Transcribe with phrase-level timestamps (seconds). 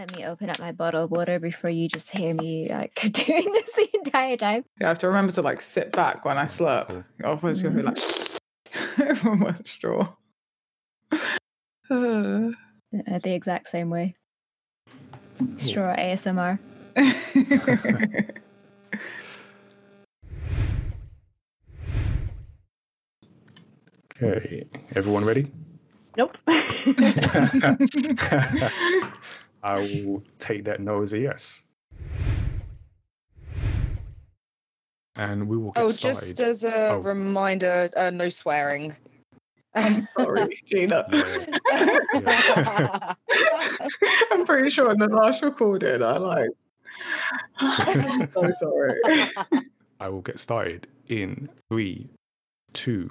[0.00, 3.52] Let me open up my bottle of water before you just hear me like doing
[3.52, 4.64] this the entire time.
[4.80, 6.88] Yeah, I have to remember to like sit back when I slurp.
[6.88, 7.04] Cool.
[7.22, 7.98] Otherwise, you'll be like
[9.18, 10.14] from my straw.
[11.90, 12.48] Uh,
[12.90, 14.14] the exact same way.
[15.56, 16.58] Straw ASMR.
[24.22, 25.50] Okay, everyone ready?
[26.14, 26.36] Nope.
[29.62, 31.62] I will take that no as a yes.
[35.16, 36.36] And we will get Oh, started.
[36.36, 36.98] just as a Oh.
[36.98, 38.94] reminder, uh, no swearing.
[40.16, 41.06] sorry, Gina.
[42.14, 43.14] Yeah.
[44.32, 46.50] I'm pretty sure in the last recording, I like.
[47.58, 49.00] I'm so sorry.
[50.00, 52.08] I will get started in three,
[52.72, 53.10] two.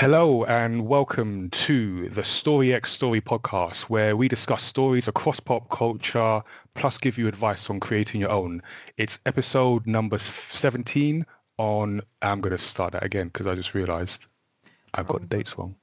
[0.00, 5.68] Hello and welcome to the Story X Story podcast where we discuss stories across pop
[5.68, 6.42] culture
[6.74, 8.62] plus give you advice on creating your own.
[8.96, 11.26] It's episode number 17
[11.58, 14.24] on, I'm going to start that again because I just realized
[14.94, 15.74] I've got the dates wrong.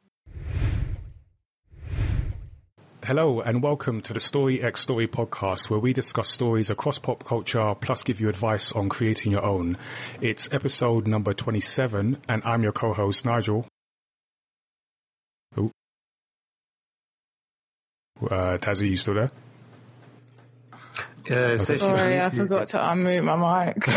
[3.03, 7.23] Hello and welcome to the Story X Story podcast where we discuss stories across pop
[7.23, 9.77] culture plus give you advice on creating your own.
[10.21, 13.67] It's episode number 27 and I'm your co-host Nigel.
[15.57, 15.71] Oh.
[18.23, 19.29] Uh, Tazzy, you still there?
[21.29, 23.83] Yeah, it says you- Sorry, I forgot to unmute my mic.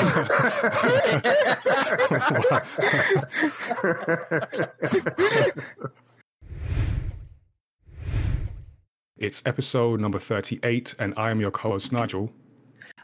[9.17, 12.33] It's episode number 38 and I am your co-host Nigel.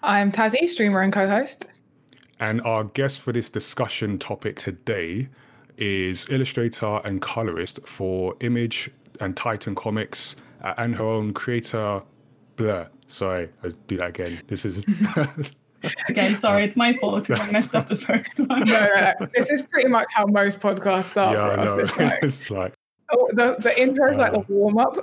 [0.02, 1.66] I'm Tazzy, streamer and co-host.
[2.40, 5.28] And our guest for this discussion topic today
[5.78, 10.36] is illustrator and colorist for Image and Titan Comics
[10.76, 12.02] and her own creator,
[12.56, 12.88] Blur.
[13.08, 14.40] Sorry, I do that again.
[14.48, 14.84] This is
[16.08, 18.64] Again, sorry, it's my fault because I messed up the first one.
[18.64, 19.26] No, no, no.
[19.34, 21.70] This is pretty much how most podcasts start yeah, for I us.
[21.70, 21.78] know.
[21.78, 22.74] It's like, it's like
[23.12, 24.44] oh, the, the intro is like the Uh.
[24.48, 24.96] warm up.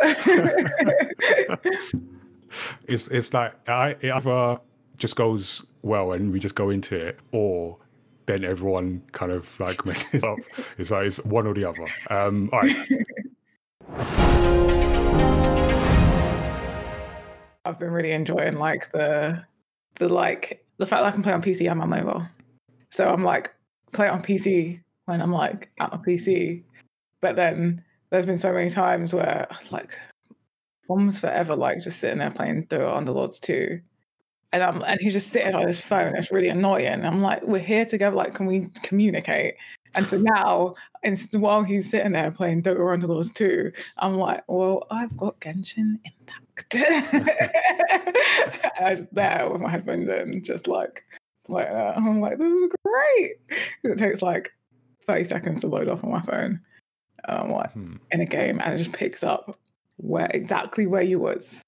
[2.88, 4.60] it's it's like I it either
[4.98, 7.78] just goes well and we just go into it, or
[8.26, 10.38] then everyone kind of like messes up.
[10.78, 11.86] It's like it's one or the other.
[12.10, 12.76] Um, all right.
[17.66, 19.46] I've been really enjoying like the
[19.96, 22.28] the like the fact that I can play on PC and my mobile.
[22.92, 23.54] So I'm like
[23.94, 26.64] play on PC when I'm like at my PC.
[27.22, 29.98] But then there's been so many times where like
[30.88, 33.80] Bomb's forever like just sitting there playing Dota Underlords 2.
[34.52, 36.16] And I'm and he's just sitting on his phone.
[36.16, 37.06] It's really annoying.
[37.06, 39.56] I'm like, we're here together, like, can we communicate?
[39.96, 44.86] And so now, and while he's sitting there playing Dota Underlords 2, I'm like, well,
[44.90, 46.74] I've got Genshin Impact.
[48.80, 51.04] I was there with my headphones in, just like,
[51.48, 51.98] like that.
[51.98, 53.32] I'm like, this is great.
[53.84, 54.52] It takes like
[55.06, 56.60] 30 seconds to load off on my phone.
[57.26, 57.96] And I'm like, Hmm.
[58.12, 59.58] in a game, and it just picks up
[59.98, 61.62] where exactly where you was.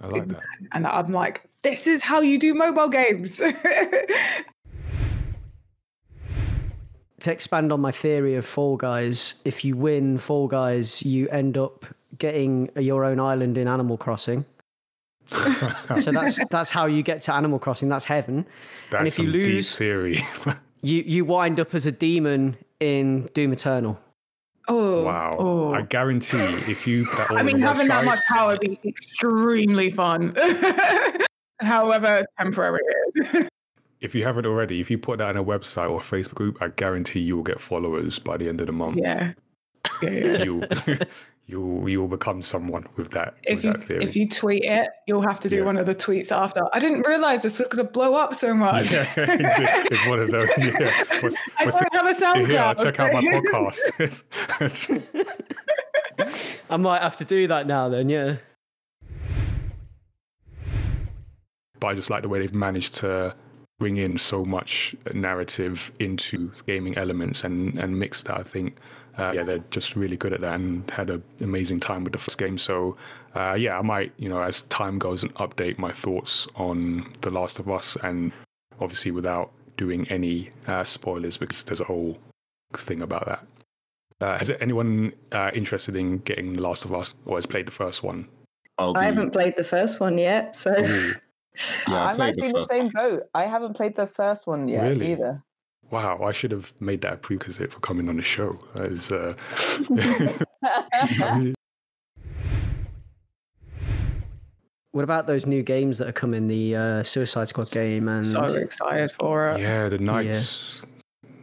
[0.00, 0.42] I like that.
[0.72, 3.40] And I'm like, this is how you do mobile games.
[7.20, 11.56] to expand on my theory of Fall Guys, if you win Fall Guys, you end
[11.56, 11.86] up
[12.18, 14.44] getting your own island in Animal Crossing.
[16.02, 17.88] So that's that's how you get to Animal Crossing.
[17.88, 18.46] That's heaven.
[18.90, 20.26] That's if you lose- deep theory.
[20.82, 24.00] You you wind up as a demon in Doom Eternal.
[24.68, 25.36] oh, wow.
[25.38, 25.74] oh.
[25.74, 28.80] I guarantee if you put all I mean, the having that much power would be
[28.82, 30.34] extremely fun.
[31.60, 33.48] However temporary it is.
[34.00, 36.60] If you haven't already, if you put that in a website or a Facebook group,
[36.62, 38.98] I guarantee you will get followers by the end of the month.
[38.98, 39.32] yeah.
[40.02, 40.42] Yeah, yeah.
[40.44, 40.62] You
[41.46, 44.04] you you will become someone with that If with you that theory.
[44.04, 45.64] if you tweet it, you'll have to do Yeah.
[45.64, 46.60] one of the tweets after.
[46.74, 48.92] I didn't realize this was going to blow up so much.
[48.92, 50.50] yeah, it's, it's one of those.
[50.58, 50.92] Yeah.
[51.22, 52.46] What's, I what's don't have a SoundCloud.
[52.50, 55.02] here, I'll check out my podcast.
[56.70, 58.36] I might have to do that now then, yeah.
[61.80, 63.34] but I just like the way they've managed to
[63.80, 68.38] bring in so much narrative into gaming elements and and mix that.
[68.38, 68.76] I think,
[69.18, 72.18] uh, yeah, they're just really good at that and had an amazing time with the
[72.20, 72.58] first game.
[72.58, 72.96] So,
[73.34, 77.30] uh, yeah, I might, you know, as time goes, and update my thoughts on The
[77.30, 78.30] Last of Us, and
[78.78, 82.18] obviously without doing any uh, spoilers because there's a whole
[82.74, 83.46] thing about that.
[84.20, 87.72] Uh, has anyone uh, interested in getting The Last of Us or has played the
[87.72, 88.28] first one?
[88.76, 91.14] I'll be, haven't played the first one yet, so Ooh,
[91.88, 93.22] Yeah, I I'm actually the in the same boat.
[93.34, 95.12] I haven't played the first one yet Really?
[95.12, 95.42] either.
[95.90, 98.58] wow, I should have made that a prerequisite for coming on the show.
[98.74, 99.34] That is, uh,
[104.92, 106.48] What about those new games that are coming?
[106.48, 109.60] The uh, Suicide Squad game and So excited for it.
[109.60, 110.82] yeah, the Knights,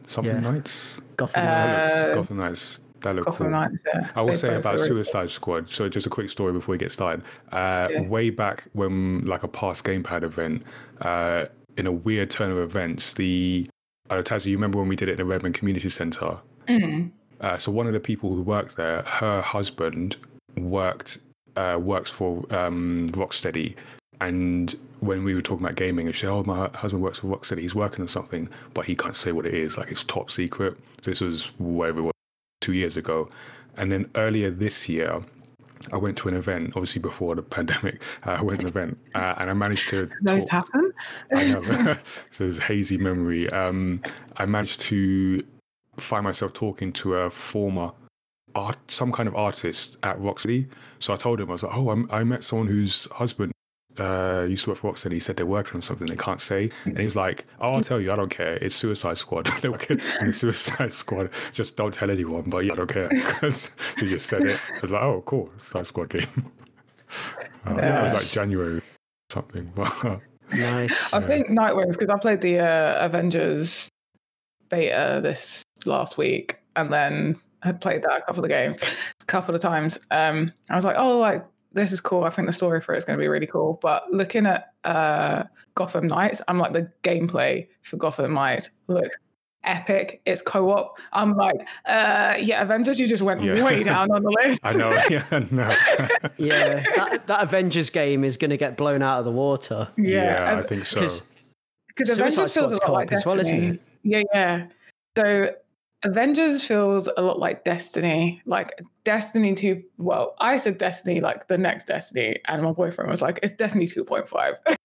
[0.05, 0.41] something Yeah.
[0.51, 2.15] Knights, Gotham Uh, Knights.
[2.15, 2.79] Gotham Knights.
[3.01, 3.49] That look Gotham cool.
[3.51, 4.09] Knights, yeah.
[4.15, 5.03] I will They say about are really cool.
[5.03, 5.69] Suicide Squad.
[5.69, 7.23] So just a quick story before we get started.
[7.51, 8.01] Uh, Yeah.
[8.01, 10.63] Way back when, like a past gamepad event,
[11.01, 11.45] uh,
[11.77, 13.69] in a weird turn of events, the
[14.09, 16.37] uh, Tazzy, you remember when we did it in the Redmond Community Centre?
[16.67, 17.11] Mm.
[17.41, 20.17] Uh, so one of the people who worked there, her husband
[20.57, 21.19] worked
[21.55, 23.75] uh, works for um, Rocksteady,
[24.21, 27.59] and when we were talking about gaming, she said, "Oh, my husband works for Rocksteady.
[27.59, 29.77] He's working on something, but he can't say what it is.
[29.77, 32.13] Like it's top secret." So this was where it was,
[32.67, 33.29] two years ago,
[33.77, 35.23] and then earlier this year.
[35.93, 38.01] I went to an event, obviously before the pandemic.
[38.25, 40.09] Uh, I went to an event uh, and I managed to.
[40.21, 40.91] Those talk- happen.
[41.33, 41.95] I know.
[42.31, 43.49] so it's hazy memory.
[43.51, 44.01] Um,
[44.35, 45.39] I managed to
[45.97, 47.91] find myself talking to a former
[48.53, 50.67] art, some kind of artist at Rocksteady.
[50.99, 53.53] So I told him, I was like, oh, I'm, I met someone whose husband
[53.99, 55.13] uh, used to work for Rocksteady.
[55.13, 56.69] He said they're working on something they can't say.
[56.85, 58.55] And he was like, oh, I'll tell you, I don't care.
[58.55, 59.49] It's Suicide Squad.
[59.61, 61.29] they're working on Suicide Squad.
[61.51, 62.43] Just don't tell anyone.
[62.49, 63.09] But yeah, I don't care.
[63.25, 64.59] 'Cause he just said it.
[64.75, 65.49] I was like, oh, cool.
[65.57, 66.51] Suicide Squad game.
[67.65, 68.81] Uh, I think it was like January
[69.29, 69.71] something.
[70.53, 71.13] Nice.
[71.13, 73.89] I think Nightwings because I played the uh, Avengers
[74.69, 78.77] beta this last week, and then I played that a couple of games,
[79.21, 79.97] a couple of times.
[80.11, 81.43] Um, I was like, oh, like
[81.77, 82.23] this is cool.
[82.25, 83.79] I think the story for it is going to be really cool.
[83.81, 85.43] But looking at uh,
[85.75, 89.15] Gotham Knights, I'm like the gameplay for Gotham Knights looks
[89.63, 90.21] epic.
[90.25, 90.97] It's co-op.
[91.13, 92.99] I'm like, uh, yeah, Avengers.
[92.99, 93.63] You just went Yeah.
[93.63, 94.59] way down on the list.
[94.63, 94.91] I know.
[95.09, 95.63] Yeah, no.
[96.37, 99.87] yeah, that, that Avengers game is going to get blown out of the water.
[99.97, 101.01] yeah, I think so.
[101.01, 101.23] Because
[101.87, 103.75] Because Avengers feels a lot like co-op as well, isn't Destiny.
[103.75, 103.81] it?
[104.03, 104.65] Yeah, yeah.
[105.17, 105.51] So
[106.03, 109.81] Avengers feels a lot like Destiny, like Destiny 2.
[109.97, 113.87] Well, I said Destiny, like the next Destiny, and my boyfriend was like, "It's Destiny
[113.87, 114.77] 2.5." and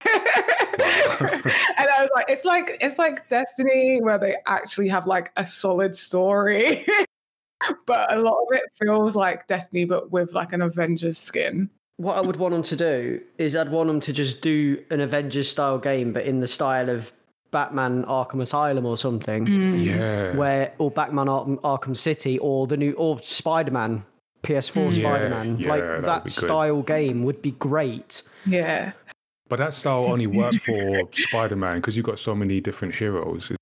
[1.91, 5.95] I was like, "It's like it's like Destiny where they actually have like a solid
[5.95, 6.87] story."
[7.87, 11.69] but a lot of it feels like Destiny, but with like an Avengers skin.
[11.99, 15.01] what I would want them to do is I'd want them to just do an
[15.01, 17.13] Avengers style game, but in the style of
[17.53, 20.35] Batman Arkham Asylum or something, yeah.
[20.35, 24.05] where or Batman Arkham, Arkham City or the new or Spider Man.
[24.43, 25.01] PS4 Mm.
[25.01, 26.47] Spider Man, yeah, like that'd that be good.
[26.47, 28.23] style game would be great.
[28.45, 28.91] Yeah.
[29.49, 33.53] But that style only works for Spider Man because you've got so many different heroes.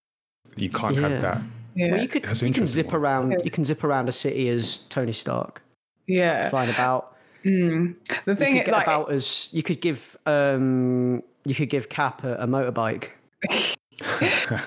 [0.57, 1.09] You can't Yeah.
[1.09, 1.43] have that.
[1.75, 1.91] Yeah.
[1.93, 2.97] Well, you could That's you can zip one.
[2.97, 3.43] around.
[3.45, 5.61] You can zip around a city as Tony Stark,
[6.07, 6.49] yeah.
[6.49, 7.15] flying about.
[7.45, 7.97] Mm.
[8.25, 11.69] The You thing could is, get like, about as you could give um you could
[11.69, 13.09] give Cap a, a motorbike.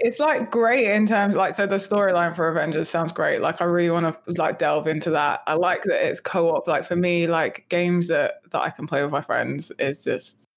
[0.00, 3.40] it's like great in terms like so the storyline for avengers sounds great.
[3.40, 5.42] Like i really want to like delve into that.
[5.46, 6.66] I like that it's co-op.
[6.66, 10.48] Like for me like games that that i can play with my friends is just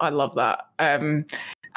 [0.00, 0.66] i love that.
[0.78, 1.24] Um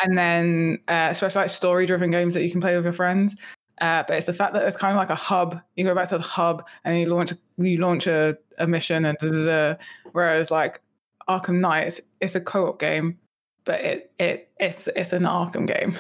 [0.03, 3.35] and then uh, especially like story driven games that you can play with your friends.
[3.79, 5.59] Uh, but it's the fact that it's kind of like a hub.
[5.75, 9.05] You go back to the hub and you launch a, you launch a, a mission
[9.05, 9.75] and da, da, da.
[10.11, 10.81] whereas like
[11.27, 13.17] Arkham Knights, it's a co-op game,
[13.65, 15.97] but it it it's it's an Arkham game.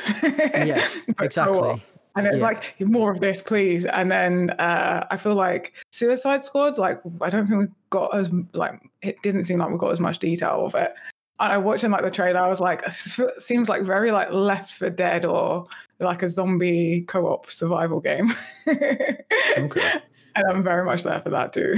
[0.67, 0.85] Yeah,
[1.17, 1.83] But exactly.
[2.15, 2.43] And it's Yeah.
[2.43, 3.85] like more of this, please.
[3.85, 6.77] And then uh, I feel like Suicide Squad.
[6.77, 9.99] Like I don't think we got as like it didn't seem like we got as
[10.01, 10.93] much detail of it.
[11.39, 14.71] And I watching like the trailer, I was like, "This seems like very like Left
[14.73, 15.67] 4 Dead or
[16.01, 18.33] like a zombie co-op survival game.
[18.67, 19.17] okay.
[20.35, 21.75] and I'm very much there for that too.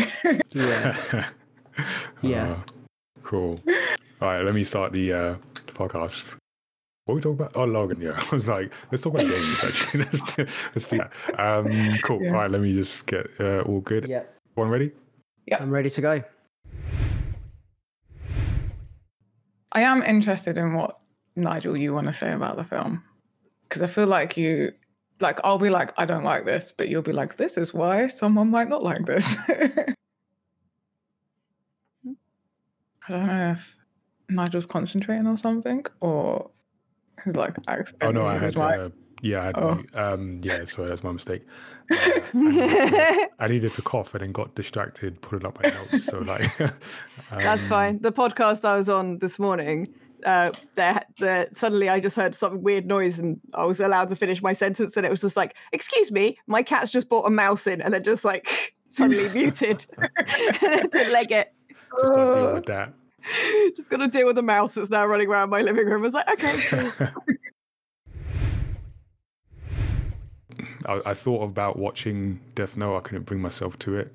[0.54, 1.30] Yeah.
[2.22, 2.52] Yeah.
[2.52, 2.60] Uh,
[3.24, 3.60] cool.
[4.22, 5.36] All right, let me start the uh,
[5.74, 6.38] podcast.
[7.06, 7.56] What are we talking about?
[7.56, 8.00] Oh, Logan.
[8.00, 9.63] Yeah, I was like, let's talk about games.
[9.63, 11.39] Actually, let's do, let's do that.
[11.39, 12.22] Um, cool.
[12.22, 12.30] Yeah.
[12.30, 14.08] All right, let me just get uh, all good.
[14.08, 14.24] Yeah,
[14.56, 14.92] One ready?
[15.46, 16.24] Yeah, I'm ready to go.
[19.74, 21.00] I am interested in what
[21.36, 23.03] Nigel you want to say about the film
[23.63, 24.72] because I feel like you
[25.20, 28.08] like I'll be like I don't like this, but you'll be like this is why
[28.08, 29.36] someone might not like this.
[29.50, 29.96] I
[33.10, 33.75] don't know if
[34.30, 36.50] Nigel's concentrating or something or
[37.24, 37.56] he's like
[38.01, 38.58] Oh no, I had.
[38.58, 38.89] Uh,
[39.22, 39.58] yeah, I had.
[39.58, 39.84] Oh.
[39.94, 41.44] Um, yeah, sorry, that's my mistake.
[41.89, 45.70] Uh, I, needed to, I needed to cough and then got distracted pulling up my
[45.70, 46.06] notes.
[46.06, 46.51] So like,
[47.32, 48.01] That's um, fine.
[48.01, 49.94] The podcast I was on this morning,
[50.25, 54.15] uh, there, the suddenly I just heard some weird noise and I was allowed to
[54.15, 57.30] finish my sentence, and it was just like, "Excuse me, my cat's just brought a
[57.30, 61.53] mouse in," and then just like suddenly muted to leg it.
[62.00, 62.94] Just gotta deal with that.
[63.75, 66.01] Just got to deal with the mouse that's now running around my living room.
[66.01, 66.92] I was like, okay, cool.
[70.86, 72.98] I, I thought about watching Death Note.
[72.98, 74.13] I couldn't bring myself to it.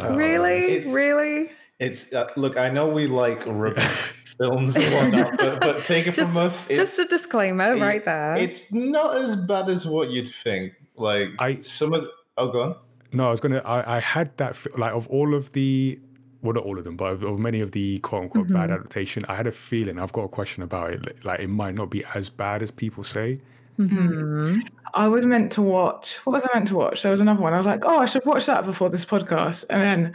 [0.00, 1.50] Uh, really, it's- really.
[1.80, 2.56] It's uh, look.
[2.56, 3.42] I know we like
[4.38, 6.70] films and whatnot, but, but take it Just, from us.
[6.70, 8.36] It's, just a disclaimer it- right there.
[8.36, 10.72] It's not as bad as what you'd think.
[10.96, 12.06] Like I- some of.
[12.36, 12.76] Oh, go on.
[13.12, 13.58] No, I was gonna.
[13.58, 15.98] I, I had that like of all of the,
[16.44, 18.74] well, not all of them, but of, of many of the quote unquote bad Mhm.
[18.74, 19.24] adaptation.
[19.28, 19.98] I had a feeling.
[19.98, 21.24] I've got a question about it.
[21.24, 23.38] Like it might not be as bad as people say.
[23.78, 24.62] Mhm.
[24.94, 26.16] I was meant to watch.
[26.24, 27.02] What was I meant to watch?
[27.02, 27.52] There was another one.
[27.52, 29.64] I was like, oh, I should watch that before this podcast.
[29.70, 30.14] And then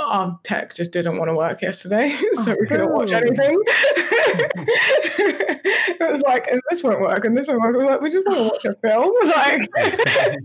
[0.00, 3.16] our tech just didn't want to work yesterday, so we couldn't watch Oh.
[3.18, 3.60] anything.
[5.98, 7.76] it was like, and this won't work, and this won't work.
[7.76, 9.12] We were like, we just want to watch a film.
[9.26, 10.38] Like,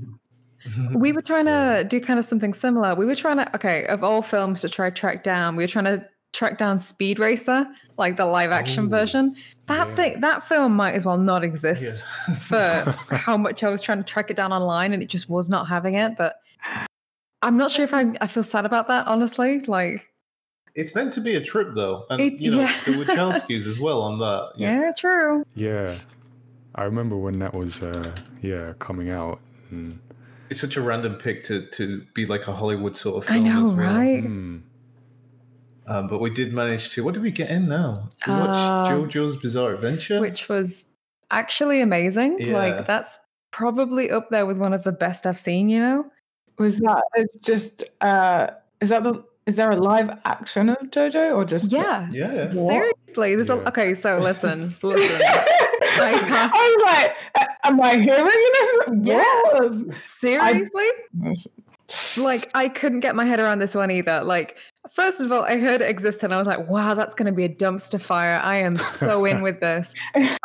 [0.94, 2.96] We were trying to do kind of something similar.
[2.96, 5.68] We were trying to, okay, of all films to try to track down, we were
[5.68, 7.66] trying to track down Speed Racer,
[7.98, 9.36] like the live action Oh, version.
[9.68, 9.96] That yeah.
[9.96, 12.06] thing, that film might as well not exist
[12.40, 15.50] for how much I was trying to track it down online and it just was
[15.50, 16.18] not having it.
[16.18, 16.36] But
[17.42, 19.60] I'm not sure if I, I feel sad about that, honestly.
[19.62, 20.08] Like,
[20.76, 22.80] It's meant to be a trip though, and It's- you know yeah.
[22.86, 24.52] the Wachowskis as well on that.
[24.56, 24.74] you know.
[24.74, 25.44] yeah, true.
[25.56, 25.96] Yeah,
[26.76, 27.82] I remember when that was.
[27.82, 29.40] Uh, yeah, coming out.
[29.72, 30.00] And,
[30.52, 33.46] It's such a random pick to to be like a Hollywood sort of film.
[33.46, 33.88] I know, as well.
[33.88, 34.22] right?
[34.24, 34.58] Hmm.
[35.88, 37.04] Um, but we did manage to.
[37.04, 38.10] What did we get in now?
[38.28, 40.20] We Uh, watched JoJo's Bizarre Adventure.
[40.22, 40.88] Which was
[41.32, 42.40] actually amazing.
[42.40, 42.54] Yeah.
[42.54, 43.18] Like, that's
[43.52, 46.06] probably up there with one of the best I've seen, you know?
[46.60, 47.02] was that?
[47.16, 47.84] It's just.
[48.02, 48.48] uh
[48.82, 49.24] Is that the?
[49.48, 51.72] Is there a live action of JoJo or just?
[51.72, 52.08] Yeah.
[52.12, 52.46] yeah.
[52.54, 52.54] What?
[52.54, 53.56] Seriously, there's Yeah.
[53.56, 53.94] a okay.
[53.96, 55.22] So listen, listen.
[55.84, 58.88] I, can't- was like, am I hearing this?
[59.04, 59.42] Yeah.
[59.54, 59.94] What?
[59.96, 60.86] Seriously,
[62.18, 64.24] like I couldn't get my head around this one either.
[64.24, 64.58] Like,
[64.90, 67.32] first of all, I heard it existed, and I was like, "Wow, that's going to
[67.32, 69.94] be a dumpster fire." I am so in with this.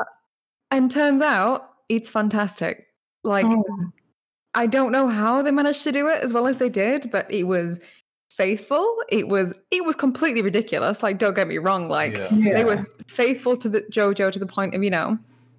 [0.72, 2.88] And turns out it's fantastic.
[3.22, 3.64] Like, Oh.
[4.54, 7.30] I don't know how they managed to do it as well as they did, but
[7.30, 7.78] it was
[8.36, 8.96] faithful.
[9.08, 11.02] It was it was completely ridiculous.
[11.02, 11.88] Like, don't get me wrong.
[11.88, 12.54] Like, Yeah.
[12.54, 15.18] they were faithful to the JoJo to the point of you know,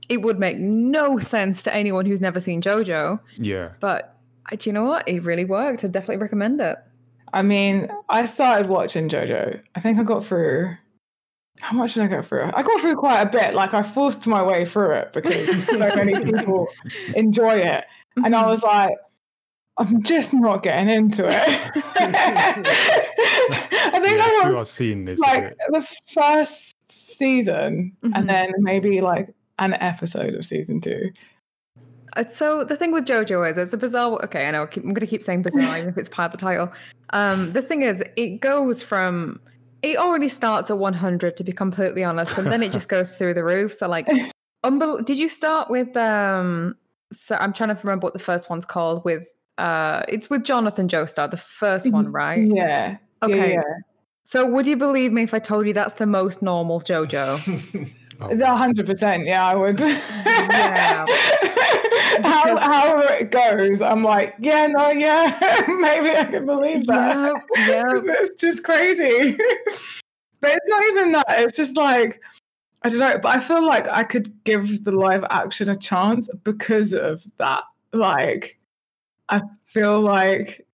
[0.10, 3.20] it would make no sense to anyone who's never seen JoJo.
[3.38, 3.74] Yeah.
[3.80, 4.16] But
[4.58, 5.08] do you know what?
[5.08, 5.84] It really worked.
[5.84, 6.78] I definitely recommend it.
[7.34, 9.60] I mean, I started watching JoJo.
[9.76, 10.76] I think I got through.
[11.60, 12.52] How much did I go through?
[12.54, 13.54] I got through quite a bit.
[13.56, 16.68] Like I forced my way through it because so many people
[17.16, 17.84] enjoy it,
[18.24, 18.48] and I Mhm.
[18.48, 18.96] was like,
[19.80, 21.34] I'm just not getting into it.
[22.50, 28.12] I think yeah, I through our watched scene this like the first season, Mhm.
[28.16, 29.30] and then maybe like
[29.60, 31.12] an episode of season two.
[32.30, 34.24] So the thing with JoJo is it's a bizarre.
[34.26, 34.64] Okay, I know.
[34.64, 36.72] I keep- I'm going to keep saying bizarre even if it's part of the title.
[37.12, 39.40] Um, the thing is, it goes from
[39.84, 43.36] it already starts at 100 to be completely honest, and then it just goes through
[43.36, 43.72] the roof.
[43.74, 44.08] So like,
[44.64, 45.96] unbel- did you start with?
[45.96, 46.76] um
[47.12, 49.06] So I'm trying to remember what the first one's called.
[49.06, 52.42] With uh, it's with Jonathan Joestar, the first one, right?
[52.48, 52.56] Yeah.
[52.56, 53.54] Yeah, Okay.
[53.54, 53.62] Yeah.
[54.24, 57.92] So would you believe me if I told you that's the most normal JoJo?
[58.20, 59.80] Oh, A hundred percent, yeah, I would.
[59.80, 61.06] Yeah.
[62.24, 65.38] how Because- however it goes, I'm like, yeah, no, yeah,
[65.68, 67.34] maybe I can believe that.
[67.58, 67.84] yeah, yeah.
[67.94, 69.38] it's just crazy.
[70.42, 71.26] but it's not even that.
[71.30, 72.20] It's just like
[72.82, 73.20] I don't know.
[73.22, 77.62] But I feel like I could give the live action a chance because of that.
[77.94, 78.57] Like,
[79.30, 80.66] I feel like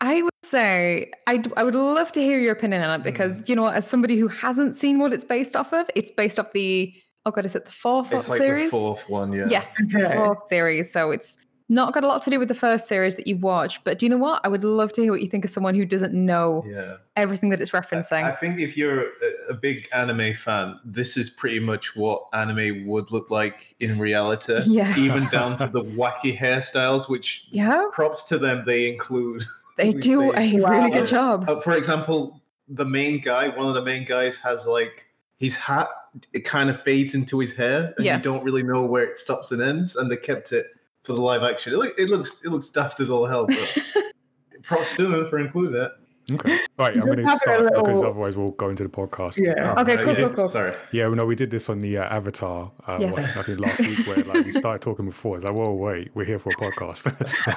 [0.00, 3.48] I would say I I would love to hear your opinion on it because Mm.
[3.48, 6.52] you know, as somebody who hasn't seen what it's based off of, it's based off
[6.52, 6.92] the
[7.24, 8.64] oh god, is it the fourth it's like series?
[8.66, 9.46] the fourth one, yeah.
[9.48, 10.14] Yes, the Okay.
[10.16, 10.92] fourth series.
[10.92, 11.36] So it's
[11.68, 13.84] not got a lot to do with the first series that you watched.
[13.84, 14.40] But do you know what?
[14.44, 16.96] I would love to hear what you think of someone who doesn't know Yeah.
[17.16, 18.24] everything that it's referencing.
[18.24, 19.06] I think if you're
[19.48, 24.60] a, big anime fan, this is pretty much what anime would look like in reality.
[24.66, 24.98] Yes.
[24.98, 29.44] Even down to the wacky hairstyles, which yeah, props to them, they include.
[29.76, 31.48] they do a say- really good job.
[31.48, 35.06] Uh, for example, the main guy, one of the main guys, has like
[35.38, 35.88] his hat.
[36.32, 38.24] It kind of fades into his hair, and Yes.
[38.24, 39.96] you don't really know where it stops and ends.
[39.96, 40.66] And they kept it
[41.02, 41.72] for the live action.
[41.72, 43.78] It, look, it looks it looks daft as all hell, but
[44.62, 45.92] props to them for including it.
[46.30, 46.52] Okay.
[46.78, 49.44] All right, I'm going to have a start because otherwise we'll go into the podcast.
[49.44, 49.72] Yeah.
[49.72, 50.48] Um, Okay, cool, you cool, cool.
[50.48, 50.72] Sorry.
[50.92, 52.70] Yeah, no, we did this on the uh, Avatar.
[52.86, 53.14] Uh, Yes.
[53.14, 55.36] what, I think last week where like we started talking before.
[55.36, 57.08] It's like, whoa, wait, we're here for a podcast.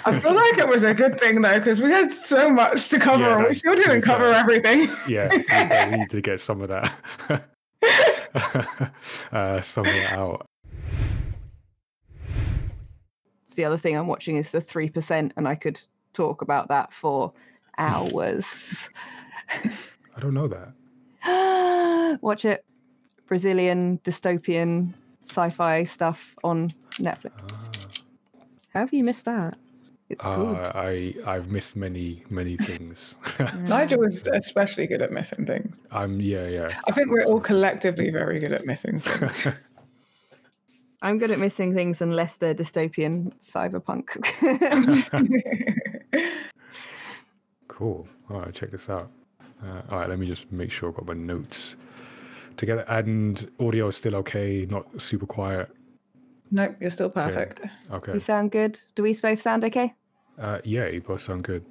[0.08, 3.00] I feel like it was a good thing though because we had so much to
[3.00, 4.42] cover Yeah, and no, we still didn't cover fair.
[4.42, 4.90] everything.
[5.08, 7.50] yeah, to be fair, we need to get some of that.
[9.32, 10.48] uh, somewhere out.
[13.56, 15.82] The other thing I'm watching is the three percent, and I could
[16.14, 17.34] talk about that for
[17.78, 18.76] hours.
[20.16, 22.20] I don't know that.
[22.22, 22.64] Watch it.
[23.28, 24.94] Brazilian dystopian
[25.24, 26.70] sci-fi stuff on
[27.00, 27.32] Netflix.
[28.74, 29.58] How have you missed that?
[30.10, 30.58] It's Uh, good.
[30.76, 33.16] I I've missed many many things.
[33.62, 35.82] Nigel is especially good at missing things.
[35.92, 36.70] I'm yeah yeah.
[36.88, 39.48] I think we're all collectively very good at missing things.
[41.06, 44.10] I'm good at missing things unless they're dystopian cyberpunk.
[47.68, 48.08] Cool.
[48.30, 49.12] All right, check this out.
[49.62, 51.76] Uh, all right, let me just make sure I've got my notes
[52.56, 52.86] together.
[52.88, 55.70] And audio is still okay, not super quiet.
[56.52, 57.60] nope, you're still perfect.
[57.92, 58.14] Okay.
[58.14, 58.80] you sound good.
[58.96, 59.94] Do we both sound okay?
[60.40, 61.66] Uh, yeah, you both sound good.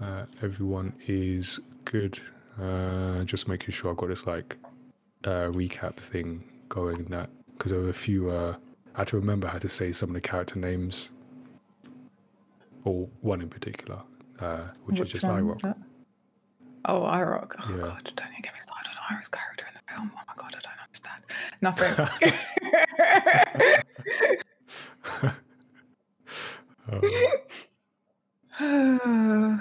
[0.00, 2.18] Uh, everyone is good.
[2.58, 4.56] Uh, just making sure I've got this like
[5.24, 7.04] uh, recap thing going.
[7.10, 8.30] That because there were a few.
[8.30, 8.56] Uh,
[8.94, 11.10] I had to remember how to say some of the character names,
[12.84, 14.00] or one in particular,
[14.40, 15.74] uh, which, is just Iroh.
[16.86, 17.48] Oh, Iroh.
[17.58, 17.76] Oh Yeah.
[17.82, 20.10] god, don't even get me started on Iroh's character in the film.
[20.14, 21.22] Oh my god, I don't understand.
[21.62, 21.94] Nothing.
[28.58, 29.58] Uh,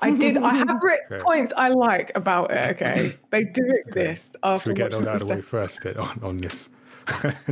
[0.00, 0.36] I did.
[0.36, 1.22] I have written Okay.
[1.22, 2.80] points I like about it.
[2.80, 4.32] Okay, they do exist.
[4.32, 6.36] should After we get watching those out the of the way first then, on, on
[6.38, 6.68] this?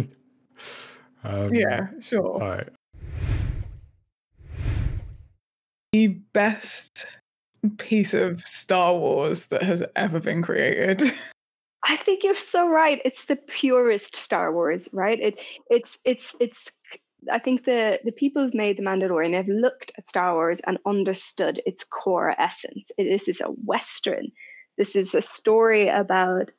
[1.25, 2.27] um, Yeah, sure.
[2.27, 2.69] All right.
[5.93, 7.07] the best
[7.79, 11.03] piece of Star Wars that has ever been created.
[11.87, 13.01] I think you're so right.
[13.05, 15.21] It's the purest Star Wars, right?
[15.21, 16.71] It it's it's it's
[17.31, 20.79] I think the the people who've made the Mandalorian have looked at Star Wars and
[20.87, 22.91] understood its core essence.
[22.99, 24.29] It- this is a western.
[24.79, 26.51] This is a story about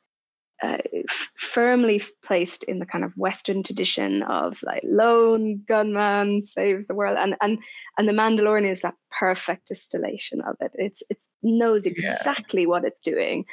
[0.62, 6.86] uh, f- firmly placed in the kind of Western tradition of like lone gunman saves
[6.86, 7.58] the world, and and
[7.98, 10.72] and the Mandalorian is that perfect distillation of it.
[10.74, 11.92] It's it's knows Yeah.
[11.92, 13.44] exactly what it's doing.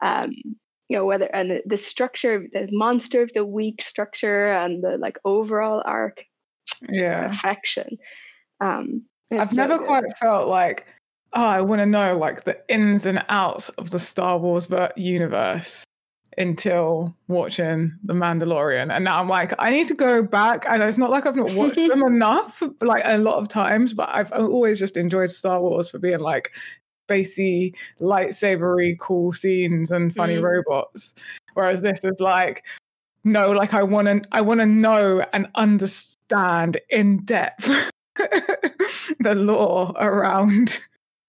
[0.00, 0.32] Um,
[0.88, 4.96] you know whether and the- the structure, the monster of the week structure, and the
[4.98, 6.24] like overall arc
[6.88, 7.98] yeah, perfection.
[8.60, 10.86] Um, I've it's so never quite felt like,
[11.34, 15.84] oh, I want to know like the ins and outs of the Star Wars universe
[16.38, 20.64] until watching The Mandalorian, and now I'm like, I need to go back.
[20.68, 24.08] And it's not like I've not watched them enough, like a lot of times, but
[24.14, 26.52] I've always just enjoyed Star Wars for being like
[27.10, 30.42] spacey, lightsabery, cool scenes and funny Mm.
[30.42, 31.14] robots.
[31.54, 32.64] Whereas this is like,
[33.24, 37.68] no, like I want to, I want to know and understand in depth
[39.20, 40.80] the lore around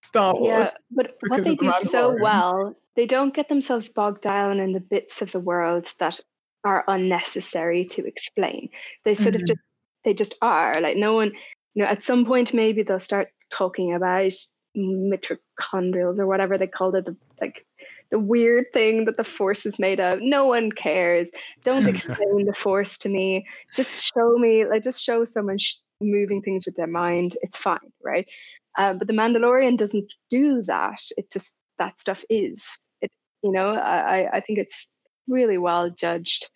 [0.10, 0.70] Star Wars.
[0.70, 4.74] Yeah, but what they The do so well, they don't get themselves bogged down in
[4.74, 6.20] the bits of the world that
[6.64, 8.70] are unnecessary to explain.
[9.06, 9.42] They sort Mhm.
[9.42, 9.60] of just
[10.04, 10.74] they just are.
[10.82, 11.32] Like no one,
[11.76, 14.34] you know, at some point maybe they'll start talking about
[14.76, 17.66] midi-chlorians or whatever they called it, the like
[18.12, 20.20] the weird thing that the force is made of.
[20.22, 21.30] No one cares.
[21.64, 23.46] Don't explain the force to me.
[23.76, 27.38] Just show me, like, just show someone sh- moving things with their mind.
[27.44, 28.28] It's fine, right?
[28.78, 31.02] Uh, but the Mandalorian doesn't do that.
[31.18, 32.80] It just that stuff is.
[33.02, 33.12] It,
[33.44, 34.94] you know, I I- think it's
[35.28, 36.50] really well judged.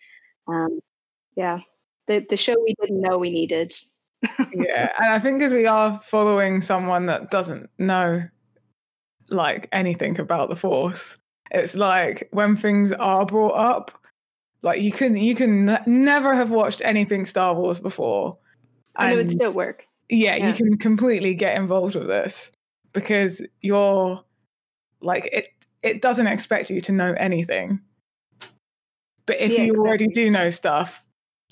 [0.46, 0.80] Um,
[1.36, 1.60] yeah,
[2.06, 3.74] the the show we didn't know we needed.
[4.54, 8.22] yeah, and I think as we are following someone that doesn't know
[9.28, 11.18] like anything about the Force,
[11.50, 13.90] it's like when things are brought up,
[14.62, 18.38] like you can you can ne- never have watched anything Star Wars before,
[18.96, 19.86] And it would still work.
[20.08, 20.48] Yeah, Yeah.
[20.48, 22.50] you can completely get involved with this
[22.92, 24.22] because you're
[25.00, 25.48] like it
[25.82, 27.80] it doesn't expect you to know anything.
[29.26, 31.04] But if Yeah, you already do know stuff,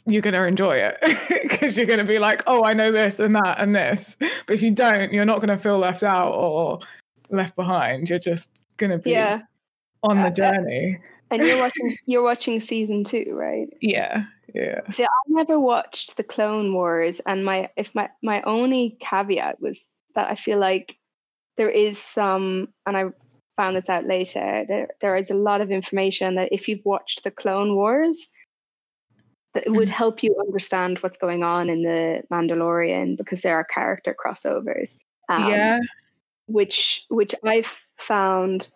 [0.06, 0.98] you're going to enjoy it
[1.42, 4.54] because you're going to be like, "Oh, I know this and that and this." But
[4.54, 6.80] if you don't, you're not going to feel left out or
[7.30, 8.10] left behind.
[8.10, 9.40] You're just going to be Yeah,
[10.02, 10.98] on Uh, the uh, journey.
[11.32, 13.68] And you're watching you're watching season two, right?
[13.80, 14.24] Yeah.
[14.54, 14.82] Yeah.
[14.90, 19.88] See, I never watched the Clone Wars, and my if my my only caveat was
[20.14, 20.96] that I feel like
[21.56, 23.04] there is some, and I
[23.56, 24.64] found this out later.
[24.68, 28.28] There there is a lot of information that if you've watched the Clone Wars,
[29.54, 29.92] that it would Mhm.
[29.92, 35.04] help you understand what's going on in the Mandalorian because there are character crossovers.
[35.28, 35.78] Um, yeah.
[36.46, 38.68] which which I've found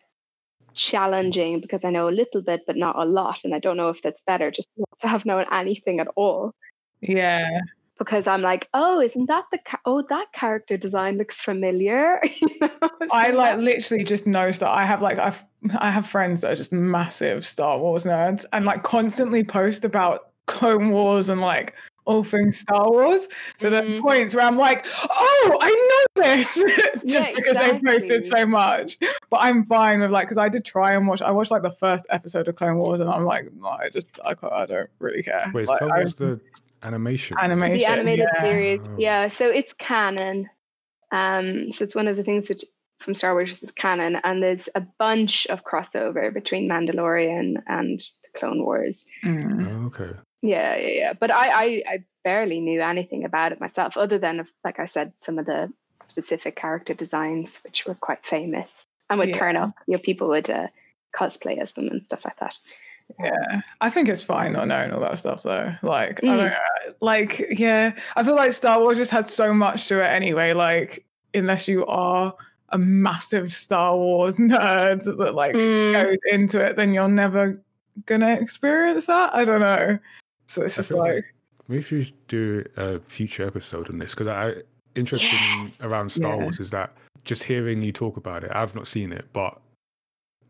[0.77, 3.89] challenging because I know a little bit but not a lot, and I don't know
[3.89, 6.55] if that's better just not to have known anything at all.
[7.01, 7.61] Yeah.
[7.99, 12.21] because I'm like, oh, isn't that the ca- oh that character design looks familiar?
[12.41, 15.43] You know, I like literally just noticed that I have like I've
[15.79, 20.31] I have friends that are just massive Star Wars nerds and like constantly post about
[20.47, 21.75] Clone Wars and like
[22.07, 23.29] all things Star Wars.
[23.59, 26.55] So there are points where I'm like, oh, I know this
[27.05, 28.99] just Yeah, because they posted so much.
[29.29, 31.21] But I'm fine with like because I did try and watch.
[31.23, 34.09] I watched like the first episode of Clone Wars and I'm like, no, I just
[34.25, 35.51] I, can't, I don't really care.
[35.53, 36.41] Wait, is like, Clone I- Wars the
[36.83, 37.37] animation?
[37.39, 37.79] animation?
[37.79, 38.41] the animated yeah.
[38.41, 38.81] series.
[38.85, 38.95] Oh.
[38.99, 40.49] Yeah, so it's canon.
[41.13, 42.65] Um, so it's one of the things which
[43.01, 48.39] from Star Wars is canon, and there's a bunch of crossover between Mandalorian and the
[48.39, 49.07] Clone Wars.
[49.25, 49.69] Mm.
[49.69, 50.19] Oh, okay.
[50.47, 51.13] Yeah, yeah, yeah.
[51.13, 55.13] But I, I, I barely knew anything about it myself, other than like I said,
[55.17, 59.75] some of the specific character designs, which were quite famous, and would turn up.
[59.87, 60.69] You know, people would uh,
[61.15, 62.59] cosplay as them and stuff like that.
[63.19, 65.73] Yeah, I think it's fine not knowing all that stuff though.
[65.83, 66.37] Like, I Mm.
[66.37, 70.07] don't know, like, yeah, I feel like Star Wars just has so much to it
[70.07, 70.53] anyway.
[70.53, 72.35] Like, unless you are
[72.71, 75.93] a massive Star Wars nerd that like Mm.
[75.93, 77.63] goes into it, then you're never
[78.05, 79.35] gonna experience that.
[79.35, 79.99] I don't know.
[80.47, 81.25] So it's I just like, like
[81.69, 84.55] maybe we should do a future episode on this because I
[84.95, 85.81] interesting Yes.
[85.83, 86.43] around Star Yeah.
[86.45, 89.61] Wars is that just hearing you talk about it, I've not seen it, but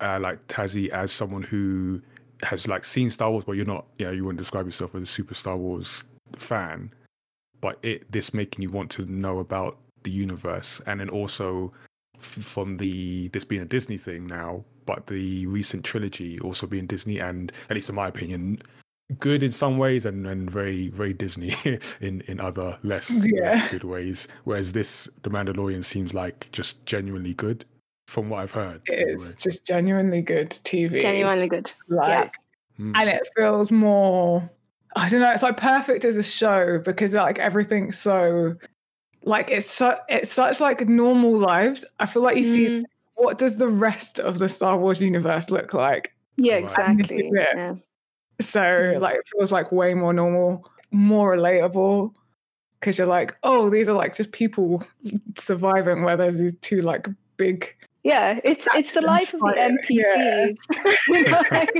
[0.00, 2.00] uh, like Tazzy as someone who
[2.42, 5.02] has like seen Star Wars, but you're not, you know, you wouldn't describe yourself as
[5.02, 6.04] a super Star Wars
[6.36, 6.92] fan,
[7.60, 11.72] but it this making you want to know about the universe, and then also
[12.16, 16.86] f- from the this being a Disney thing now, but the recent trilogy also being
[16.86, 18.60] Disney, and at least in my opinion,
[19.18, 21.54] good in some ways and, and very very Disney
[22.00, 23.50] in in other less, Yeah.
[23.50, 24.26] less good ways.
[24.44, 27.64] Whereas this, The Mandalorian, seems like just genuinely good
[28.08, 28.82] from what I've heard.
[28.86, 31.00] it's just genuinely good TV.
[31.00, 31.70] Genuinely good.
[31.88, 32.32] like
[32.78, 32.92] Mm.
[32.94, 34.50] and it feels more
[34.96, 38.54] i don't know it's like perfect as a show because like everything's so
[39.22, 42.84] like it's so it's such like normal lives i feel like you see Mm.
[43.14, 47.30] what does the rest of the star wars universe look like Yeah, exactly.
[47.32, 47.76] Yeah.
[48.40, 52.12] So like it feels like way more normal more relatable
[52.80, 54.84] because you're like oh these are like just people
[55.38, 59.76] surviving where there's these two like big Yeah, it's it's the life of the fire,
[59.90, 60.46] yeah.
[60.46, 60.56] NPCs.
[61.08, 61.74] you know, like,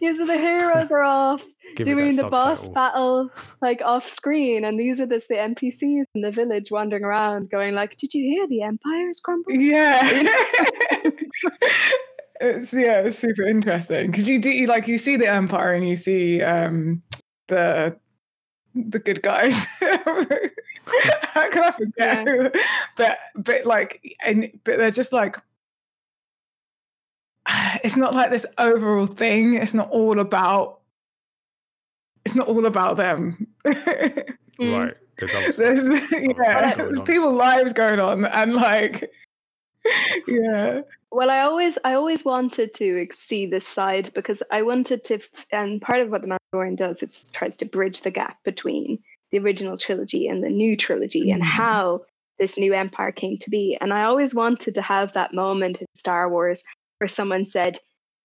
[0.00, 1.42] yeah, so the heroes are off
[1.74, 3.28] Give doing the boss battle
[3.60, 7.74] like off screen, and these are just the NPCs in the village wandering around, going
[7.74, 10.30] like, "Did you hear the empire's is crumbling?" Yeah.
[12.40, 15.88] it's yeah, it's super interesting because you do you, like you see the empire and
[15.88, 17.02] you see um
[17.48, 17.96] the
[18.74, 19.64] the good guys.
[19.80, 20.14] How
[21.50, 22.54] can I forget?
[22.96, 25.36] But but like and but they're just like
[27.84, 29.54] it's not like this overall thing.
[29.54, 30.80] It's not all about
[32.24, 33.46] it's not all about them.
[34.60, 34.78] Mm.
[34.78, 34.94] Right.
[35.18, 35.76] There's other stuff.
[35.76, 39.10] There's yeah, going people's lives going on and like
[40.28, 40.82] yeah.
[41.14, 45.20] Well, I always I always wanted to see this side because I wanted to,
[45.52, 48.98] and part of what the Mandalorian does is tries to bridge the gap between
[49.30, 51.46] the original trilogy and the new trilogy and Mhm.
[51.46, 52.04] how
[52.40, 53.78] this new empire came to be.
[53.80, 56.64] And I always wanted to have that moment in Star Wars
[56.98, 57.78] where someone said,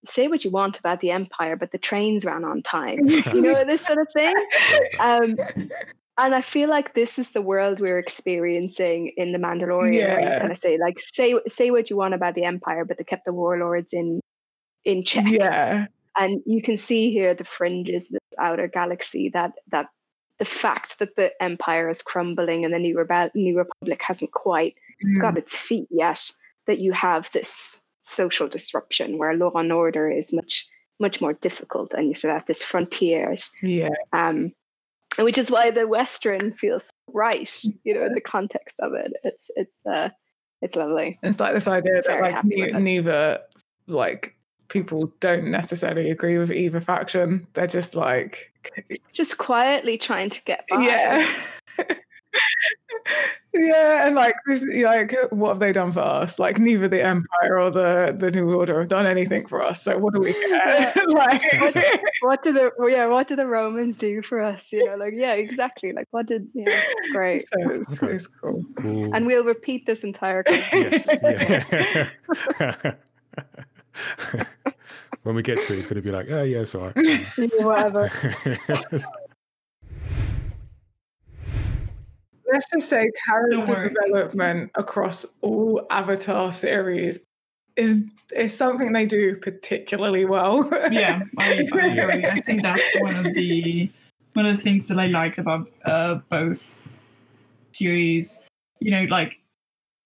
[0.07, 2.97] "Say what you want about the empire, but the trains ran on time."
[3.35, 4.33] you know this sort of thing.
[4.99, 5.37] Um,
[6.19, 10.07] and I feel like this is the world we're experiencing in the Mandalorian.
[10.07, 10.39] Where you Yeah.
[10.39, 13.25] kind of say like, say say what you want about the Empire, but they kept
[13.25, 14.19] the warlords in
[14.85, 15.25] in check.
[15.27, 15.87] Yeah.
[16.15, 19.87] And you can see here the fringes, of this outer galaxy, that that
[20.37, 24.75] the fact that the Empire is crumbling and the new rebel new Republic hasn't quite
[25.05, 25.21] Mm.
[25.21, 26.29] got its feet yet.
[26.67, 30.67] That you have this social disruption where law and order is much
[30.99, 33.89] much more difficult, and you sort of have this frontiers Yeah.
[34.11, 34.51] um,
[35.19, 39.11] and which is why the western feels right you know in the context of it
[39.23, 40.09] it's it's uh
[40.61, 43.39] it's lovely It's like this idea that like ne- neither
[43.87, 44.35] like
[44.69, 47.47] people don't necessarily agree with either faction.
[47.53, 48.53] They're just like
[49.11, 51.29] just quietly trying to get by yeah.
[53.53, 56.37] yeah, and like this, like what have they done for us?
[56.39, 59.81] Like neither the Empire or the the New Order have done anything for us.
[59.81, 60.93] So what do we care?
[61.09, 61.41] like
[62.21, 65.33] what do the yeah what do the romans do for us you know like yeah
[65.33, 68.13] exactly like what did yeah it's great so it's, Okay.
[68.15, 68.63] it's cool.
[68.83, 71.07] We'll- and we'll repeat this entire yes.
[71.23, 72.05] Yeah.
[75.23, 77.25] when we get to it, it's going to be like, oh, yeah, it's all right.
[77.59, 78.11] whatever
[82.51, 87.19] Let's just say character development across all Avatar series
[87.75, 88.03] is
[88.35, 90.69] is something they do particularly well.
[90.91, 91.53] Yeah, I, I
[91.93, 92.25] agree.
[92.25, 93.89] I think that's one of the
[94.33, 96.77] one of the things that I liked about uh, both
[97.71, 98.39] series,
[98.79, 99.37] you know, like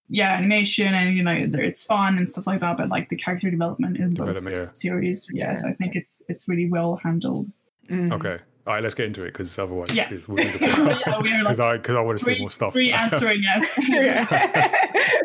[0.08, 3.50] yeah, animation and you know it's fun and stuff like that, but like the character
[3.50, 4.68] development in both yeah.
[4.72, 7.48] series, yes, I think it's it's really well handled.
[7.90, 8.12] Mm.
[8.12, 8.42] Okay.
[8.66, 10.08] All right, let's get into it because otherwise, Yeah.
[10.08, 12.72] this- we'll Yeah, we're because like I because I want to see more stuff.
[12.72, 13.74] free answering yes.
[13.78, 15.20] Yeah.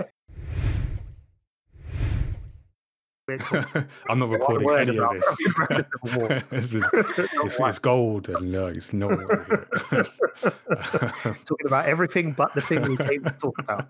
[4.09, 5.53] I'm not recording any of this.
[5.53, 6.43] Breath of the Wild.
[6.49, 6.83] this is,
[7.43, 9.07] it's, it's gold and no, it's no.
[9.07, 10.07] one will hear it.
[11.23, 13.87] talking about everything but the thing we came to talk about.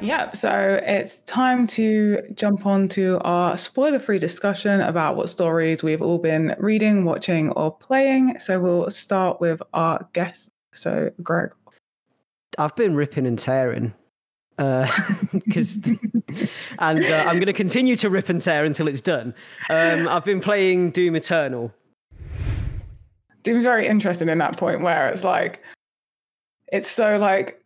[0.00, 5.82] Yep, so it's time to jump on to our spoiler free discussion about what stories
[5.82, 8.38] we've all been reading, watching, or playing.
[8.38, 10.52] So we'll start with our guest.
[10.72, 11.52] So, Greg.
[12.58, 13.92] I've been ripping and tearing.
[15.32, 15.76] Because,
[16.78, 19.32] and uh, I'm going to continue to rip and tear until it's done.
[19.70, 21.72] Um, I've been playing Doom Eternal.
[23.44, 25.62] Doom's very interesting in that point where it's like,
[26.72, 27.62] it's so like,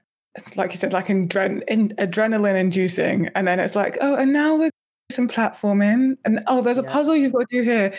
[0.57, 3.29] like you said, like adren- in, adrenaline inducing.
[3.35, 4.71] And then it's like, oh, and now we're
[5.11, 6.17] some platforming.
[6.25, 6.93] And oh, there's a Yeah.
[6.93, 7.93] puzzle you've got to do here.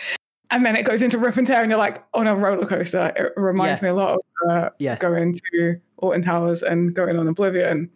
[0.50, 3.12] And then it goes into rip and tear, and you're like on a roller coaster.
[3.16, 3.84] It reminds Yeah.
[3.86, 4.20] me a lot of
[4.50, 4.96] uh, Yeah.
[4.96, 7.90] going to Alton Towers and going on Oblivion,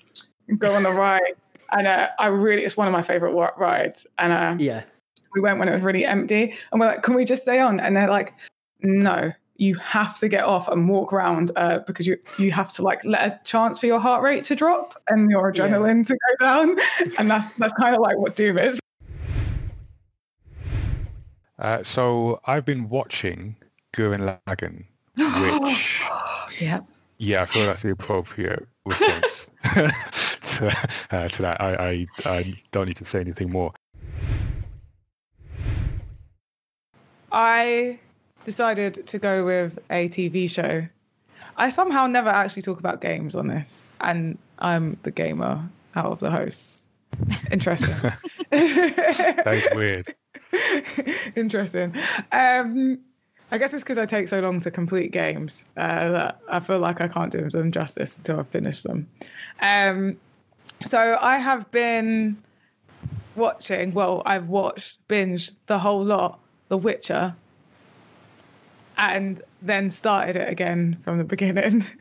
[0.58, 1.20] go on the ride.
[1.70, 4.06] And uh, I really, it's one of my favorite rides.
[4.16, 4.84] And uh, Yeah.
[5.34, 6.54] we went when it was really empty.
[6.72, 7.78] And we're like, can we just stay on?
[7.78, 8.32] And they're like,
[8.80, 12.82] no, you have to get off and walk around uh, because you you have to
[12.82, 15.66] like let a chance for your heart rate to drop and your Yeah.
[15.68, 16.76] adrenaline to go down.
[17.18, 18.78] And that's that's kind of like what Doom is.
[21.58, 23.56] Uh, so I've been watching
[23.92, 24.84] Gurren Lagann,
[25.42, 26.02] which
[26.60, 26.80] Yeah.
[27.18, 31.60] yeah, I feel that's the appropriate response to, uh, to that.
[31.60, 33.72] I, I I don't need to say anything more.
[37.32, 37.98] I
[38.48, 40.86] decided to go with a TV show.
[41.58, 46.20] I somehow never actually talk about games on this, and I'm the gamer out of
[46.20, 46.86] the hosts.
[47.50, 47.94] Interesting.
[48.50, 50.14] That is weird.
[51.36, 51.94] Interesting.
[52.32, 52.98] Um,
[53.50, 56.78] I guess it's because I take so long to complete games uh, that I feel
[56.78, 59.06] like I can't do them justice until I finish them.
[59.60, 60.16] Um,
[60.88, 62.42] so I have been
[63.36, 63.92] watching.
[63.92, 67.34] Well, I've watched, binged the whole lot, The Witcher,
[68.98, 71.84] and then started it again from the beginning.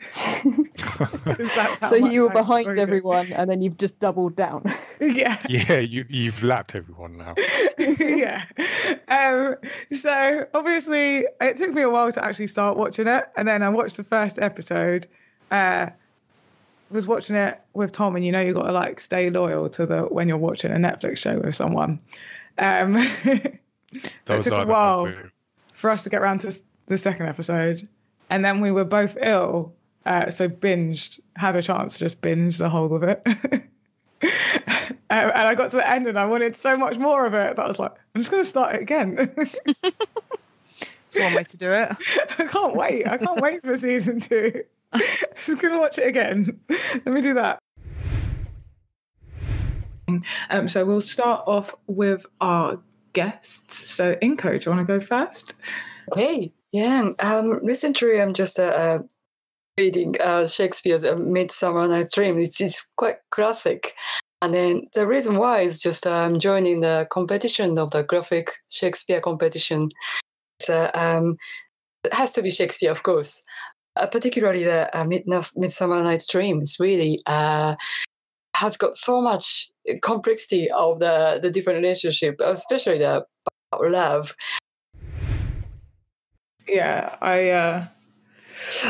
[1.89, 4.63] So you were behind everyone, and then you've just doubled down.
[4.99, 5.37] Yeah.
[5.47, 7.35] Yeah, you you've lapped everyone now.
[7.77, 8.45] yeah.
[9.07, 9.55] Um,
[9.95, 13.69] so obviously, it took me a while to actually start watching it, and then I
[13.69, 15.07] watched the first episode.
[15.51, 15.87] Uh,
[16.89, 19.85] was watching it with Tom, and you know you got to like stay loyal to
[19.85, 21.99] the when you're watching a Netflix show with someone.
[22.57, 22.99] Um,
[24.25, 25.07] so it took are a the while
[25.73, 27.87] for us to get around to s- the second episode,
[28.29, 29.73] and then we were both ill,
[30.05, 31.19] uh, so binged.
[31.35, 33.25] Had a chance to just binge the whole of it.
[35.09, 37.55] Um, and I got to the end and I wanted so much more of it
[37.55, 39.33] that I was like, I'm just going to start it again.
[41.07, 41.89] It's one way to do it.
[42.37, 43.07] I can't wait.
[43.07, 44.61] I can't wait for season two.
[44.91, 45.01] I'm
[45.45, 46.59] just going to watch it again.
[46.69, 47.59] Let me do that.
[50.49, 52.81] Um, so we'll start off with our
[53.13, 53.87] guests.
[53.87, 55.53] So, Inko, do you want to go first?
[56.13, 57.09] Hey, yeah.
[57.19, 58.99] Um, recently, I'm just uh, uh,
[59.77, 62.37] reading uh, Shakespeare's uh, Midsummer Night's Dream.
[62.37, 63.93] It's, it's quite classic.
[64.41, 68.51] And then the reason why is just uh, I'm joining the competition of the graphic
[68.69, 69.89] Shakespeare competition.
[70.67, 71.37] Uh, um,
[72.03, 73.43] it has to be Shakespeare, of course.
[73.95, 76.61] Uh, particularly the uh, Mid- Midsummer Night's Dream.
[76.61, 79.69] It's really has got so much
[80.01, 83.23] complexity of the the different relationship, especially the
[83.73, 84.33] love.
[86.67, 87.87] Yeah, I uh,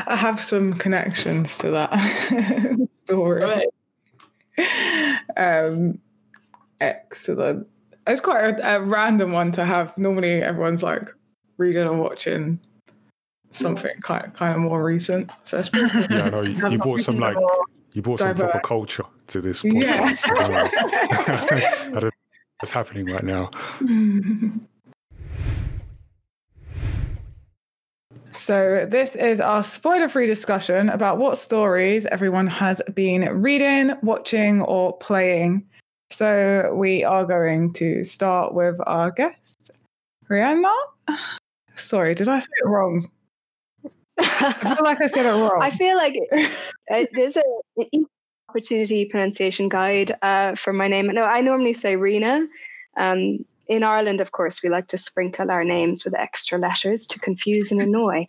[0.07, 3.43] I have some connections to that story.
[3.43, 3.67] Right.
[5.37, 5.99] Um,
[6.81, 7.67] excellent.
[8.07, 9.97] It's quite a, a random one to have.
[9.97, 11.09] Normally, everyone's like
[11.57, 12.59] reading or watching
[13.51, 15.31] something kind kind of more recent.
[15.43, 16.11] So it's pretty good.
[16.11, 17.37] Yeah, I know you, you brought some like
[17.93, 20.11] you brought some proper culture to this Yeah.
[20.11, 20.39] podcast.
[20.39, 21.57] I don't.
[21.61, 22.11] I don't know
[22.59, 23.51] what's happening right now.
[28.37, 34.61] So, this is our spoiler free discussion about what stories everyone has been reading, watching,
[34.61, 35.65] or playing.
[36.11, 39.71] So, we are going to start with our guest,
[40.29, 40.71] Rihanna.
[41.73, 43.09] Sorry, did I say it wrong?
[44.19, 45.59] I feel like I said it wrong.
[45.59, 46.15] I feel like
[46.91, 47.43] uh, there's a
[47.91, 48.05] an
[48.49, 51.07] opportunity pronunciation guide uh, for my name.
[51.07, 52.45] No, I normally say Rena,
[52.97, 57.19] um, in Ireland, of course, we like to sprinkle our names with extra letters to
[57.19, 58.27] confuse and annoy.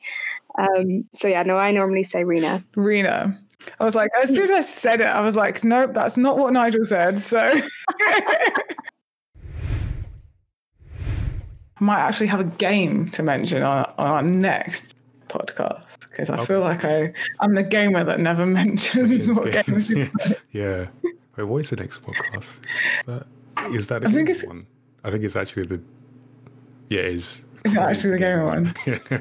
[0.59, 2.65] Um, so yeah, no, I normally say Rena.
[2.75, 3.39] Rena.
[3.81, 6.39] I was like, as soon as I said it, I was like, nope, that's not
[6.39, 7.21] what Nigel said.
[7.21, 7.63] So I
[11.81, 14.97] might actually have a game to mention on, on our next
[15.29, 19.89] podcast because I feel like I I'm the gamer that never mentions what games.
[19.91, 20.11] we
[20.53, 20.87] yeah.
[21.37, 22.59] Wait, what is the next podcast?
[23.07, 23.27] That,
[23.75, 24.67] is that the I think it's- one?
[25.05, 25.81] I think it's actually the.
[26.91, 27.45] Yeah, it is.
[27.65, 28.75] Is that actually the gamer one?
[28.87, 29.21] Yeah.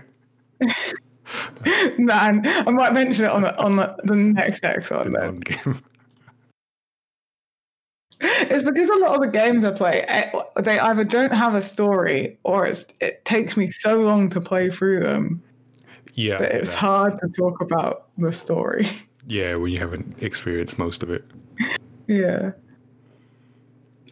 [1.97, 5.81] Man, I might mention it on the on the, the next next one The then.
[8.19, 11.61] It's because a lot of the games I play, eh, they either don't have a
[11.61, 15.43] story or it's it takes me so long to play through them
[16.13, 16.39] Yeah.
[16.39, 16.77] That it's that.
[16.77, 18.89] hard to talk about the story.
[19.27, 21.23] Yeah, when you haven't experienced most of it.
[22.07, 22.51] Yeah.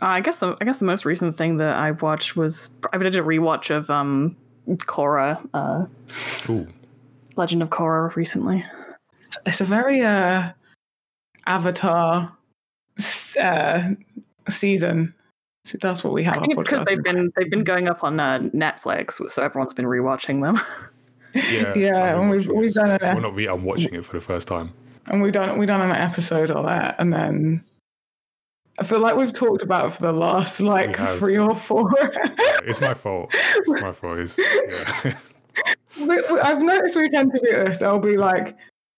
[0.05, 2.97] Uh, I guess the I guess the most recent thing that I watched was I
[2.99, 4.37] did a rewatch of um
[4.69, 5.85] Korra, uh,
[6.51, 6.67] Ooh.
[7.35, 8.63] Legend of Korra recently.
[9.47, 10.51] It's a very uh
[11.47, 12.31] Avatar
[13.41, 13.89] uh
[14.47, 15.15] season.
[15.63, 16.35] So that's what we have.
[16.35, 19.73] I think it's because they've been they've been going up on uh, Netflix, so everyone's
[19.73, 20.61] been rewatching them.
[21.33, 21.73] Yeah.
[21.75, 22.73] Yeah, I've and been we've watching we've it.
[22.75, 23.49] done Well, an not really.
[23.49, 24.71] I'm watching it for the first time.
[25.07, 27.63] and we done we done an episode of that, and then
[28.77, 31.91] I feel like we've talked about it for the last like three or four.
[32.01, 33.29] Yeah, it's my fault.
[33.33, 34.37] It's my fault.
[34.37, 35.17] Yeah.
[36.43, 37.77] I've noticed we tend to do this.
[37.77, 38.57] There'll be like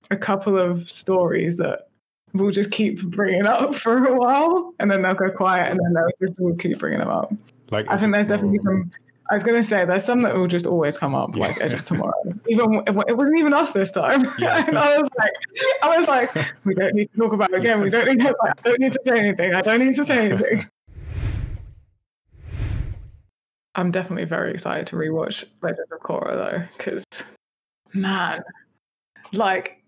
[0.10, 1.90] a couple of stories that
[2.34, 5.94] we'll just keep bringing up for a while, and then they'll go quiet, and then
[5.94, 7.32] they'll just we'll keep bringing them up.
[7.70, 8.36] like I think there's oh.
[8.36, 8.92] definitely some.
[9.30, 11.84] I was gonna say there's some that will just always come up, like Edge of
[11.84, 12.14] Tomorrow.
[12.48, 14.26] Even it wasn't even us this time.
[14.40, 14.66] Yeah.
[14.68, 15.34] and I was like,
[15.82, 17.82] I was like, we don't need to talk about it again.
[17.82, 18.36] We don't need to.
[18.42, 19.54] I don't need to say anything.
[19.54, 20.66] I don't need to say anything.
[23.76, 27.06] I'm definitely very excited to rewatch Legend of Korra though, because
[27.94, 28.44] man,
[29.34, 29.84] like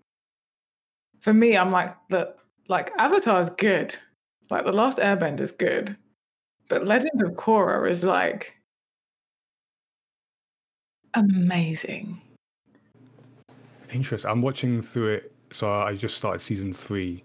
[1.22, 2.36] for me, I'm like the
[2.68, 3.96] like Avatar's good,
[4.50, 5.96] like the Last Airbender is good,
[6.68, 8.59] but Legend of Korra is like
[11.14, 12.22] amazing.
[13.92, 14.30] Interesting.
[14.30, 15.32] I'm watching through it.
[15.52, 17.24] So I just started season three.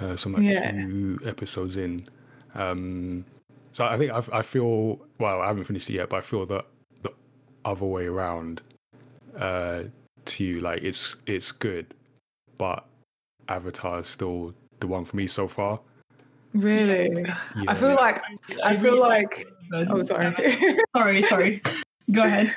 [0.00, 0.72] Uh, so I'm like Yeah.
[0.72, 2.06] two episodes in.
[2.54, 3.24] Um,
[3.72, 5.40] so I think I, I feel well.
[5.40, 6.66] I haven't finished it yet, but I feel that
[7.02, 7.10] the
[7.64, 8.62] other way around.
[9.38, 9.84] Uh,
[10.24, 11.86] to you, like it's it's good,
[12.58, 12.84] but
[13.48, 15.78] Avatar is still the one for me so far.
[16.54, 17.36] Really, Yeah.
[17.68, 18.20] I feel like
[18.64, 19.46] I feel like.
[19.72, 20.34] Oh, sorry.
[20.96, 21.62] sorry, sorry.
[22.12, 22.54] Go ahead.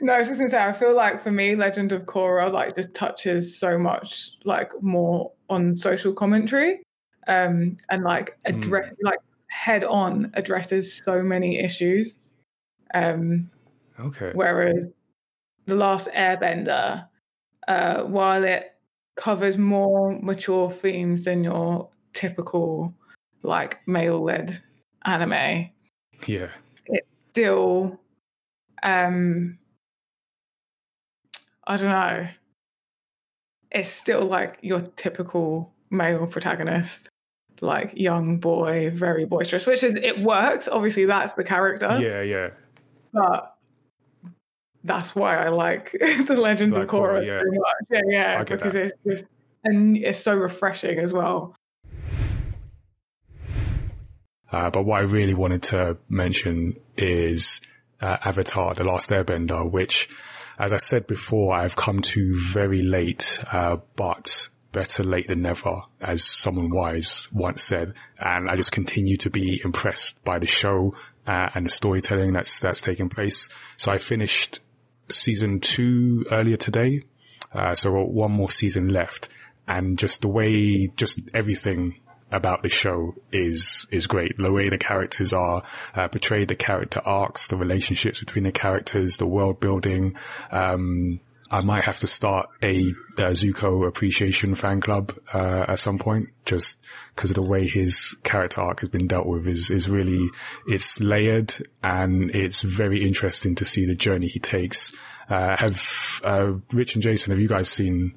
[0.00, 2.74] No, I was just gonna say, I feel like for me, Legend of Korra like
[2.74, 6.82] just touches so much like more on social commentary,
[7.26, 9.18] um, and like address like
[9.50, 12.18] head on addresses so many issues.
[12.94, 13.50] Um,
[14.00, 14.30] Okay.
[14.34, 14.88] whereas
[15.66, 17.06] the Last Airbender,
[17.66, 18.74] uh, while it
[19.16, 22.94] covers more mature themes than your typical
[23.42, 24.62] like male-led
[25.04, 25.68] anime,
[26.26, 26.48] Yeah.
[26.86, 27.98] it's still
[28.82, 29.58] um
[31.68, 32.28] I don't know.
[33.70, 37.10] It's still like your typical male protagonist,
[37.60, 40.66] like young boy, very boisterous, which is it works.
[40.66, 41.98] Obviously, that's the character.
[42.00, 42.22] Yeah.
[42.22, 42.48] Yeah.
[43.12, 43.54] But
[44.82, 45.92] that's why I like
[46.26, 47.40] the Legend Like of Korra yeah.
[47.40, 47.74] so much.
[47.90, 48.86] Yeah, yeah, because that.
[48.86, 49.26] it's just
[49.64, 51.54] and it's so refreshing as well.
[54.50, 57.60] Uh, but what I really wanted to mention is
[58.00, 60.08] uh, Avatar: The Last Airbender, which,
[60.58, 65.82] as I said before, I've come to very late, uh, but better late than never,
[66.00, 67.94] as someone wise once said.
[68.18, 70.94] And I just continue to be impressed by the show
[71.26, 73.48] uh, and the storytelling that's that's taking place.
[73.76, 74.60] So I finished
[75.10, 77.02] season two earlier today,
[77.52, 79.28] uh, so one more season left,
[79.66, 84.36] and just the way, just everything about the show is is great.
[84.36, 85.62] The way the characters are
[85.94, 90.16] uh, portrayed, the character arcs, the relationships between the characters, the world building.
[90.50, 95.98] Um, I might have to start a, uh Zuko appreciation fan club uh, at some
[95.98, 96.78] point, just
[97.14, 99.46] because of the way his character arc has been dealt with.
[99.46, 100.28] is is really
[100.66, 104.94] it's layered and it's very interesting to see the journey he takes.
[105.30, 108.14] Uh, have uh, Rich and Jason, have you guys seen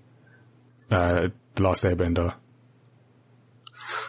[0.90, 2.36] uh, the Last Airbender?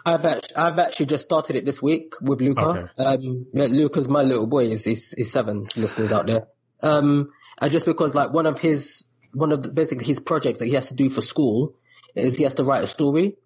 [0.04, 2.64] I've actually, I've actually just started it this week with Luca.
[2.64, 3.04] Okay.
[3.04, 4.66] Um, yeah, Luca's my little boy.
[4.66, 6.48] Is is, is seven listeners out there.
[6.82, 7.30] Um,
[7.60, 10.72] and just because like one of his one of the, basically his projects that he
[10.72, 11.74] has to do for school
[12.14, 13.36] is he has to write a story.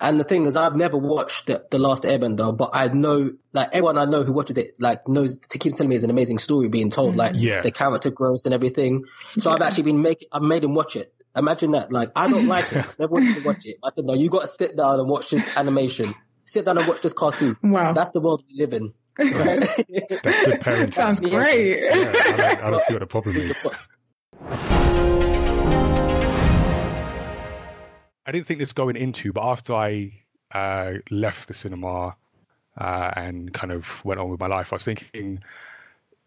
[0.00, 3.68] And the thing is, I've never watched the, the Last Airbender, but I know, like
[3.72, 6.38] everyone I know who watches it, like knows to keep telling me it's an amazing
[6.38, 7.62] story being told, like Yeah.
[7.62, 9.04] the character growth and everything.
[9.38, 11.12] So I've actually been making, I've made him watch it.
[11.34, 11.90] Imagine that.
[11.90, 12.84] Like I don't like it.
[12.98, 13.76] Never wanted to watch it.
[13.82, 16.14] I said, no, you got to sit down and watch this animation.
[16.44, 17.56] Sit down and watch this cartoon.
[17.62, 17.92] Wow.
[17.92, 18.92] That's the world we live in.
[19.16, 20.94] That's, that's good parenting.
[20.94, 21.82] Sounds great.
[21.82, 23.66] Yeah, I, don't, I don't see what the problem is.
[28.24, 30.22] I didn't think this going into, but after I
[30.52, 32.16] uh, left the cinema
[32.78, 35.42] uh, and kind of went on with my life, I was thinking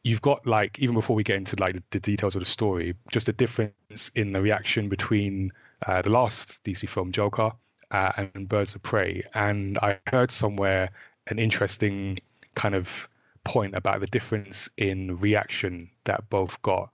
[0.06, 2.96] you've got like even before we get into like the, the details of the story,
[3.12, 5.52] just a difference in the reaction between
[5.88, 7.52] uh, the last DC film Joker
[7.90, 10.92] uh, and Birds of Prey, and I heard somewhere
[11.28, 12.20] an interesting
[12.54, 13.10] kind of
[13.44, 16.90] point about the difference in reaction that both got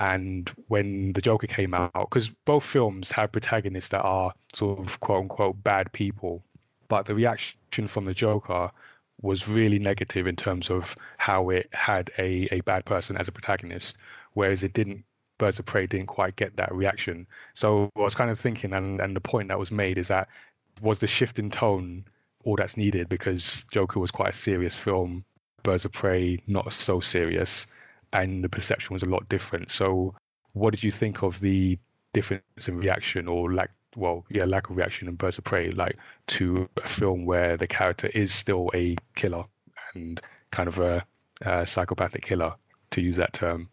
[0.00, 4.98] and when the Joker came out, because both films have protagonists that are sort of
[4.98, 6.42] quote unquote bad people,
[6.88, 8.70] but the reaction from the Joker
[9.22, 13.32] was really negative in terms of how it had a, a bad person as a
[13.32, 13.96] protagonist,
[14.34, 15.04] whereas it didn't.
[15.38, 17.26] Birds of Prey didn't quite get that reaction.
[17.54, 20.28] So I was kind of thinking, and, and the point that was made is that
[20.82, 22.04] was the shift in tone
[22.44, 25.24] all that's needed because Joker was quite a serious film,
[25.62, 27.66] Birds of Prey not so serious,
[28.12, 29.70] and the perception was a lot different.
[29.70, 30.14] So,
[30.52, 31.78] what did you think of the
[32.12, 33.70] difference in reaction or lack?
[33.96, 35.96] Well, yeah, lack of reaction in Birds of Prey, like
[36.28, 39.44] to a film where the character is still a killer
[39.94, 40.20] and
[40.52, 41.04] kind of a,
[41.42, 42.54] a psychopathic killer,
[42.90, 43.68] to use that term.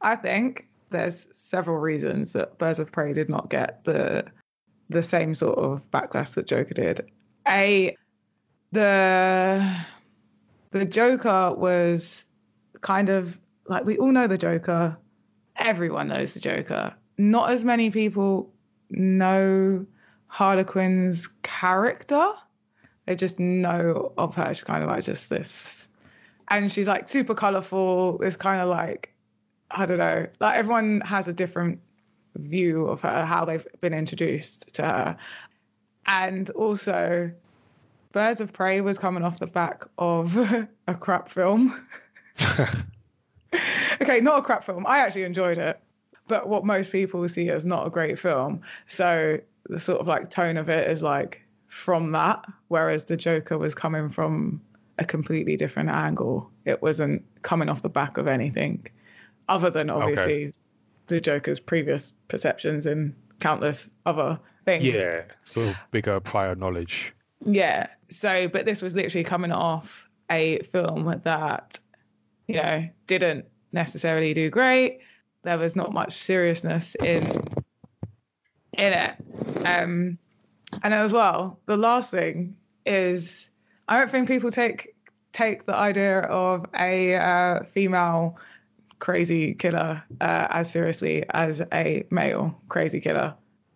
[0.00, 4.24] I think there's several reasons that Birds of Prey did not get the
[4.90, 7.10] the same sort of backlash that Joker did.
[7.48, 7.96] A
[8.72, 9.76] the
[10.70, 12.24] the Joker was
[12.80, 14.96] kind of like we all know the Joker.
[15.56, 16.94] Everyone knows the Joker.
[17.16, 18.52] Not as many people
[18.98, 19.86] know
[20.26, 22.32] Harley Quinn's character.
[23.06, 24.54] They just know of her.
[24.54, 25.88] She's kind of like just this,
[26.48, 28.20] and she's like super colorful.
[28.22, 29.12] It's kind of like
[29.70, 30.26] I don't know.
[30.40, 31.80] Like everyone has a different
[32.36, 35.16] view of her, how they've been introduced to her,
[36.06, 37.30] and also
[38.12, 40.36] Birds of Prey was coming off the back of
[40.86, 41.86] a crap film.
[44.00, 44.86] okay, not a crap film.
[44.86, 45.80] I actually enjoyed it,
[46.28, 48.60] but what most people see as not a great film.
[48.86, 53.58] So the sort of like tone of it is like from that, whereas the Joker
[53.58, 54.60] was coming from
[54.98, 56.50] a completely different angle.
[56.64, 58.86] It wasn't coming off the back of anything
[59.48, 60.52] other than obviously
[61.08, 64.84] the Joker's previous perceptions and countless other things.
[64.84, 67.12] Yeah, sort of bigger prior knowledge.
[67.44, 67.88] Yeah.
[68.10, 69.90] So, but this was literally coming off
[70.30, 71.78] a film that,
[72.46, 75.00] you know, didn't necessarily do great.
[75.44, 77.42] There was not much seriousness in
[78.72, 79.14] in it.
[79.64, 80.18] Um,
[80.82, 83.48] and as well, the last thing is,
[83.88, 84.94] I don't think people take
[85.32, 88.38] take the idea of a uh, female
[89.00, 93.34] crazy killer uh, as seriously as a male crazy killer,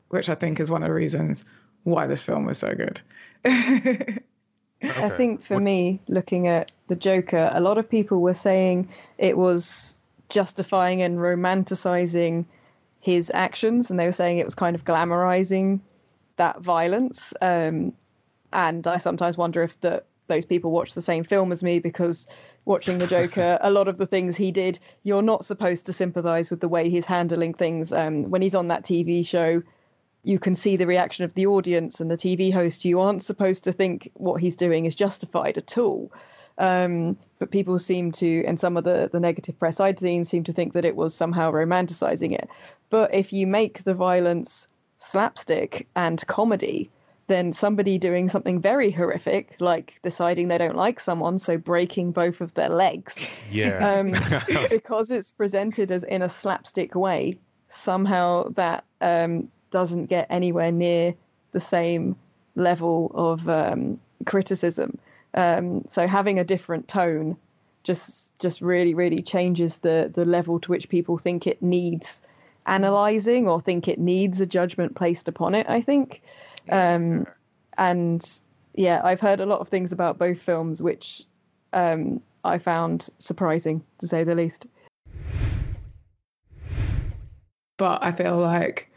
[0.09, 1.45] which I think is one of the reasons
[1.85, 3.01] why this film was so good.
[3.45, 8.89] I think for me, looking at the Joker, a lot of people were saying
[9.19, 9.97] it was
[10.29, 12.45] justifying and romanticizing
[13.01, 15.81] his actions, and they were saying it was kind of glamorizing
[16.37, 17.33] that violence.
[17.41, 17.93] Um,
[18.53, 22.27] and I sometimes wonder if that those people watch the same film as me because
[22.65, 26.51] watching the Joker, a lot of the things he did, you're not supposed to sympathize
[26.51, 27.93] with the way he's handling things.
[27.93, 29.63] Um, when he's on that TV show,
[30.23, 32.85] you can see the reaction of the audience and the TV host.
[32.85, 36.13] You aren't supposed to think what he's doing is justified at all.
[36.59, 40.43] Um, but people seem to, and some of the, the negative press I'd seen, seem
[40.45, 42.49] to think that it was somehow romanticizing it.
[42.91, 44.67] But if you make the violence
[44.99, 46.91] slapstick and comedy,
[47.29, 52.41] then somebody doing something very horrific, like deciding they don't like someone, so breaking both
[52.41, 53.15] of their legs,
[53.53, 54.01] Yeah.
[54.01, 54.13] um,
[54.71, 57.39] because it's presented as in a slapstick way,
[57.69, 61.15] somehow that um, doesn't get anywhere near
[61.53, 62.17] the same
[62.57, 64.99] level of um, criticism.
[65.39, 67.37] Um, so having a different tone
[67.85, 72.21] just just really really changes the the level to which people think it needs
[72.67, 75.67] analyzing or think it needs a judgment placed upon it.
[75.69, 76.23] I think,
[76.71, 77.27] um,
[77.79, 78.29] and
[78.75, 81.23] yeah, I've heard a lot of things about both films which
[81.73, 84.67] um, I found surprising to say the least.
[87.79, 88.93] but I feel like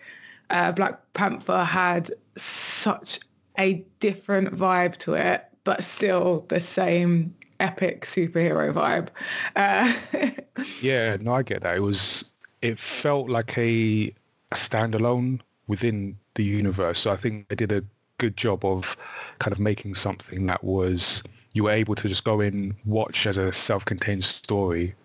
[0.50, 3.22] uh, Black Panther had such
[3.58, 9.10] a different vibe to it, but still the same epic superhero vibe.
[9.56, 9.94] Uh,
[10.80, 11.78] Yeah, no, I get that.
[11.78, 12.26] It was,
[12.62, 14.08] it felt like a,
[14.52, 17.00] a standalone within the universe.
[17.00, 17.84] So I think they did a
[18.18, 18.98] good job of
[19.40, 23.38] kind of making something that was you were able to just go in, watch as
[23.38, 24.96] a self-contained story,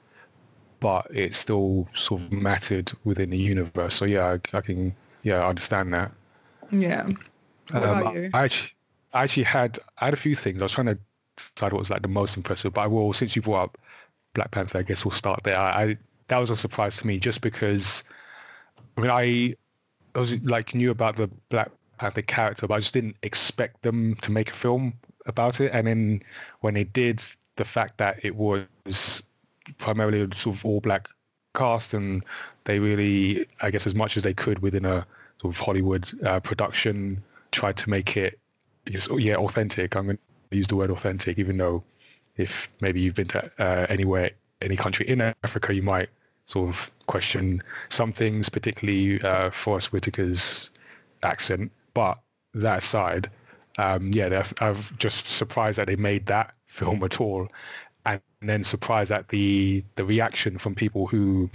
[0.81, 3.95] but it still sort of mattered within the universe.
[3.97, 6.13] So yeah, I, I can yeah I understand that.
[6.71, 7.09] Yeah.
[7.71, 8.33] What Um, about you?
[8.33, 8.73] I actually,
[9.13, 10.63] I actually had I had a few things.
[10.63, 10.99] I was trying to
[11.37, 13.79] decide what was like the most impressive, but I will since you brought up
[14.35, 15.57] Black Panther, I guess we'll start there.
[15.57, 15.97] I, I
[16.29, 18.03] that was a surprise to me just because
[18.97, 19.55] I mean I,
[20.15, 24.17] I was like knew about the Black Panther character, but I just didn't expect them
[24.23, 24.95] to make a film
[25.27, 25.71] about it.
[25.73, 26.23] And then
[26.61, 27.23] when they did,
[27.57, 29.23] the fact that it was
[29.79, 31.09] primarily a sort of all black
[31.55, 32.25] cast and
[32.65, 35.07] they really, I guess, as much as they could within a
[35.41, 38.39] sort of Hollywood uh, production, tried to make it,
[39.11, 39.97] Oh, yeah, authentic.
[39.97, 40.19] I'm going
[40.51, 41.83] to use the word authentic, even though
[42.37, 44.31] if maybe you've been to uh, anywhere,
[44.61, 46.09] any country in Africa, you might
[46.47, 50.71] sort of question some things, particularly uh, Forest Whitaker's
[51.23, 51.73] accent.
[51.95, 52.19] But
[52.55, 53.31] that aside,
[53.79, 57.49] um, yeah, I've just surprised that they made that film at all,
[58.05, 61.51] and then surprised at the the reaction from people who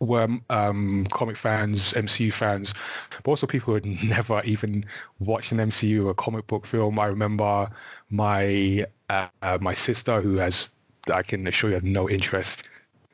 [0.00, 2.74] were um, comic fans, MCU fans,
[3.22, 4.84] but also people who had never even
[5.18, 6.98] watched an MCU or comic book film.
[6.98, 7.70] I remember
[8.10, 10.70] my uh, my sister, who has
[11.12, 12.64] I can assure you had no interest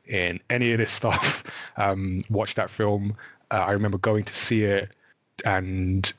[0.07, 1.43] in any of this stuff,
[1.77, 3.15] um, watched that film.
[3.51, 4.89] Uh, I remember going to see it
[5.45, 6.11] and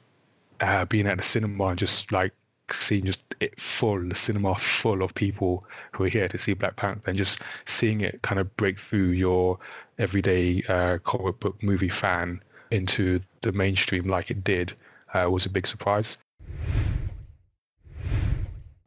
[0.61, 2.33] uh, being at the cinema and just like
[2.71, 6.77] seeing just it full, the cinema full of people who are here to see Black
[6.77, 9.59] Panther and just seeing it kind of break through your
[9.99, 12.41] everyday uh, comic book movie fan
[12.71, 14.73] into the mainstream like it did
[15.13, 16.19] uh, was a big surprise.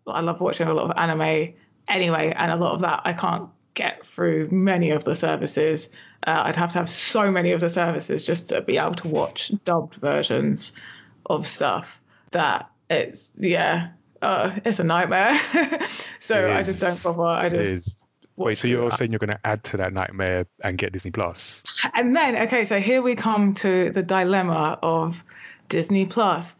[0.08, 1.54] I love watching a lot of anime
[1.88, 5.90] anyway, and a lot of that I can't get through many of the services.
[6.26, 9.08] Uh, I'd have to have so many of the services just to be able to
[9.08, 10.72] watch dubbed versions
[11.28, 12.02] of stuff
[12.32, 13.90] that it's yeah,
[14.22, 15.40] uh, it's a nightmare.
[16.20, 17.24] so It I just don't bother.
[17.24, 17.96] I just is.
[18.38, 21.64] Wait, so you're saying you're going to add to that nightmare and get Disney Plus?
[21.96, 25.24] and then okay, so here we come to the dilemma of
[25.70, 26.56] Disney Plus.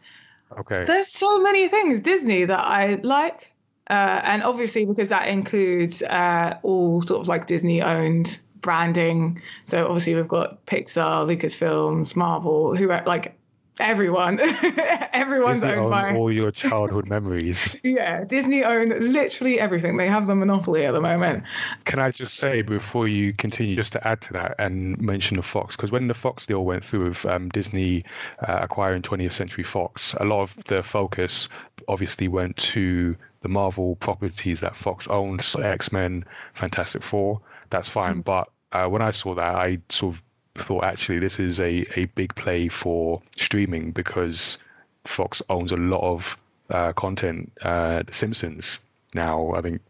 [0.58, 0.84] Okay.
[0.84, 3.52] There's so many things Disney that I like,
[3.90, 9.40] uh, and obviously because that includes uh, all sort of like Disney owned branding.
[9.66, 13.37] So obviously we've got Pixar, Lucasfilms, Marvel, who are like
[13.80, 14.40] everyone,
[15.12, 17.76] everyone's Disney owned own by all your childhood memories.
[17.82, 18.24] yeah.
[18.24, 19.96] Disney own literally everything.
[19.96, 21.44] They have the monopoly at the moment.
[21.84, 25.42] Can I just say before you continue, just to add to that and mention the
[25.42, 28.04] Fox, because when the Fox deal went through with um, Disney
[28.46, 31.48] uh, acquiring 20th Century Fox, a lot of the focus
[31.88, 36.24] obviously went to the Marvel properties that Fox owns, so X-Men,
[36.54, 37.40] Fantastic Four.
[37.70, 40.22] That's fine, but uh, when I saw that, I sort of
[40.58, 44.58] thought actually this is a, a big play for streaming because
[45.04, 46.36] Fox owns a lot of
[46.70, 47.50] uh, content.
[47.62, 48.80] Uh, Simpsons
[49.14, 49.80] now, I think,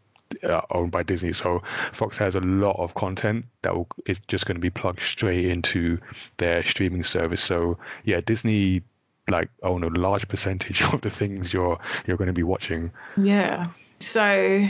[0.43, 1.33] uh, owned by Disney.
[1.33, 1.61] So
[1.91, 5.45] Fox has a lot of content that will, is just going to be plugged straight
[5.45, 5.99] into
[6.37, 7.43] their streaming service.
[7.43, 8.81] So yeah, Disney
[9.29, 12.91] like own a large percentage of the things you're you're going to be watching.
[13.17, 13.67] Yeah.
[13.99, 14.65] So,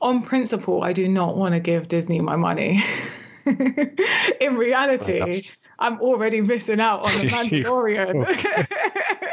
[0.00, 2.82] on principle, I do not want to give Disney my money.
[4.40, 8.66] In reality, I'm already missing out on the Mandalorian.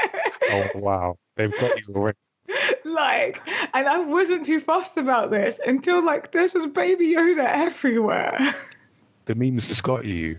[0.52, 2.18] Oh wow, they've got you already.
[2.84, 3.40] like,
[3.74, 8.54] and I wasn't too fussed about this until like there's just Baby Yoda everywhere.
[9.26, 10.38] The memes just got you.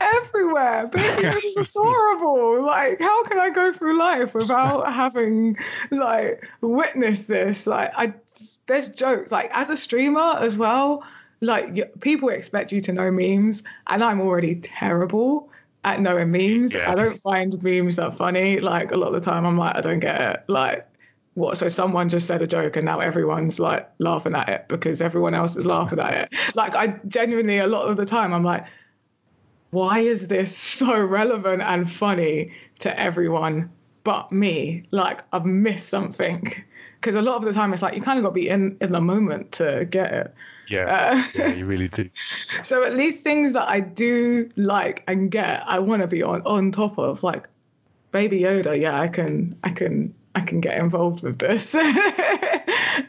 [0.00, 0.88] everywhere.
[0.88, 2.60] Baby Yoda's adorable.
[2.66, 5.56] Like, how can I go through life without having
[5.92, 7.66] like witnessed this?
[7.68, 8.12] Like, I
[8.66, 9.30] there's jokes.
[9.30, 11.04] Like, as a streamer as well,
[11.40, 15.50] like people expect you to know memes, and I'm already terrible
[15.84, 16.74] at knowing memes.
[16.74, 16.90] Yeah.
[16.90, 18.60] I don't find memes that funny.
[18.60, 20.44] Like a lot of the time, I'm like, I don't get it.
[20.48, 20.86] Like.
[21.34, 21.56] What?
[21.56, 25.32] So someone just said a joke and now everyone's like laughing at it because everyone
[25.32, 26.34] else is laughing at it.
[26.56, 28.66] Like I genuinely, a lot of the time, I'm like,
[29.70, 33.70] why is this so relevant and funny to everyone
[34.02, 34.84] but me?
[34.90, 36.52] Like I've missed something.
[37.00, 38.76] Because a lot of the time it's like you kind of got to be in
[38.80, 40.34] in the moment to get it.
[40.70, 42.08] Yeah, Uh, yeah, you really do.
[42.62, 46.42] So at least things that I do like and get, I want to be on
[46.46, 47.22] on top of.
[47.24, 47.48] Like
[48.12, 51.74] Baby Yoda, yeah, I can, I can, I can get involved with this.
[51.74, 51.82] um,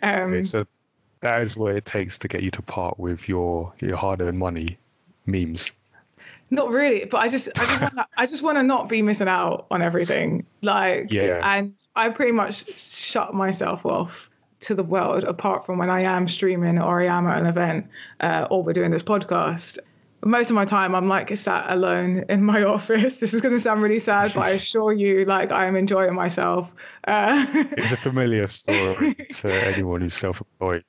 [0.01, 0.65] Okay, so
[1.21, 4.77] that is what it takes to get you to part with your your hard-earned money,
[5.27, 5.71] memes.
[6.49, 9.27] Not really, but I just I just wanna, I just want to not be missing
[9.27, 10.45] out on everything.
[10.63, 11.39] Like Yeah.
[11.43, 14.30] and I pretty much shut myself off
[14.61, 17.87] to the world apart from when I am streaming or I am at an event
[18.21, 19.77] uh, or we're doing this podcast.
[20.23, 23.17] most of my time I'm like sat alone in my office.
[23.17, 26.13] This is going to sound really sad, but I assure you, like I am enjoying
[26.13, 26.73] myself.
[27.07, 27.45] Uh,
[27.77, 30.83] It's a familiar story to anyone who's self-employed.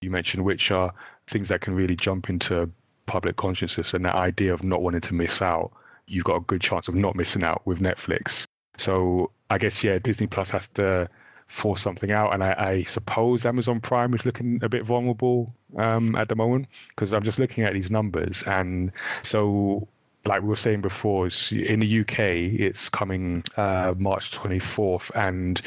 [0.00, 0.92] You mentioned which are
[1.30, 2.68] things that can really jump into
[3.06, 5.72] public consciousness and that idea of not wanting to miss out.
[6.06, 8.46] You've got a good chance of not missing out with Netflix.
[8.78, 11.08] So I guess yeah, Disney Plus has to
[11.52, 16.16] force something out, and I, I suppose Amazon Prime is looking a bit vulnerable um,
[16.16, 18.90] at the moment because I'm just looking at these numbers, and
[19.22, 19.86] so
[20.24, 22.20] like we were saying before, in the UK
[22.60, 25.60] it's coming uh, March 24th, and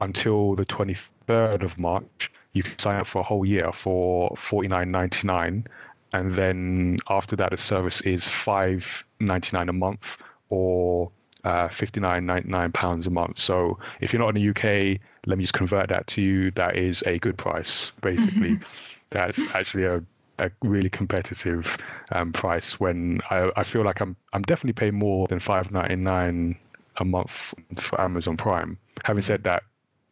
[0.00, 5.66] until the 23rd of March, you can sign up for a whole year for 49.99,
[6.12, 10.18] and then after that, the service is 5.99 a month
[10.50, 11.10] or
[11.44, 13.38] uh, 59.99 pounds a month.
[13.38, 16.50] So if you're not in the UK, let me just convert that to you.
[16.52, 18.58] That is a good price, basically.
[19.10, 20.02] That's actually a
[20.38, 21.76] a really competitive
[22.12, 25.96] um, price when I, I feel like I'm I'm definitely paying more than five ninety
[25.96, 26.56] nine
[26.98, 28.78] a month for Amazon Prime.
[29.04, 29.62] Having said that,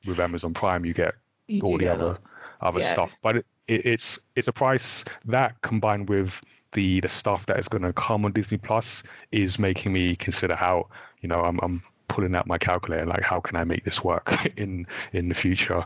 [0.04, 1.14] with Amazon Prime you get
[1.48, 2.20] You all the other lot.
[2.60, 2.82] other Yeah.
[2.82, 6.32] stuff, but it, it, it's it's a price that combined with
[6.72, 9.02] the the stuff that is going to come on Disney Plus
[9.32, 10.88] is making me consider how
[11.20, 14.52] you know I'm I'm pulling out my calculator like how can I make this work
[14.56, 15.84] in in the future.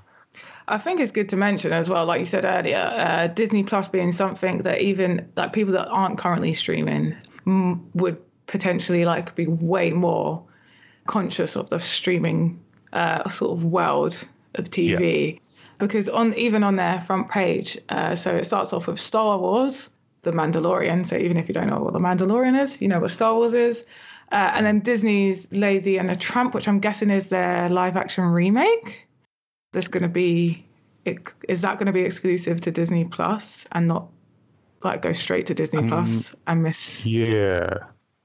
[0.67, 3.87] I think it's good to mention as well, like you said earlier, uh, Disney Plus
[3.87, 7.15] being something that even like people that aren't currently streaming
[7.47, 8.17] mm, would
[8.47, 10.43] potentially like be way more
[11.07, 12.59] conscious of the streaming
[12.93, 14.17] uh, sort of world
[14.57, 15.39] of TV
[15.79, 19.89] because on even on their front page, uh, so it starts off with Star Wars,
[20.23, 21.07] The Mandalorian.
[21.07, 23.55] So even if you don't know what The Mandalorian is, you know what Star Wars
[23.55, 23.85] is.
[24.35, 28.25] Uh, and then Disney's Lady and the Tramp, which I'm guessing is their live action
[28.25, 29.07] remake
[29.75, 30.65] there's going to be
[31.49, 34.09] is that going to be exclusive to Disney Plus and not
[34.83, 37.69] like go straight to Disney Um, Plus and miss Yeah.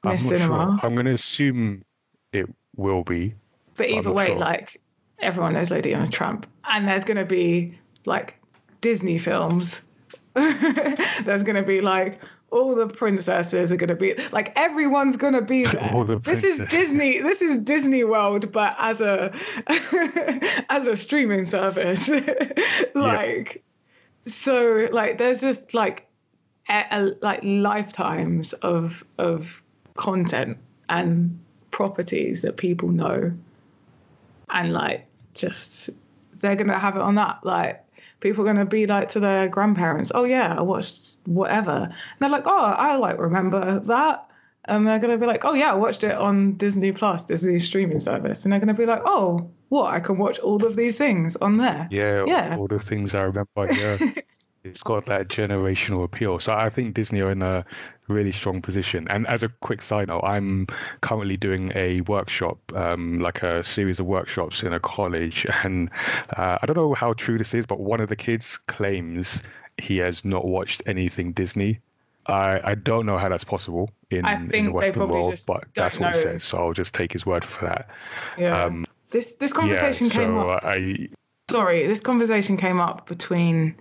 [0.03, 0.77] I'm Miss Cinema.
[0.79, 0.87] sure.
[0.87, 1.83] I'm going to assume
[2.31, 2.45] it
[2.77, 3.33] will be.
[3.75, 4.37] but I'm either way sure.
[4.37, 4.79] like
[5.19, 8.35] everyone knows Lady and a Tramp and there's going to be like
[8.79, 9.81] Disney films
[10.35, 15.33] there's going to be like all the princesses are going to be like everyone's going
[15.33, 15.91] to be there.
[16.19, 19.33] This is disney this is disney world but as a
[20.69, 22.09] as a streaming service.
[22.95, 23.63] Like
[24.27, 26.07] so like there's just like
[26.69, 29.61] a, a- like lifetimes of of
[29.95, 30.57] content
[30.89, 31.39] and
[31.71, 33.31] properties that people know.
[34.49, 35.89] And like just
[36.39, 37.83] they're gonna have it on that like
[38.19, 41.71] people are gonna be like to their grandparents oh yeah i watched whatever.
[41.83, 44.25] And they're like oh i like remember that.
[44.65, 47.99] And they're gonna be like oh yeah i watched it on disney plus disney streaming
[47.99, 48.43] service.
[48.43, 49.93] And they're gonna be like oh what?
[49.93, 51.87] I can watch all of these things on there.
[51.91, 52.57] Yeah, Yeah.
[52.57, 53.71] all the things I remember.
[53.71, 53.97] Yeah,
[54.63, 56.39] it's got that generational appeal.
[56.39, 57.65] So I think Disney are in a
[58.07, 59.07] really strong position.
[59.09, 60.67] And as a quick side note, I'm
[61.01, 65.45] currently doing a workshop, um, like a series of workshops in a college.
[65.63, 65.89] And
[66.37, 69.41] uh, I don't know how true this is, but one of the kids claims
[69.77, 71.79] he has not watched anything Disney.
[72.27, 76.13] I, I don't know how that's possible in, in the Western world, but that's what
[76.15, 76.23] he know.
[76.23, 76.43] says.
[76.43, 77.89] So I'll just take his word for that.
[78.37, 81.09] yeah Um, this this yeah, conversation came so up I
[81.49, 83.75] sorry, this conversation came up between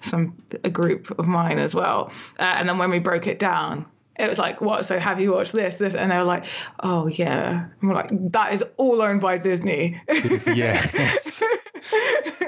[0.00, 3.86] some a group of mine as well, uh, and then when we broke it down,
[4.18, 4.84] it was like, "What?
[4.86, 5.76] So have you watched this?
[5.76, 6.44] This?" And they were like,
[6.80, 10.00] "Oh yeah." And we're like, "That is all owned by Disney."
[10.54, 11.14] yeah.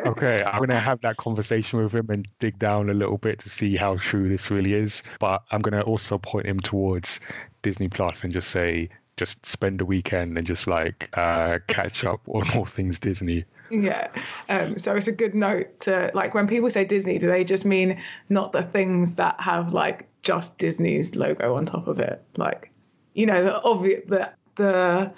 [0.06, 3.48] okay, I'm gonna have that conversation with him and dig down a little bit to
[3.48, 5.02] see how true this really is.
[5.20, 7.20] But I'm gonna also point him towards
[7.62, 12.20] Disney Plus and just say, just spend a weekend and just like uh, catch up
[12.28, 13.44] on all things Disney.
[13.70, 14.08] Yeah.
[14.48, 17.64] Um, so it's a good note to like when people say Disney, do they just
[17.64, 22.22] mean not the things that have like just Disney's logo on top of it?
[22.36, 22.70] Like,
[23.14, 25.12] you know, the obvious the the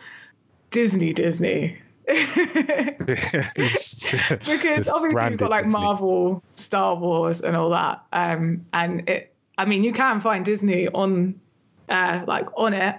[0.71, 1.79] Disney Disney.
[4.45, 5.81] Because obviously you've got like Disney.
[5.81, 8.05] Marvel, Star Wars, and all that.
[8.13, 11.41] Um, and it, I mean, you can find Disney on,
[11.89, 12.97] uh, like on it,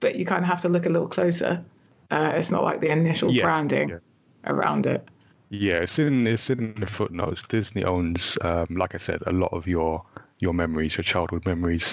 [0.00, 1.64] but you kind of have to look a little closer.
[2.10, 3.98] Uh, it's not like the initial Yeah, branding yeah.
[4.44, 5.06] Around it.
[5.50, 7.42] Yeah, it's in it's in the footnotes.
[7.42, 10.04] Disney owns, um, like I said, a lot of your
[10.40, 11.92] your memories, your childhood memories.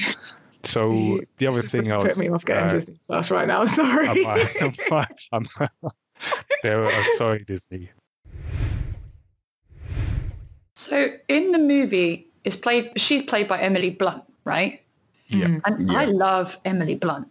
[0.64, 3.66] So the other thing I was Put me off getting uh, Disney Plus right now.
[3.82, 4.08] Sorry.
[4.08, 5.08] I'm, I'm, fine.
[5.32, 5.46] I'm,
[6.64, 7.90] there, uh, sorry, Disney.
[10.76, 12.92] So in the movie, is played.
[13.00, 14.82] She's played by Emily Blunt, right?
[15.28, 15.60] Yeah.
[15.66, 17.28] And I love Emily Blunt.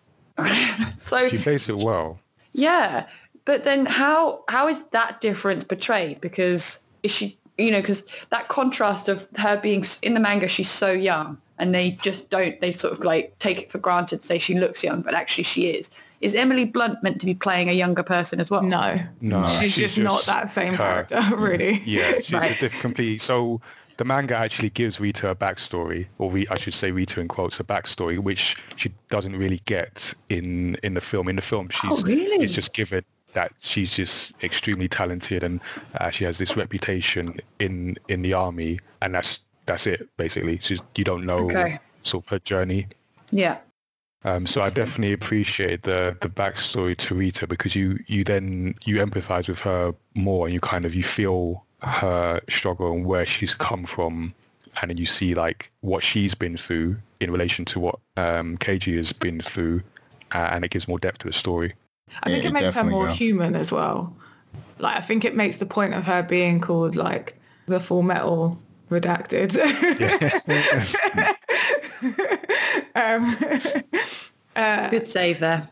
[0.99, 2.19] so She plays it well.
[2.53, 3.07] yeah,
[3.45, 6.21] but then how how is that difference portrayed?
[6.21, 10.69] Because is she you know, because that contrast of her being in the manga, she's
[10.71, 12.61] so young, and they just don't.
[12.61, 15.69] They sort of like take it for granted, say she looks young, but actually she
[15.71, 15.89] is.
[16.21, 18.63] Is Emily Blunt meant to be playing a younger person as well?
[18.63, 21.05] No, No, she's, just, not that same her.
[21.05, 21.75] character, really.
[21.81, 22.57] Mm, yeah, she's Right.
[22.57, 23.21] a diff- complete.
[23.21, 23.61] So
[23.99, 27.61] the manga actually gives Rita a backstory, or we, I should say Rita in quotes,
[27.61, 31.29] a backstory, which she doesn't really get in in the film.
[31.29, 32.43] In the film, she's Oh, really?
[32.43, 33.05] it's just given
[33.35, 35.61] that she's just extremely talented and
[36.01, 40.59] uh, she has this reputation in in the army, and that's that's it basically.
[40.61, 41.79] She's, you don't know Okay.
[42.03, 42.87] sort of her journey.
[43.31, 43.59] Yeah.
[44.27, 48.97] Um, so I definitely appreciate the the backstory to Rita because you you then you
[48.97, 53.55] empathize with her more and you kind of you feel her struggle and where she's
[53.55, 54.33] come from
[54.81, 58.97] and then you see like what she's been through in relation to what um, Keiji
[58.97, 59.83] has been through
[60.33, 61.75] uh, and it gives more depth to the story.
[62.23, 64.15] I think it, makes her more human as well.
[64.79, 68.59] Like I think it makes the point of her being called like the full metal
[68.91, 69.55] redacted.
[72.95, 73.37] um,
[74.57, 75.71] uh, Good save there.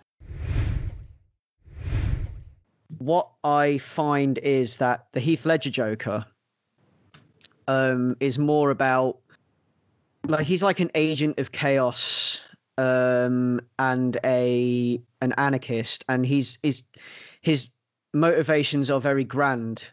[3.05, 6.25] what I find is that the Heath Ledger Joker
[7.67, 9.19] um, is more about
[10.27, 12.41] like he's like an agent of chaos
[12.83, 16.83] um, and a an anarchist, and he's is
[17.41, 17.69] his
[18.13, 19.85] motivations are very grand.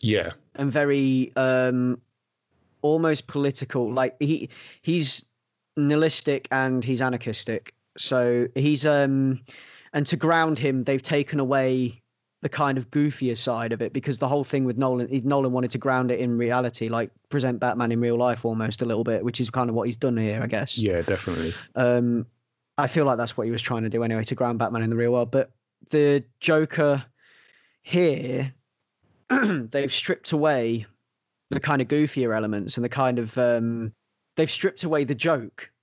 [0.00, 0.32] Yeah.
[0.56, 2.00] and very um
[2.82, 3.92] almost political.
[3.92, 4.48] Like he
[4.82, 5.24] he's
[5.76, 7.74] nihilistic and he's anarchistic.
[7.96, 9.40] So he's um
[9.92, 12.01] and to ground him they've taken away
[12.42, 15.52] the kind of goofier side of it because the whole thing with Nolan he- Nolan
[15.52, 19.04] wanted to ground it in reality like present Batman in real life almost a little
[19.04, 21.54] bit which is kind of what he's done here I guess Yeah, definitely.
[21.76, 22.26] um,
[22.78, 24.90] I feel like that's what he was trying to do anyway to ground Batman in
[24.90, 25.30] the real world.
[25.30, 25.50] But
[25.90, 27.04] the Joker
[27.82, 28.52] here,
[29.30, 30.86] they've stripped away
[31.50, 33.92] the kind of goofier elements and the kind of um,
[34.36, 35.70] they've stripped away the joke.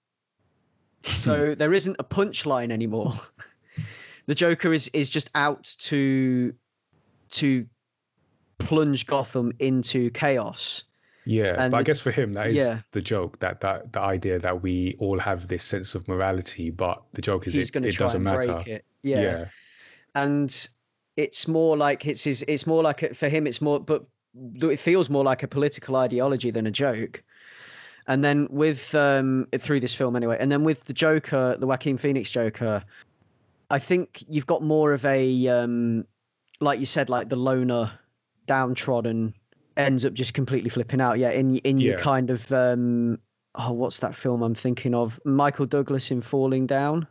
[1.05, 3.13] So there isn't a punchline anymore.
[4.29, 6.53] the Joker is is just out to
[7.31, 7.65] to
[8.59, 10.83] plunge Gotham into chaos.
[11.25, 12.81] Yeah, And but I guess for him that is yeah.
[12.91, 17.01] the joke that that the idea that we all have this sense of morality, but
[17.13, 18.63] the joke is He's it, it doesn't matter.
[18.67, 18.85] it.
[19.01, 19.21] Yeah.
[19.21, 19.45] yeah,
[20.13, 20.69] and
[21.17, 24.05] it's more like it's his it's more like a, for him it's more but
[24.35, 27.23] it feels more like a political ideology than a joke
[28.07, 31.97] and then with um through this film anyway and then with the joker the joaquin
[31.97, 32.83] phoenix joker
[33.69, 36.05] i think you've got more of a um
[36.59, 37.91] like you said like the loner
[38.47, 39.33] downtrodden
[39.77, 43.17] ends up just completely flipping out yeah in in your kind of um
[43.55, 47.07] oh what's that film i'm thinking of michael douglas in falling down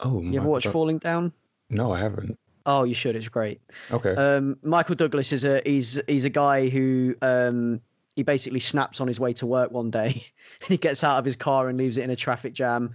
[0.00, 1.32] Oh, you ever watched watch falling down
[1.70, 2.38] No, I haven't.
[2.64, 3.16] Oh, you should.
[3.16, 3.60] It's great.
[3.90, 4.14] Okay.
[4.14, 7.80] Um, Michael Douglas is a he's he's a guy who um,
[8.14, 10.24] he basically snaps on his way to work one day,
[10.60, 12.94] and he gets out of his car and leaves it in a traffic jam,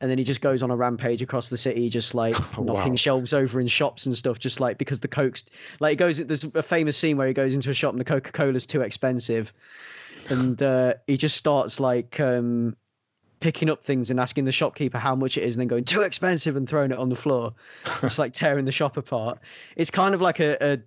[0.00, 2.92] and then he just goes on a rampage across the city, just like Oh, knocking
[2.92, 2.96] wow.
[2.96, 5.44] shelves over in shops and stuff, just like because the coke's
[5.80, 6.18] like he goes.
[6.18, 8.82] There's a famous scene where he goes into a shop and the Coca Cola's too
[8.82, 9.52] expensive,
[10.28, 12.76] and uh, he just starts like um,
[13.40, 16.02] picking up things and asking the shopkeeper how much it is and then going too
[16.02, 17.54] expensive and throwing it on the floor
[18.00, 19.38] just like tearing the shop apart
[19.76, 20.78] it's kind of like a, a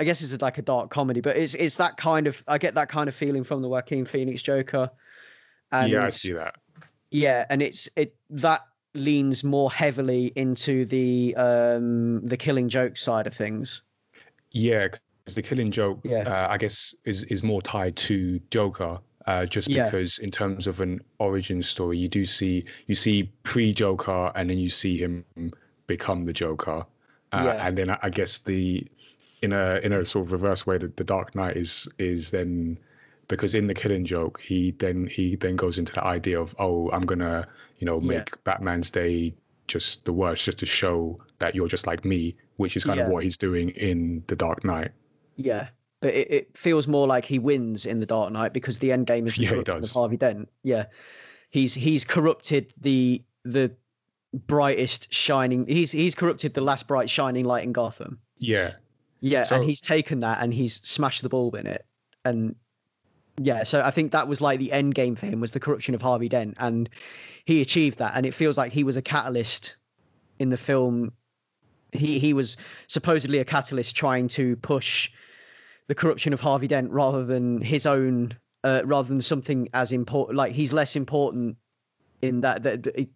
[0.00, 2.74] i guess it's like a dark comedy but it's it's that kind of i get
[2.76, 4.90] that kind of feeling from the joaquin phoenix joker
[5.72, 6.54] and yeah, I see that.
[7.12, 8.62] Yeah and it's it that
[8.94, 13.82] leans more heavily into the um the killing joke side of things
[14.50, 16.28] Yeah, because the Killing Joke, Yeah.
[16.28, 18.98] uh, I guess, is is more tied to Joker.
[19.26, 19.84] Uh, just Yeah.
[19.84, 24.58] because in terms of an origin story, you do see you see pre-Joker, and then
[24.58, 25.24] you see him
[25.86, 26.84] become the Joker,
[27.32, 27.66] uh, Yeah.
[27.66, 28.86] and then I, I guess the
[29.40, 32.78] in a in a sort of reverse way, the, the Dark Knight is is then
[33.28, 36.90] because in the Killing Joke, he then he then goes into the idea of oh,
[36.90, 37.46] I'm gonna
[37.78, 38.08] you know Yeah.
[38.18, 39.34] make Batman's day
[39.68, 43.06] just the worst, just to show that you're just like me, which is kind Yeah.
[43.06, 44.90] of what he's doing in the Dark Knight.
[45.36, 45.68] Yeah,
[46.00, 49.06] but it, it feels more like he wins in the Dark Knight because the end
[49.06, 49.90] game is the Yeah, corruption of.
[49.90, 50.48] Harvey Dent.
[50.62, 50.86] Yeah,
[51.50, 53.72] he's he's corrupted the the
[54.46, 55.66] brightest shining.
[55.66, 58.18] He's he's corrupted the last bright shining light in Gotham.
[58.38, 58.74] Yeah.
[59.20, 61.84] Yeah, So- and he's taken that and he's smashed the bulb in it.
[62.24, 62.56] And
[63.44, 65.94] yeah, so I think that was like the end game for him was the corruption
[65.94, 66.88] of Harvey Dent, and
[67.44, 68.12] he achieved that.
[68.14, 69.76] And it feels like he was a catalyst
[70.38, 71.12] in the film.
[71.92, 75.10] He he was supposedly a catalyst trying to push
[75.88, 80.36] the corruption of Harvey Dent rather than his own, uh, rather than something as important.
[80.36, 81.56] Like he's less important
[82.20, 82.62] in that.
[82.62, 83.08] that, that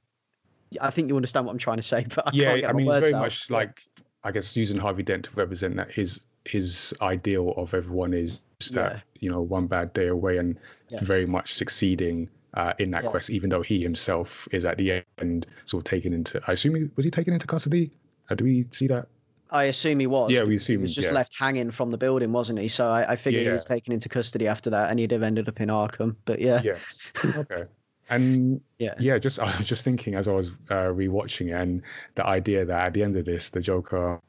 [0.80, 2.72] I think you understand what I'm trying to say, but I yeah, can't get I
[2.72, 3.22] mean, it's words very out.
[3.22, 3.82] much like
[4.24, 8.40] I guess using Harvey Dent to represent that his his ideal of everyone is
[8.72, 10.98] that you know one bad day away and Yeah.
[11.02, 13.10] very much succeeding uh, in that Yeah.
[13.10, 16.40] quest, even though he himself is at the end sort of taken into.
[16.46, 17.90] I assume he was he taken into custody.
[18.30, 19.08] Uh, do we see that?
[19.50, 20.32] I assume he was.
[20.32, 21.14] Yeah, we assume, he was just yeah.
[21.14, 22.66] left hanging from the building, wasn't he?
[22.66, 25.48] So I, I figured he was taken into custody after that, and he'd have ended
[25.48, 26.16] up in Arkham.
[26.24, 26.78] But yeah, Yeah.
[27.36, 27.64] okay.
[28.08, 31.82] And yeah, yeah, just I was just thinking as I was uh, rewatching it, and
[32.14, 34.20] the idea that at the end of this, the Joker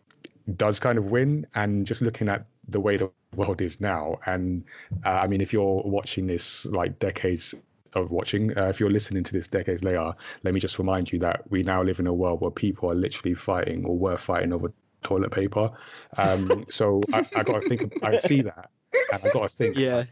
[0.55, 4.63] does kind of win, and just looking at the way the world is now, and
[5.05, 7.53] uh, I mean, if you're watching this like decades
[7.93, 10.13] of watching, uh, if you're listening to this decades later,
[10.43, 12.95] let me just remind you that we now live in a world where people are
[12.95, 15.71] literally fighting or were fighting over toilet paper.
[16.17, 18.69] Um, so I, I got to think, I see that,
[19.11, 20.05] and I got to think, yeah.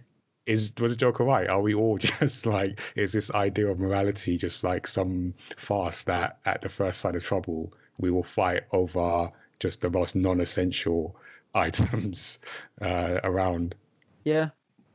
[0.46, 1.50] is was the Joker right?
[1.50, 6.40] Are we all just like is this idea of morality just like some farce that
[6.46, 11.16] at the first sign of trouble we will fight over just the most non-essential
[11.56, 12.40] items
[12.82, 13.76] uh, around?
[14.24, 14.50] Yeah,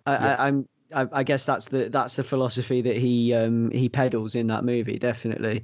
[0.06, 0.68] I, I, I'm.
[0.92, 4.64] I, I guess that's the that's the philosophy that he um he peddles in that
[4.64, 4.98] movie.
[4.98, 5.62] Definitely,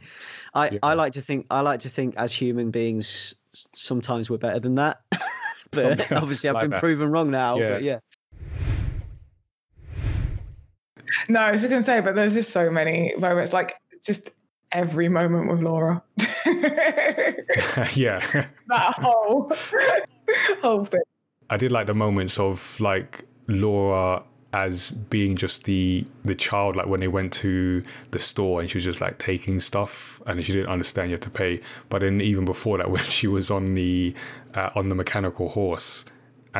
[0.54, 3.34] I I like to think I like to think as human beings
[3.74, 5.00] sometimes we're better than that,
[5.72, 6.80] but Something obviously I've like been that.
[6.80, 7.58] proven wrong now.
[7.58, 7.68] Yeah.
[7.70, 7.98] But yeah,
[11.28, 13.74] No, I was just gonna say, but there's just so many moments, like
[14.04, 14.30] just
[14.72, 16.02] every moment with Laura.
[17.94, 18.20] yeah,
[18.68, 19.52] that whole
[20.62, 21.00] whole thing.
[21.48, 24.22] I did like the moments of like Laura
[24.52, 27.82] as being just the the child like when they went to
[28.12, 31.20] the store and she was just like taking stuff and she didn't understand you have
[31.20, 31.60] to pay
[31.90, 34.14] but then even before that when she was on the
[34.54, 36.04] uh, on the mechanical horse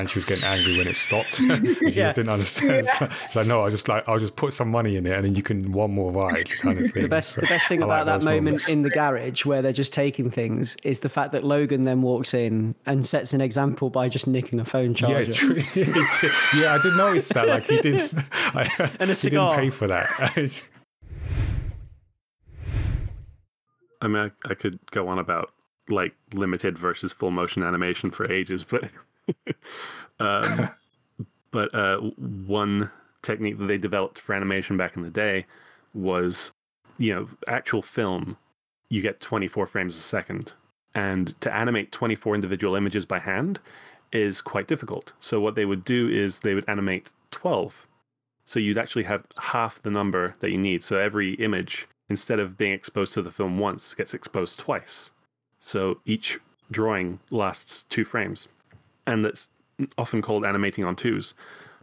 [0.01, 1.91] and she was getting angry when it stopped and she Yeah.
[2.05, 4.71] just didn't understand it's, like, it's like no I'll just like I'll just put some
[4.71, 7.37] money in it and then you can one more ride kind of thing the best
[7.37, 8.69] the best thing I like about that moment moments.
[8.69, 12.35] in the garage where they're just taking things is the fact that Logan then walks
[12.35, 15.33] in and sets an example by just nicking a phone charger.
[15.33, 15.55] true.
[15.73, 15.83] He
[16.61, 17.49] yeah, I did notice that.
[17.49, 18.11] Like he did,
[18.55, 18.69] I,
[19.01, 19.57] And a he cigar.
[19.57, 20.63] didn't pay for that.
[24.03, 25.51] I mean, I, I could go on about
[25.89, 28.85] like limited versus full motion animation for ages, but
[30.21, 30.71] um,
[31.51, 32.91] but uh, one
[33.23, 35.47] technique that they developed for animation back in the day
[35.95, 36.53] was,
[36.99, 38.37] you know, actual film.
[38.89, 40.53] You get 24 frames a second,
[40.95, 43.59] and to animate 24 individual images by hand
[44.13, 45.13] is quite difficult.
[45.21, 47.87] So what they would do is they would animate 12.
[48.47, 50.85] So you'd actually have half the number that you need.
[50.85, 55.11] So every image, instead of being exposed to the film once, gets exposed twice.
[55.59, 56.39] So each
[56.71, 58.49] drawing lasts two frames.
[59.07, 59.49] And that's
[59.99, 61.35] often called animating on twos.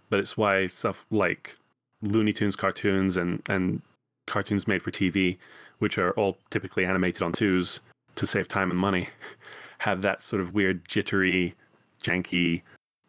[0.10, 1.56] But it's why stuff like
[2.02, 3.82] Looney Tunes cartoons and, and
[4.28, 5.38] cartoons made for TV,
[5.80, 7.80] which are all typically animated on twos
[8.16, 9.10] to save time and money,
[9.80, 11.56] have that sort of weird jittery,
[12.02, 12.62] janky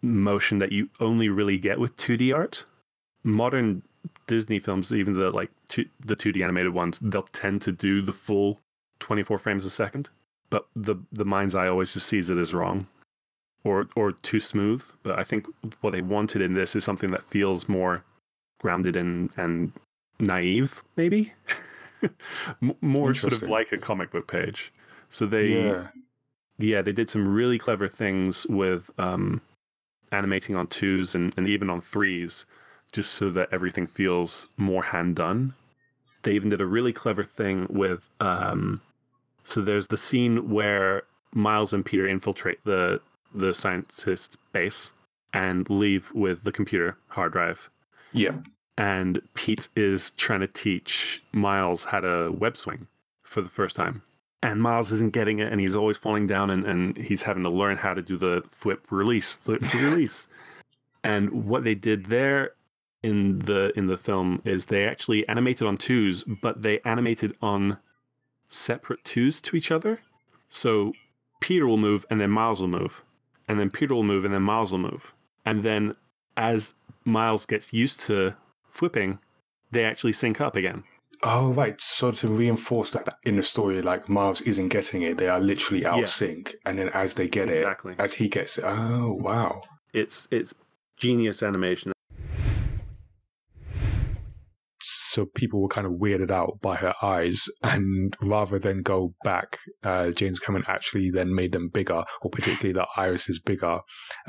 [0.03, 2.65] motion that you only really get with 2D art.
[3.25, 3.83] Modern
[4.27, 8.12] Disney films, even the like two, the 2D animated ones, they'll tend to do the
[8.12, 8.61] full
[9.01, 10.09] 24 frames a second.
[10.51, 12.87] But the the mind's eye always just sees it as wrong,
[13.65, 14.83] or or too smooth.
[15.03, 15.47] But I think
[15.81, 18.05] what they wanted in this is something that feels more
[18.61, 19.73] grounded and and
[20.21, 21.33] naive, maybe
[22.81, 24.73] more sort of like a comic book page.
[25.11, 25.89] So they Yeah.
[26.59, 29.41] yeah, they did some really clever things with um,
[30.12, 32.45] animating on twos and, and even on threes,
[32.93, 35.55] just so that everything feels more hand done.
[36.23, 38.09] They even did a really clever thing with.
[38.21, 38.81] Um,
[39.45, 41.03] so there's the scene where
[41.35, 43.01] Miles and Peter infiltrate the
[43.35, 44.93] the scientist base
[45.32, 47.68] and leave with the computer hard drive.
[48.12, 48.37] Yeah.
[48.76, 52.87] And Pete is trying to teach Miles how to web swing
[53.22, 54.03] for the first time
[54.45, 57.49] and Miles isn't getting it, and he's always falling down, and, and he's having to
[57.49, 60.28] learn how to do the flip release, thwip release.
[61.03, 62.53] And what they did there
[63.03, 67.78] in the in the film is they actually animated on twos, but they animated on
[68.51, 69.99] separate twos to each other.
[70.49, 70.93] So
[71.41, 73.03] Peter will move, and then Miles will move,
[73.49, 75.13] and then Peter will move, and then Miles will move,
[75.45, 75.95] and then
[76.37, 76.75] as
[77.05, 78.35] Miles gets used to
[78.71, 79.19] flipping,
[79.71, 80.83] they actually sync up again.
[81.23, 85.29] Oh right, so to reinforce that in the story, like Miles isn't getting it, they
[85.29, 86.05] are literally out Yeah.
[86.07, 87.93] sync, and then as they get Exactly.
[87.95, 89.63] it, as he gets it, oh wow,
[89.95, 90.53] It's it's
[90.99, 91.93] genius animation.
[95.15, 99.59] So people were kind of weirded out by her eyes, and rather than go back,
[99.85, 103.79] uh, James Cameron actually then made them bigger, or particularly the iris is bigger.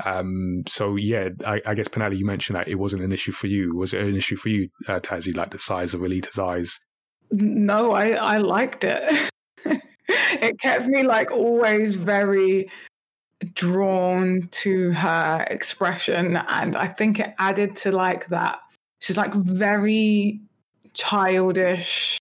[0.04, 3.48] Um, so yeah, I, I guess Penali, you mentioned that it wasn't an issue for
[3.48, 3.74] you.
[3.76, 6.78] Was it an issue for you, uh, Tazzy, like the size of Alita's eyes?
[7.32, 9.30] No, I I liked it.
[10.08, 12.70] it kept me like always very
[13.54, 18.58] drawn to her expression and I think it added to like that
[19.00, 20.40] she's like very
[20.96, 22.18] childish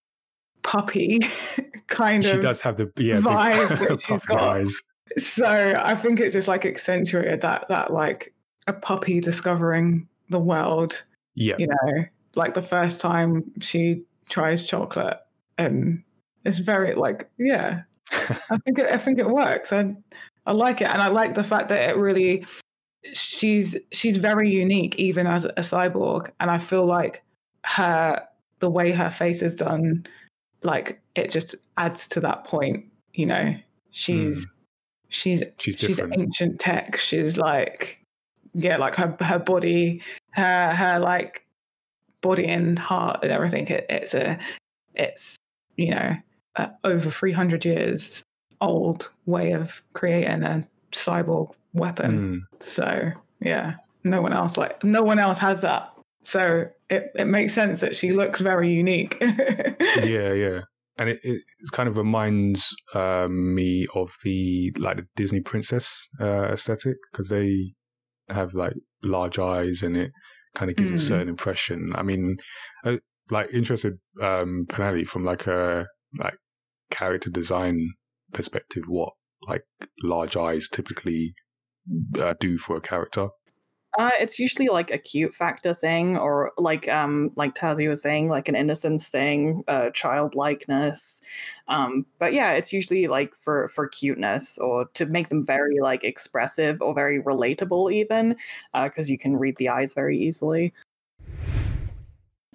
[0.64, 1.20] puppy
[1.88, 4.42] kind She of She does have the yeah vibe that she's got.
[4.42, 4.82] eyes.
[5.18, 5.46] So
[5.80, 8.34] I think it just like accentuated that that like
[8.68, 11.04] a puppy discovering the world.
[11.36, 11.56] Yeah.
[11.58, 12.06] You know,
[12.36, 15.20] like the first time she tries chocolate
[15.58, 16.04] and
[16.44, 17.82] it's very like yeah.
[18.50, 19.72] I think it, I think it works.
[19.72, 19.96] I
[20.46, 22.46] I like it and I like the fact that it really
[23.14, 27.24] she's she's very unique even as a cyborg and I feel like
[27.64, 28.28] her
[28.60, 30.06] the way her face is done
[30.64, 33.56] like it just adds to that point, you know.
[33.92, 34.46] She's
[35.10, 36.20] she's She's she's different.
[36.20, 36.98] ancient tech.
[36.98, 38.02] She's like
[38.54, 40.02] yeah, like her her body,
[40.32, 41.46] her her like
[42.22, 43.68] body and heart and everything.
[43.68, 44.40] It, it's a
[44.96, 45.38] it's
[45.78, 46.16] you know
[46.84, 48.24] over three hundred years
[48.62, 52.42] old way of creating a cyborg weapon.
[52.60, 52.64] Mm.
[52.66, 55.95] So yeah, no one else like no one else has that.
[56.26, 59.16] So it, it makes sense that she looks very unique.
[59.22, 60.62] yeah, yeah.
[60.98, 66.46] And it, it kind of reminds um, me of the like the Disney princess uh,
[66.52, 67.74] aesthetic because they
[68.30, 68.74] have like
[69.04, 70.12] large eyes and it
[70.56, 70.96] kind of gives Mm.
[70.96, 71.92] a certain impression.
[71.96, 72.38] I mean,
[72.86, 72.98] uh,
[73.30, 75.86] like interested um, Penelli from like a
[76.18, 76.36] like
[76.90, 77.92] character design
[78.34, 79.14] perspective, what
[79.48, 79.64] like
[80.02, 81.34] large eyes typically
[82.20, 83.28] uh, do for a character.
[83.98, 88.30] Uh, it's usually like a cute factor thing, or like um like Tazi was saying,
[88.30, 91.22] like an innocence thing, uh, childlikeness.
[91.68, 96.04] Um, but yeah, it's usually like for for cuteness or to make them very like
[96.04, 98.36] expressive or very relatable, even
[98.74, 100.74] because you can read the eyes very easily.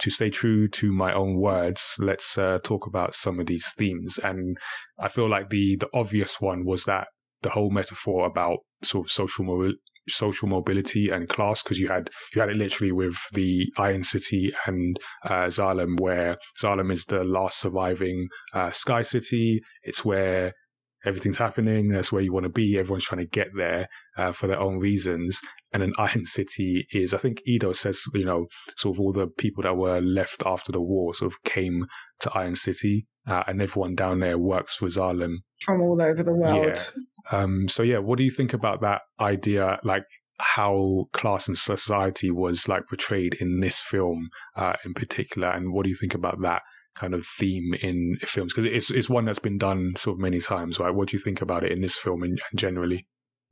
[0.01, 4.19] to stay true to my own words, let's uh, talk about some of these themes.
[4.19, 4.57] And
[4.99, 7.09] I feel like the the obvious one was that
[7.43, 9.45] the whole metaphor about sort of social
[10.15, 14.53] social mobility and class, because you had you had it literally with the Iron City
[14.67, 19.61] and uh, Zalem, where Zalem is the last surviving uh, Sky City.
[19.83, 20.53] It's where
[21.05, 21.89] everything's happening.
[21.89, 22.79] That's where you want to be.
[22.79, 25.41] Everyone's trying to get there uh, for their own reasons.
[25.73, 28.47] And an Iron City is, I think Ido says, you know,
[28.77, 31.87] sort of all the people that were left after the war sort of came
[32.21, 35.37] to Iron City, uh, and everyone down there works for Zalem.
[35.61, 36.93] From all over the world.
[37.33, 37.39] Yeah.
[37.39, 39.79] Um, so yeah, what do you think about that idea?
[39.85, 40.05] Like
[40.39, 45.85] how class and society was like portrayed in this film uh, in particular, and what
[45.85, 46.63] do you think about that
[46.97, 48.53] kind of theme in films?
[48.53, 50.95] Because it's it's one that's been done sort of many times, right?
[50.95, 53.07] What do you think about it in this film and generally?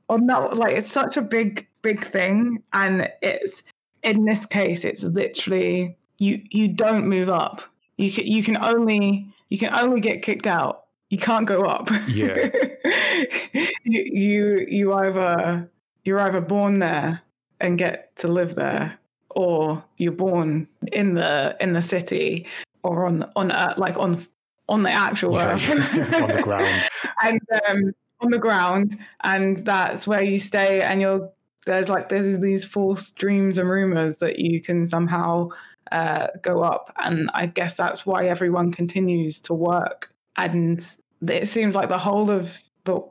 [0.09, 3.63] on that like it's such a big big thing and it's
[4.03, 7.61] in this case it's literally you you don't move up
[7.97, 11.89] you can you can only you can only get kicked out you can't go up
[12.07, 12.49] Yeah.
[13.53, 15.69] you, you you either
[16.03, 17.21] you're either born there
[17.59, 18.97] and get to live there
[19.31, 22.45] or you're born in the in the city
[22.83, 24.25] or on on earth, like on
[24.67, 25.69] on the actual Yeah, earth
[26.21, 26.89] on the ground.
[27.23, 30.81] and um, on the ground, and that's where you stay.
[30.81, 31.29] And you're
[31.69, 35.49] there's like there's these false dreams and rumors that you can somehow
[35.91, 40.13] uh, go up, and I guess that's why everyone continues to work.
[40.35, 40.85] And
[41.27, 43.01] it seems like the whole of the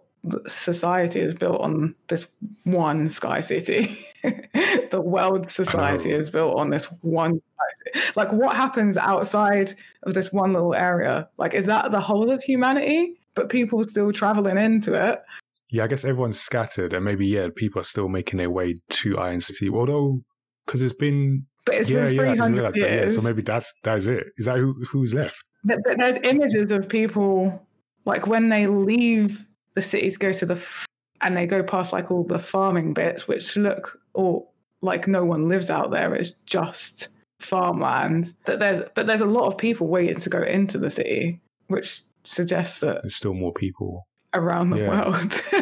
[0.48, 2.26] society is built on this
[2.64, 3.98] one sky city.
[4.22, 8.12] the world society is built on this one sky city.
[8.16, 11.28] Like, what happens outside of this one little area?
[11.38, 13.14] Like, is that the whole of humanity?
[13.34, 15.22] But people still traveling into it.
[15.70, 19.18] Yeah, I guess everyone's scattered, and maybe yeah, people are still making their way to
[19.18, 19.68] Iron City.
[19.68, 20.22] Although,
[20.66, 22.90] because it's been But it's yeah, been yeah, I just 300 realized that.
[22.90, 24.26] Yeah, so maybe that's that's it.
[24.38, 25.42] Is that who who's left?
[25.64, 27.66] But, but there's images of people
[28.04, 30.86] like when they leave the cities, go to the f-
[31.20, 34.46] and they go past like all the farming bits, which look or
[34.80, 36.14] like no one lives out there.
[36.14, 37.08] It's just
[37.40, 38.34] farmland.
[38.46, 42.00] That there's but there's a lot of people waiting to go into the city, which
[42.24, 44.07] suggests that There's still more people.
[44.34, 44.88] Around the Yeah.
[44.88, 45.42] world.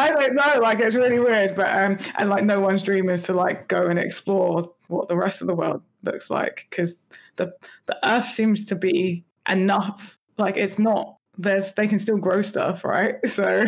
[0.00, 3.24] I don't know, like it's really weird, but um, and like no one's dream is
[3.24, 6.96] to like go and explore what the rest of the world looks like because
[7.36, 7.52] the
[7.86, 10.18] the Earth seems to be enough.
[10.38, 11.16] Like it's not.
[11.36, 13.16] There's they can still grow stuff, right?
[13.26, 13.64] So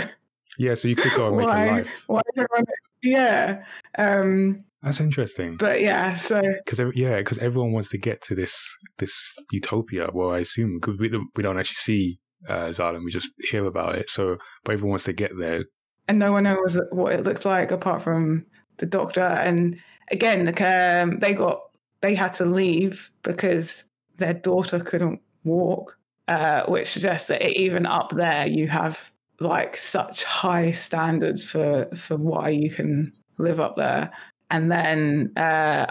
[0.59, 1.65] Yeah, so you could go and make why?
[1.67, 2.05] a life.
[2.07, 2.65] Why everyone?
[3.03, 3.65] Yeah.
[3.99, 4.65] Um.
[4.83, 5.57] That's interesting.
[5.59, 6.15] But yeah.
[6.15, 8.57] So because yeah, because everyone wants to get to this
[8.99, 10.09] this utopia.
[10.13, 13.65] Well, I assume because we don't, we don't actually see uh, Zalem, we just hear
[13.67, 14.09] about it.
[14.11, 15.65] So, but everyone wants to get there.
[16.09, 18.45] and no one knows what it looks like apart from
[18.79, 19.21] the doctor.
[19.21, 19.79] And
[20.11, 21.61] again, the um, they got
[22.01, 23.85] they had to leave because
[24.17, 25.97] their daughter couldn't walk,
[26.29, 32.17] uh, which suggests that even up there you have like such high standards for for
[32.17, 34.11] why you can live up there.
[34.51, 35.87] And then uh,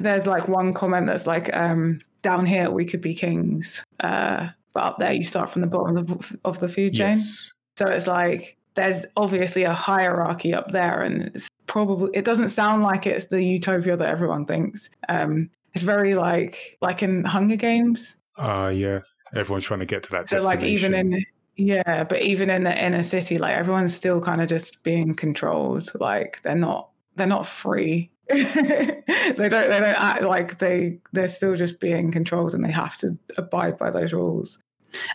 [0.00, 4.84] there's like one comment that's like, um, down here we could be kings, uh, but
[4.84, 7.08] up there you start from the bottom of the, of the food chain.
[7.08, 7.52] Yes.
[7.76, 12.82] So it's like there's obviously a hierarchy up there, and it's probably it doesn't sound
[12.82, 14.90] like it's the utopia that everyone thinks.
[15.08, 18.16] Um, it's very like like in Hunger Games.
[18.36, 19.00] Uh yeah.
[19.34, 21.24] Everyone's trying to get to that So like even in
[21.56, 25.90] yeah, but even in the inner city, like everyone's still kind of just being controlled.
[26.00, 28.10] Like they're not they're not free.
[28.30, 32.96] They don't they don't act like they they're still just being controlled and they have
[32.98, 34.58] to abide by those rules.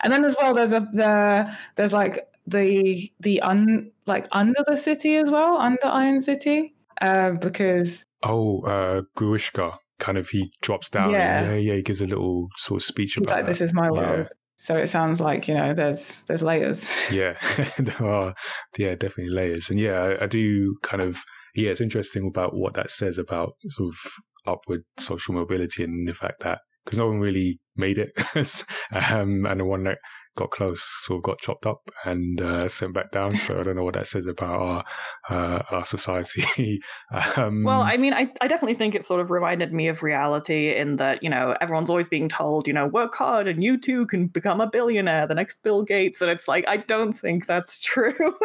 [0.04, 4.78] And then as well, there's a the there's like the the un like under the
[4.78, 10.90] city as well, under Iron City, uh, because Oh, uh Grewishka kind of he drops
[10.90, 11.12] down.
[11.12, 11.44] Yeah.
[11.52, 13.86] Yeah, yeah, he gives a little sort of speech he's about like this is my
[13.88, 13.92] Yeah.
[13.92, 14.28] world.
[14.58, 17.12] So it sounds like you know there's there's layers.
[17.12, 17.36] Yeah,
[17.78, 18.34] there are,
[18.78, 21.22] yeah, definitely layers, and yeah, I, I do kind of,
[21.56, 24.12] yeah, it's interesting about what that says about sort of
[24.48, 28.12] upward social mobility and the fact that because no one really made it,
[28.92, 29.98] um, and the one that
[30.36, 33.36] got close sort of got chopped up and uh, sent back down.
[33.38, 34.84] So I don't know what that says about our
[35.30, 36.82] uh, our society.
[37.38, 40.76] um, Well, I mean, I, I definitely think it sort of reminded me of reality
[40.76, 44.06] in that, you know, everyone's always being told, you know, work hard and you too
[44.08, 46.22] can become a billionaire, the next Bill Gates.
[46.22, 48.36] And it's like, I don't think that's true.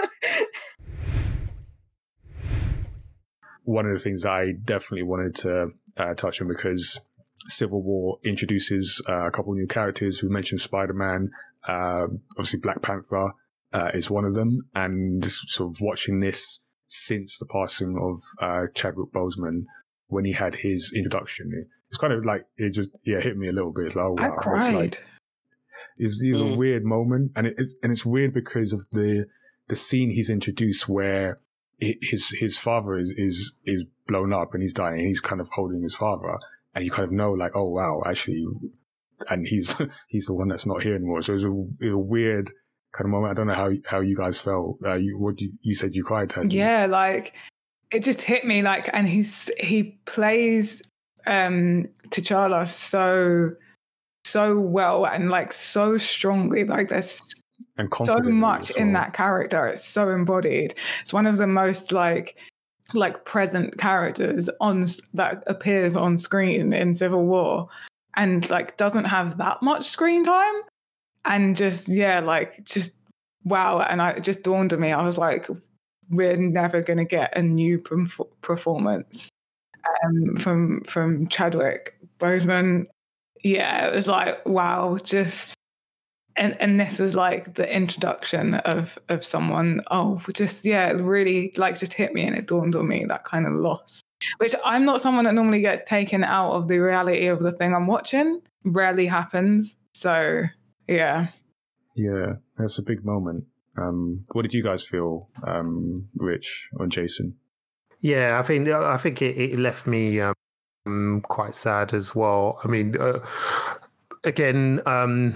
[3.64, 7.00] One of the things I definitely wanted to uh, touch on because
[7.46, 10.22] Civil War introduces uh, a couple of new characters.
[10.22, 11.30] We mentioned Spider Man,
[11.68, 13.32] uh, obviously Black Panther
[13.72, 18.66] uh, is one of them, and sort of watching this since the passing of uh,
[18.74, 19.64] Chadwick Boseman
[20.08, 21.66] when he had his introduction.
[21.88, 23.86] It's kind of like it just yeah hit me a little bit.
[23.86, 24.74] It's like oh I wow, it's cried.
[24.74, 25.04] like
[25.96, 29.26] it's, it's a weird moment, and it, it's and it's weird because of the
[29.68, 31.49] the scene he's introduced where hi-
[31.80, 34.98] his his father is is is blown up and he's dying.
[34.98, 36.38] And he's kind of holding his father,
[36.74, 38.44] and you kind of know like, oh wow, actually,
[39.28, 39.74] and he's
[40.08, 41.22] he's the one that's not here anymore.
[41.22, 42.50] So it's a, it's a weird
[42.92, 43.32] kind of moment.
[43.32, 44.78] I don't know how how you guys felt.
[44.84, 46.32] Uh, you what you, you said you cried.
[46.44, 47.34] Yeah, like
[47.90, 50.82] it just hit me like and he's he plays
[51.26, 53.50] um T'Challa so
[54.24, 56.64] so well and like so strongly.
[56.64, 57.20] Like there's
[57.76, 59.66] and so much in that character.
[59.66, 60.74] It's so embodied.
[61.00, 62.36] It's one of the most like
[62.94, 67.68] like present characters on that appears on screen in Civil War
[68.16, 70.54] and like doesn't have that much screen time
[71.24, 72.92] and just yeah like just
[73.44, 75.48] wow and I, it just dawned on me I was like
[76.10, 79.28] we're never going to get a new perf- performance
[80.04, 82.86] um, from from Chadwick Boseman
[83.42, 85.54] yeah it was like wow just
[86.40, 91.52] and and this was like the introduction of of someone oh just yeah it really
[91.56, 94.00] like just hit me and it dawned on me that kind of loss
[94.38, 97.74] which i'm not someone that normally gets taken out of the reality of the thing
[97.74, 100.42] i'm watching rarely happens so
[100.88, 101.28] yeah
[101.94, 103.44] Yeah, that's a big moment.
[103.76, 107.36] Um, what did you guys feel, um, Rich or Jason?
[108.00, 112.58] Yeah, I think I think it, it left me um, quite sad as well.
[112.64, 113.20] I mean, uh,
[114.24, 115.34] again, um,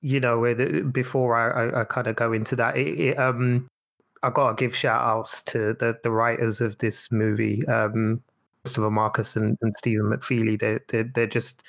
[0.00, 0.54] you know,
[0.92, 3.68] before I, I, I kind of go into that, it, it, um,
[4.22, 8.22] I gotta give shout outs to the, the writers of this movie, um,
[8.64, 10.60] Christopher Markus and, and Stephen McFeely.
[10.60, 11.62] They're, they're they're just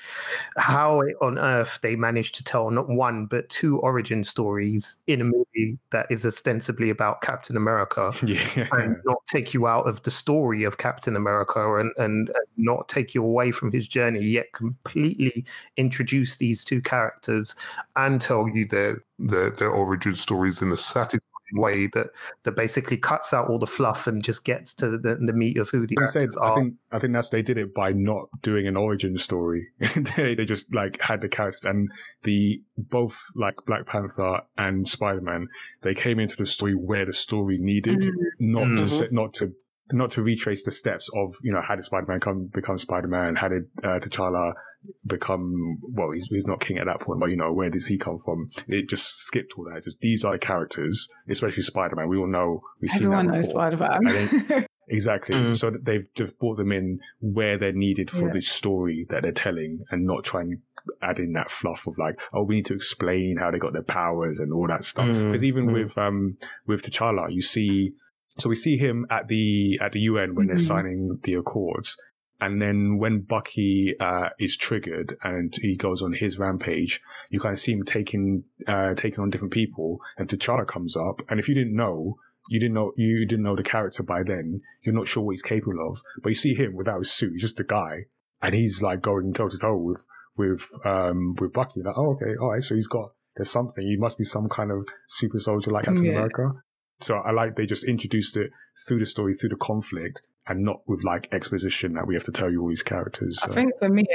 [0.57, 5.23] how on earth they managed to tell not one but two origin stories in a
[5.23, 10.11] movie that is ostensibly about Captain America Yeah, and not take you out of the
[10.11, 14.51] story of Captain America and, and, and not take you away from his journey, yet
[14.53, 15.45] completely
[15.77, 17.55] introduce these two characters
[17.95, 22.07] and tell you their their, their origin stories in a satisfying way that
[22.43, 25.69] that basically cuts out all the fluff and just gets to the, the meat of
[25.69, 26.55] who the I, said, characters I are.
[26.55, 29.67] think I think that's they did it by not doing an origin story.
[30.17, 31.89] they they just like had the characters and
[32.23, 35.47] the both like Black Panther and Spider Man.
[35.81, 38.13] They came into the story where the story needed, Mhm.
[38.39, 38.87] not to Mhm.
[38.89, 39.53] set, not to
[39.93, 43.07] not to retrace the steps of you know how did Spider Man come become Spider
[43.09, 43.35] Man?
[43.35, 44.53] How did uh, T'Challa
[45.05, 45.77] become?
[45.81, 48.17] Well, he's he's not king at that point, but you know where does he come
[48.19, 48.49] from?
[48.67, 49.83] It just skipped all that.
[49.83, 52.07] Just these are the characters, especially Spider Man.
[52.09, 53.71] We all know we've seen everyone that knows before.
[53.71, 55.35] spider-man I think- Exactly.
[55.35, 55.55] Mm.
[55.55, 58.31] So that they've just brought them in where they're needed for Yeah.
[58.33, 60.57] the story that they're telling and not try and
[61.01, 63.83] add in that fluff of like, oh, we need to explain how they got their
[63.83, 65.05] powers and all that stuff.
[65.07, 65.73] Mm, Because even mm.
[65.73, 66.37] with um
[66.67, 67.93] with T'Challa, you see
[68.37, 70.67] so we see him at the at the UN when they're Mhm.
[70.67, 71.97] signing the accords
[72.41, 76.99] And then when Bucky uh, is triggered and he goes on his rampage,
[77.29, 79.99] you kind of see him taking uh, taking on different people.
[80.17, 82.17] And T'Challa comes up, and if you didn't know,
[82.49, 84.61] you didn't know you didn't know the character by then.
[84.81, 87.33] You're not sure what he's capable of, but you see him without his suit.
[87.33, 88.05] He's just a guy,
[88.41, 90.03] and he's like going toe to toe with
[90.35, 91.81] with um with Bucky.
[91.83, 92.63] Like, oh, okay, all right.
[92.63, 93.85] So he's got there's something.
[93.85, 96.13] He must be some kind of super soldier like Captain Yeah.
[96.13, 96.53] America.
[97.01, 98.51] So I like they just introduced it
[98.87, 102.31] through the story, through the conflict, and not with like exposition that we have to
[102.31, 103.39] tell you all these characters.
[103.43, 104.05] I think for me,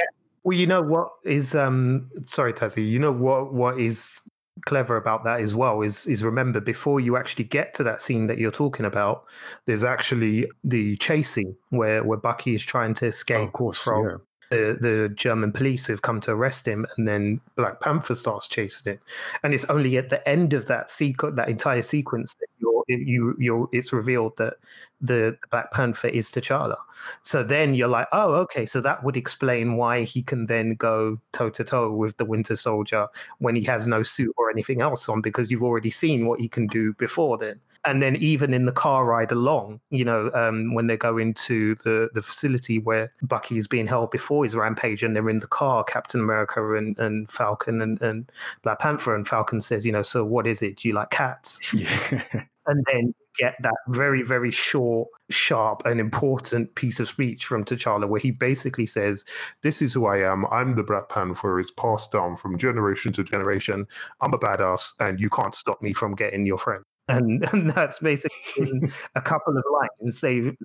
[0.43, 4.21] Well, you know what is um sorry Tazzy, you know what what is
[4.65, 8.27] clever about that as well is is remember before you actually get to that scene
[8.27, 9.25] that you're talking about,
[9.67, 14.17] there's actually the chasing where where Bucky is trying to escape of course, from yeah.
[14.51, 18.95] the, the German police who've come to arrest him, and then Black Panther starts chasing
[18.95, 18.99] him,
[19.43, 23.35] and it's only at the end of that sequence, that entire sequence, that you're you
[23.39, 24.55] you're it's revealed that
[25.01, 26.77] the Black Panther is T'Challa.
[27.23, 31.19] So then you're like, oh, okay, so that would explain why he can then go
[31.33, 33.09] toe to toe with the Winter Soldier
[33.39, 36.49] when he has no suit or anything else on, because you've already seen what he
[36.49, 37.61] can do before then.
[37.85, 41.77] And then even in the car ride along, you know, um, when they go into
[41.85, 45.47] the, the facility where Bucky is being held before his rampage and they're in the
[45.47, 48.33] car, Captain America and, and Falcon and, and
[48.65, 50.79] Black Panther, and Falcon says, you know, so what is it?
[50.79, 51.61] Do you like cats?
[52.67, 58.09] and then get that very, very short, sharp, and important piece of speech from T'Challa
[58.09, 59.25] where he basically says,
[59.63, 60.47] This is who I am.
[60.51, 61.35] I'm the Black Panther.
[61.35, 63.87] For it's passed down from generation to generation.
[64.21, 66.85] I'm a badass, and you can't stop me from getting your friend.
[67.09, 70.21] And, and that's basically a couple of lines.
[70.21, 70.57] They've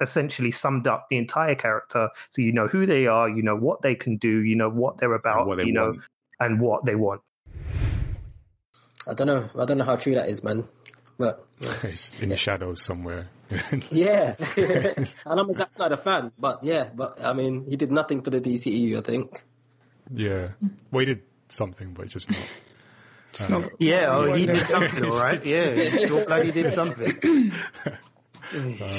[0.00, 2.10] essentially summed up the entire character.
[2.28, 4.98] So you know who they are, you know what they can do, you know what
[4.98, 5.94] they're about, what they you know,
[6.38, 7.22] and what they want.
[9.06, 9.48] I don't know.
[9.58, 10.68] I don't know how true that is, man.
[11.20, 11.44] But
[11.84, 13.28] it's in the shadows somewhere.
[13.90, 16.32] yeah, and I'm a Zack Snyder fan.
[16.38, 18.96] But yeah, but I mean, he did nothing for the DCEU.
[18.96, 19.44] I think.
[20.10, 20.46] yeah.
[20.90, 22.40] Well, he did something, but just not.
[23.52, 25.44] uh, Yeah, oh, he did something, all right.
[25.44, 27.52] Yeah, still glad he did something.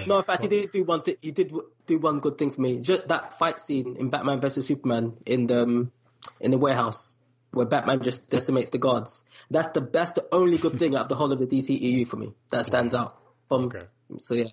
[0.06, 1.02] No, in fact, he did do one.
[1.04, 1.52] Th- he did
[1.88, 2.80] do one good thing for me.
[2.82, 5.92] Just that fight scene in Batman versus Superman in the um,
[6.40, 7.18] in the warehouse
[7.52, 9.24] where Batman just decimates the gods.
[9.50, 12.18] That's the that's the only good thing out of the whole of the DCEU for
[12.18, 12.34] me.
[12.52, 13.18] That stands out.
[13.48, 13.70] From
[14.18, 14.46] so yeah,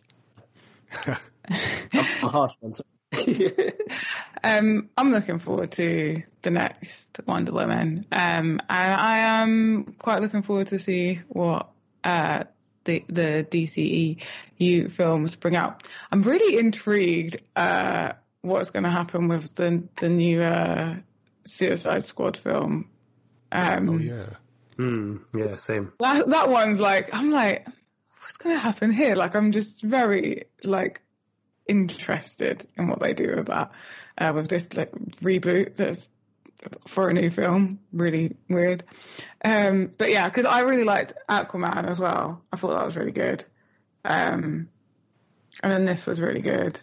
[1.06, 1.16] I'm,
[1.92, 2.72] I'm harsh man.
[2.72, 2.84] sorry.
[4.44, 10.42] Um, I'm looking forward to the next Wonder Woman, um, and I am quite looking
[10.42, 11.70] forward to see what
[12.04, 12.44] uh,
[12.84, 15.88] the the DCEU films bring out.
[16.12, 18.12] I'm really intrigued uh,
[18.42, 20.96] what's going to happen with the the new uh,
[21.48, 22.88] Suicide Squad film.
[23.50, 24.26] Um, oh yeah.
[24.76, 25.92] Mm, yeah, same.
[25.98, 27.66] that that one's like I'm like,
[28.20, 29.14] what's gonna happen here?
[29.16, 31.02] Like I'm just very like
[31.66, 33.72] interested in what they do with that,
[34.16, 34.92] uh, with this like
[35.22, 36.10] reboot that's
[36.86, 37.80] for a new film.
[37.92, 38.84] Really weird.
[39.44, 42.42] Um, but yeah, because I really liked Aquaman as well.
[42.52, 43.44] I thought that was really good.
[44.04, 44.68] Um,
[45.62, 46.80] and then this was really good.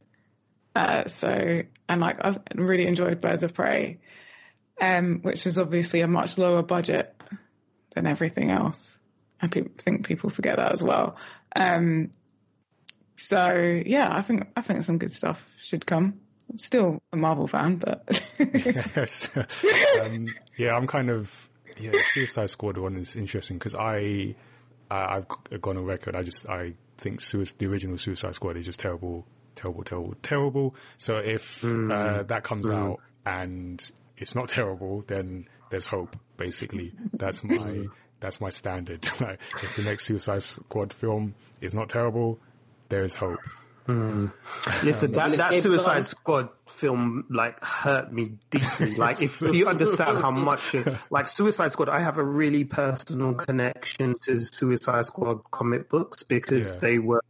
[0.75, 3.99] Uh, so and like I really enjoyed Birds of Prey,
[4.81, 7.15] um, which is obviously a much lower budget
[7.95, 8.97] than everything else.
[9.41, 11.17] I pe- think people forget that as well.
[11.55, 12.11] Um,
[13.15, 16.19] so yeah, I think I think some good stuff should come.
[16.51, 19.29] I'm still a Marvel fan, but yes.
[20.01, 20.27] um,
[20.57, 21.91] yeah, I'm kind of yeah.
[22.13, 24.35] Suicide Squad one is interesting because I,
[24.91, 26.15] I I've gone on record.
[26.15, 29.25] I just I think Suicide, the original Suicide Squad is just terrible,
[29.55, 30.75] terrible, terrible, terrible.
[30.97, 32.75] So if uh, that comes Mm.
[32.75, 36.15] out and it's not terrible, then there's hope.
[36.37, 37.85] Basically, that's my
[38.19, 39.05] that's my standard.
[39.21, 42.39] like if the next Suicide Squad film is not terrible,
[42.89, 43.39] there is hope.
[43.87, 44.33] Mm.
[44.83, 46.05] Listen, Um, that, that Suicide Gunn.
[46.05, 48.95] Squad film like hurt me deeply.
[48.97, 50.75] Like if you understand how much,
[51.11, 56.71] like Suicide Squad, I have a really personal connection to Suicide Squad comic books because
[56.71, 56.77] Yeah.
[56.79, 57.21] they were.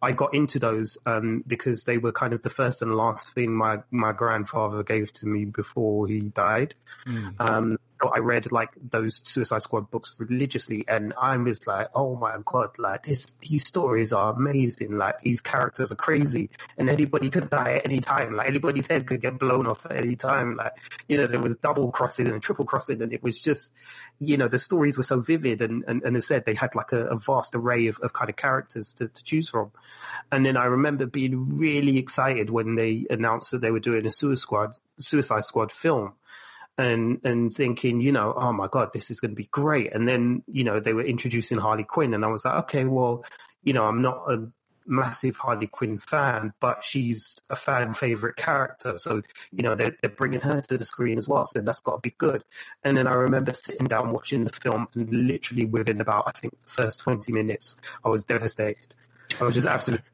[0.00, 3.52] I got into those um, because they were kind of the first and last thing
[3.52, 6.74] my my grandfather gave to me before he died.
[7.06, 7.34] Mm.
[7.38, 7.78] Um,
[8.08, 12.78] I read like those Suicide Squad books religiously, and I was like, "Oh my god!
[12.78, 14.98] Like this, these stories are amazing.
[14.98, 18.34] Like these characters are crazy, and anybody could die at any time.
[18.34, 20.56] Like anybody's head could get blown off at any time.
[20.56, 20.72] Like
[21.08, 23.72] you know, there was double crossing and triple crossing, and it was just,
[24.18, 26.92] you know, the stories were so vivid, and and, and as said, they had like
[26.92, 29.72] a, a vast array of, of kind of characters to, to choose from.
[30.30, 34.10] And then I remember being really excited when they announced that they were doing a
[34.10, 36.14] Suicide Squad Suicide Squad film
[36.78, 39.94] and and thinking, you know, oh my god, this is going to be great.
[39.94, 43.24] And then you know they were introducing Harley Quinn, and I was like, okay, well,
[43.62, 44.48] you know, I'm not a
[44.86, 48.98] massive Harley Quinn fan, but she's a fan favorite character.
[48.98, 49.22] So,
[49.52, 51.46] you know, they're, they're bringing her to the screen as well.
[51.46, 52.42] So that's got to be good.
[52.82, 56.54] And then I remember sitting down watching the film and literally within about, I think,
[56.62, 58.94] the first 20 minutes, I was devastated.
[59.40, 60.04] I was just absolutely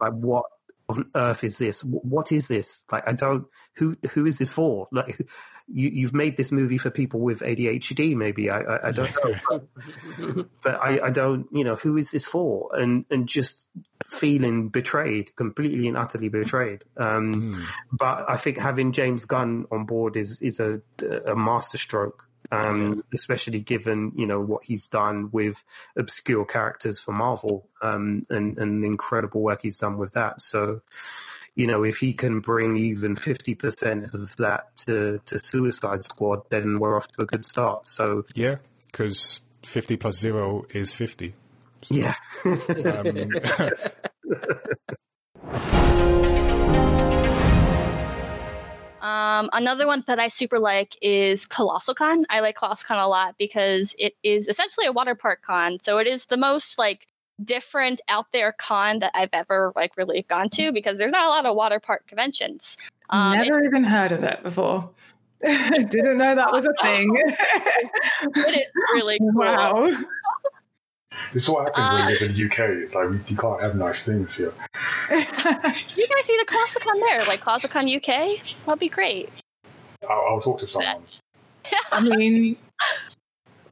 [0.00, 0.46] like, what
[0.88, 1.82] on earth is this?
[1.84, 2.84] What is this?
[2.90, 4.88] Like, I don't, who, who is this for?
[4.90, 5.26] Like,
[5.72, 8.50] you, you've made this movie for people with ADHD, maybe.
[8.50, 9.34] I, I, I don't know.
[9.48, 12.70] But, but I, I don't, you know, who is this for?
[12.74, 13.66] And, and just
[14.06, 16.84] feeling betrayed, completely and utterly betrayed.
[16.96, 20.80] Um, But I think having James Gunn on board is, is a,
[21.26, 22.24] a masterstroke.
[22.50, 25.62] Um, especially given you know what he's done with
[25.98, 30.40] obscure characters for Marvel, um, and, and the incredible work he's done with that.
[30.40, 30.80] So,
[31.58, 36.78] you know, if he can bring even 50% of that to, to Suicide Squad, then
[36.78, 37.84] we're off to a good start.
[37.84, 41.34] So, Yeah, because 50 plus 0 is 50.
[41.90, 42.14] yeah.
[42.44, 43.32] Um,
[49.00, 52.26] Um, another one that I super like is Colossal Con.
[52.28, 55.78] I like Colossal Con a lot because it is essentially a water park con.
[55.80, 57.06] So it is the most like
[57.44, 61.30] different out there con that I've ever like really gone to because there's not a
[61.30, 62.76] lot of water park conventions.
[63.10, 64.90] Um, it- Never even heard of it before.
[65.40, 67.10] Didn't know that was a thing.
[67.26, 69.32] it is really cool.
[69.34, 69.96] Wow.
[71.32, 72.70] This is what happens when you live in the UK.
[72.82, 74.52] It's like you can't have nice things here.
[75.10, 78.40] You guys see the Colossal Con there, like Colossal Con UK?
[78.66, 79.28] That'd be great.
[80.08, 81.02] I'll, I'll talk to someone.
[81.92, 82.56] I mean,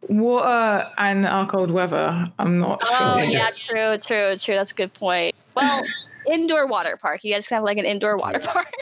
[0.08, 2.26] water and our cold weather.
[2.38, 3.24] I'm not Oh sure.
[3.24, 4.54] yeah, true, true, true.
[4.54, 5.34] That's a good point.
[5.54, 5.84] Well,
[6.32, 7.24] indoor water park.
[7.24, 8.72] You guys can have like an indoor water park.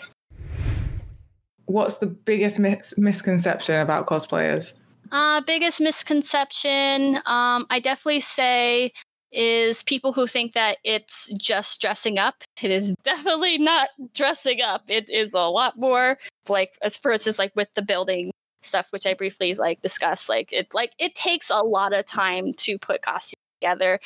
[1.66, 4.74] What's the biggest mis- misconception about cosplayers?
[5.12, 8.92] Uh, biggest misconception, um, I definitely say,
[9.32, 12.36] is people who think that it's just dressing up.
[12.62, 14.82] It is definitely not dressing up.
[14.88, 16.18] It is a lot more.
[16.48, 18.30] Like, as for instance, like with the building
[18.64, 20.28] stuff, which I briefly like discussed.
[20.28, 24.00] Like, it like it takes a lot of time to put costumes together.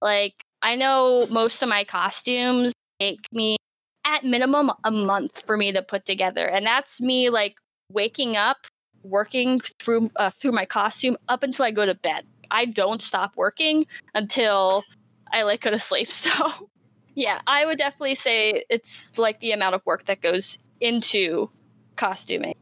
[0.00, 3.56] Like, I know most of my costumes take me
[4.04, 7.56] at minimum a month for me to put together, and that's me like
[7.90, 8.66] waking up
[9.04, 12.24] working through uh, through my costume up until I go to bed.
[12.50, 14.84] I don't stop working until
[15.32, 16.08] I like go to sleep.
[16.12, 16.68] So,
[17.14, 21.48] yeah, I would definitely say it's like the amount of work that goes into
[21.96, 22.56] costuming.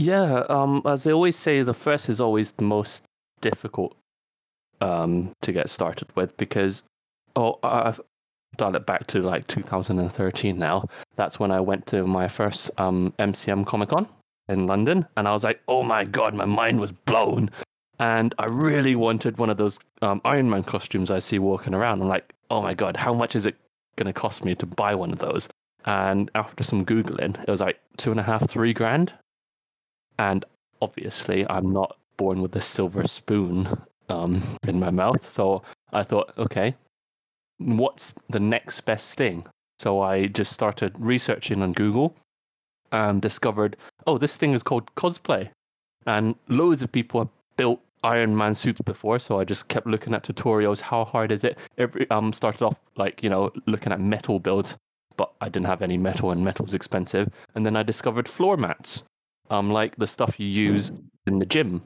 [0.00, 3.04] Yeah, um, as they always say, the first is always the most
[3.42, 3.94] difficult
[4.80, 6.82] um, to get started with because,
[7.36, 8.00] oh, I've
[8.56, 10.86] dialed it back to like 2013 now.
[11.16, 14.08] That's when I went to my first um, MCM Comic Con
[14.48, 17.50] in London, and I was like, oh my god, my mind was blown.
[17.98, 22.00] And I really wanted one of those um, Iron Man costumes I see walking around.
[22.00, 23.54] I'm like, oh my god, how much is it
[23.96, 25.46] going to cost me to buy one of those?
[25.84, 29.12] And after some Googling, it was like two and a half, three grand.
[30.20, 30.44] And
[30.82, 33.66] obviously, I'm not born with a silver spoon
[34.10, 35.26] um, in my mouth.
[35.26, 35.62] So
[35.94, 36.76] I thought, okay,
[37.56, 39.46] what's the next best thing?
[39.78, 42.14] So I just started researching on Google
[42.92, 45.48] and discovered, oh, this thing is called cosplay.
[46.04, 50.12] And loads of people have built Iron Man suits before, so I just kept looking
[50.12, 50.82] at tutorials.
[50.82, 51.56] How hard is it?
[51.78, 54.76] Every um started off like you know looking at metal builds,
[55.16, 57.32] but I didn't have any metal, and metal's expensive.
[57.54, 59.02] And then I discovered floor mats,
[59.50, 60.90] um like the stuff you use
[61.26, 61.82] in the gym,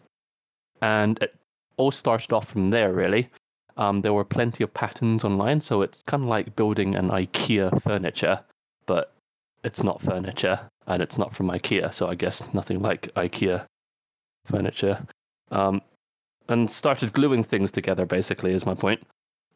[0.80, 1.34] and it
[1.76, 3.30] all started off from there really.
[3.76, 7.82] Um, there were plenty of patterns online, so it's kind of like building an IKEA
[7.82, 8.40] furniture,
[8.86, 9.12] but
[9.64, 13.66] it's not furniture and it's not from IKEA, so I guess nothing like IKEA
[14.44, 15.04] furniture.
[15.50, 15.82] Um,
[16.48, 19.02] and started gluing things together, basically, is my point.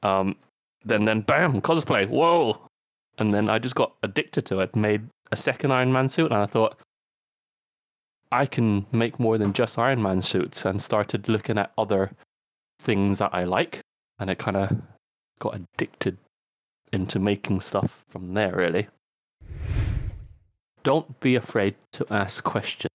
[0.03, 0.37] Um,
[0.85, 2.59] then, then, bam, cosplay, whoa!
[3.19, 6.41] And then I just got addicted to it, made a second Iron Man suit, and
[6.41, 6.79] I thought,
[8.31, 12.11] I can make more than just Iron Man suits, and started looking at other
[12.81, 13.81] things that I like,
[14.19, 14.77] and it kind of
[15.39, 16.19] got addicted
[16.93, 18.89] into making stuff from there, really.
[20.83, 22.91] Don't be afraid to ask questions.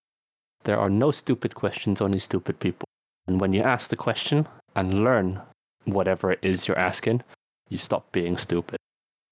[0.64, 2.88] There are no stupid questions, only stupid people.
[3.28, 5.42] And when you ask the question and learn
[5.86, 7.24] whatever it is you're asking,
[7.70, 8.78] you stop being stupid.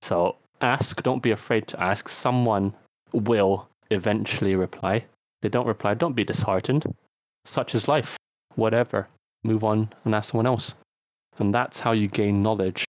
[0.01, 2.09] So ask, don't be afraid to ask.
[2.09, 2.73] Someone
[3.13, 5.05] will eventually reply.
[5.41, 6.85] If they don't reply, don't be disheartened.
[7.45, 8.15] Such is life.
[8.53, 9.07] Whatever.
[9.43, 10.75] Move on and ask someone else.
[11.39, 12.85] And that's how you gain knowledge.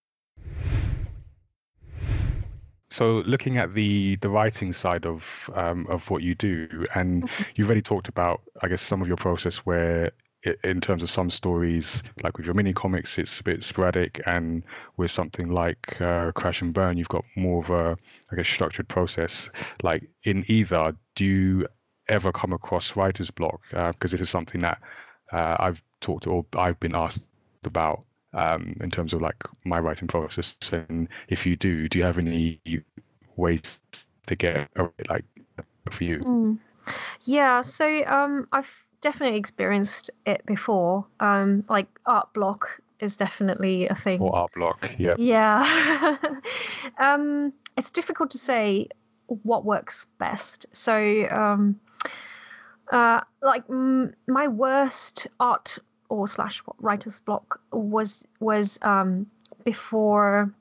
[2.90, 5.24] So, looking at the the writing side of
[5.54, 9.16] um, of what you do, and you've already talked about, I guess, some of your
[9.16, 10.12] process where
[10.62, 14.62] in terms of some stories, like with your mini comics, it's a bit sporadic, and
[14.98, 17.96] with something like uh, Crash and Burn, you've got more of a
[18.30, 19.48] like a structured process.
[19.82, 21.66] Like in either, do you
[22.08, 23.60] ever come across writer's block?
[23.70, 24.78] Because this is something that
[25.32, 27.26] uh, I've talked to or I've been asked
[27.64, 28.04] about
[28.34, 30.56] um, in terms of like my writing process.
[30.72, 32.60] And if you do, do you have any
[33.36, 33.78] ways
[34.26, 34.68] to get
[35.08, 35.24] like
[35.90, 36.18] for you?
[36.20, 36.58] Mm.
[37.24, 38.70] Yeah, so um, I've
[39.00, 41.06] definitely experienced it before.
[41.20, 44.20] Um, like art block is definitely a thing.
[44.20, 45.14] Or art block, yeah.
[45.18, 46.16] Yeah.
[46.98, 48.88] um, it's difficult to say
[49.26, 50.66] what works best.
[50.72, 51.78] So, um,
[52.92, 55.78] uh, like mm, my worst art
[56.10, 59.26] or slash writer's block was was um,
[59.64, 60.52] before,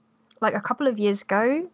[0.42, 1.70] like a couple of years ago.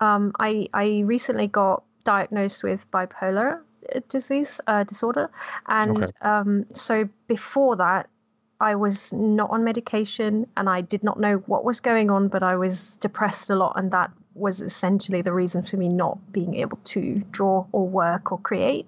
[0.00, 3.60] Um, I I recently got diagnosed with bipolar
[3.94, 5.30] uh, disease uh, disorder,
[5.66, 6.12] and Okay.
[6.22, 8.08] um, so before that,
[8.60, 12.42] I was not on medication and I did not know what was going on, but
[12.42, 16.54] I was depressed a lot, and that was essentially the reason for me not being
[16.54, 18.86] able to draw or work or create.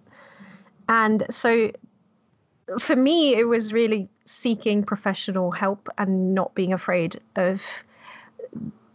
[0.90, 1.70] And so
[2.80, 7.62] for me, it was really seeking professional help and not being afraid of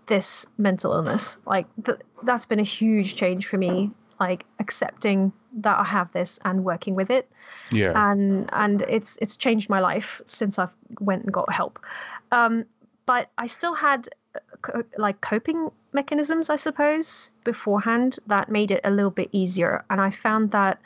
[0.08, 1.38] this mental illness.
[1.48, 6.38] Like, th- that's been a huge change for me, like accepting that I have this
[6.44, 7.30] and working with it
[7.72, 7.94] Yeah.
[7.96, 11.80] and and it's it's changed my life since I've went and got help.
[12.34, 12.66] Um,
[13.06, 18.82] but I still had uh, co- like coping mechanisms, I suppose, beforehand that made it
[18.84, 19.86] a little bit easier.
[19.90, 20.78] And I found that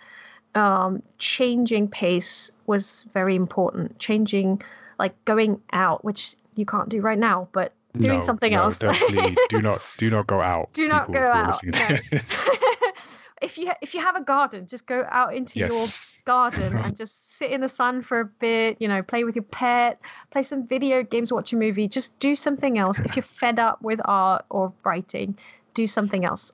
[0.56, 3.98] um, changing pace was very important.
[4.00, 4.62] Changing,
[4.98, 8.78] like going out, which you can't do right now, but doing No, something no, else.
[8.80, 10.70] Definitely do not do not go out.
[10.74, 12.22] Do not people go out, to-
[13.42, 15.88] if you if you have a garden, just go out into your
[16.26, 18.78] garden and just sit in the sun for a bit.
[18.80, 20.00] You know, play with your pet,
[20.32, 21.88] play some video games, watch a movie.
[21.88, 23.00] Just do something else.
[23.00, 25.38] If you're fed up with art or writing,
[25.74, 26.52] do something else.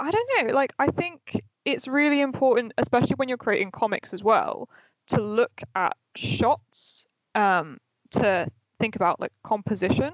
[0.00, 0.54] I don't know.
[0.54, 4.68] Like, I think it's really important, especially when you're creating comics as well,
[5.08, 7.78] to look at shots, um,
[8.12, 8.48] to
[8.78, 10.12] think about like composition.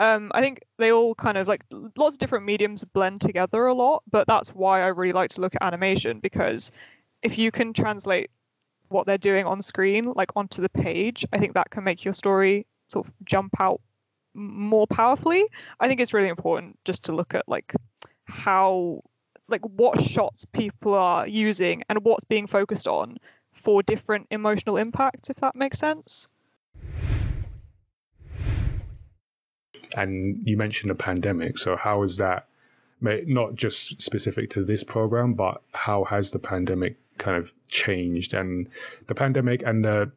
[0.00, 1.62] Um, I think they all kind of like
[1.96, 5.40] lots of different mediums blend together a lot, but that's why I really like to
[5.40, 6.70] look at animation because
[7.22, 8.30] if you can translate
[8.90, 12.14] what they're doing on screen like onto the page, I think that can make your
[12.14, 13.80] story sort of jump out
[14.34, 15.44] more powerfully.
[15.80, 17.74] I think it's really important just to look at like
[18.28, 19.02] how
[19.48, 23.16] like what shots people are using and what's being focused on
[23.52, 26.28] for different emotional impacts if that makes sense
[29.96, 31.58] And you mentioned a pandemic.
[31.58, 32.46] So how is that,
[33.00, 38.34] not just specific to this program, but how has the pandemic kind of changed?
[38.34, 38.68] And
[39.06, 40.12] the pandemic and the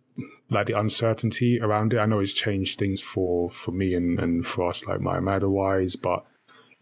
[0.50, 2.00] like the uncertainty around it.
[2.00, 5.50] I know it's changed things for for me and and for us, like my matter
[5.50, 6.26] wise, but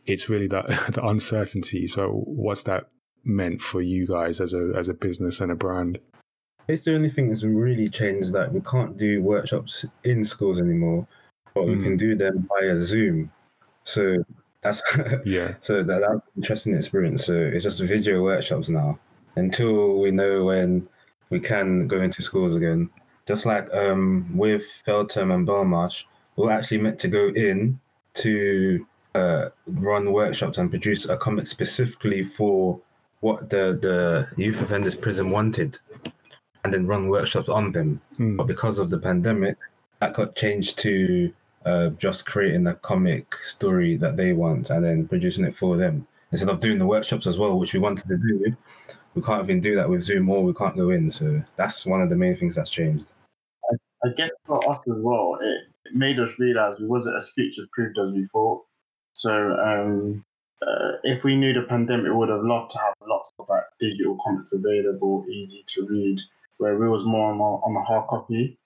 [0.05, 1.87] it's really that the uncertainty.
[1.87, 2.89] So what's that
[3.23, 5.99] meant for you guys as a as a business and a brand?
[6.67, 11.07] It's the only thing that's really changed that we can't do workshops in schools anymore,
[11.55, 13.31] but we can do them via Zoom.
[13.83, 14.23] So
[14.61, 14.81] that's
[15.25, 15.55] yeah.
[15.61, 17.25] So that that's an interesting experience.
[17.25, 18.99] So it's just video workshops now
[19.35, 20.87] until we know when
[21.29, 22.89] we can go into schools again.
[23.27, 26.03] Just like um, with Feltham and Belmarsh,
[26.35, 27.79] we're actually meant to go in
[28.15, 28.85] to
[29.15, 32.79] uh, run workshops and produce a comic specifically for
[33.21, 35.77] what the, the youth offenders prison wanted
[36.63, 38.01] and then run workshops on them.
[38.17, 39.57] But because of the pandemic,
[39.99, 41.31] that got changed to
[41.65, 46.07] uh, just creating a comic story that they want and then producing it for them.
[46.31, 48.55] Instead of doing the workshops as well, which we wanted to do,
[49.15, 51.09] we can't even do that with Zoom or we can't go in.
[51.09, 53.05] So that's one of the main things that's changed.
[54.05, 57.63] I guess for us as well, it, it made us realize we wasn't as future
[57.73, 58.63] proofed as we thought.
[59.13, 60.23] So um,
[60.61, 63.63] uh, if we knew the pandemic, we would have loved to have lots of like
[63.79, 66.19] digital comics available, easy to read,
[66.57, 68.57] where we was more on, on the hard copy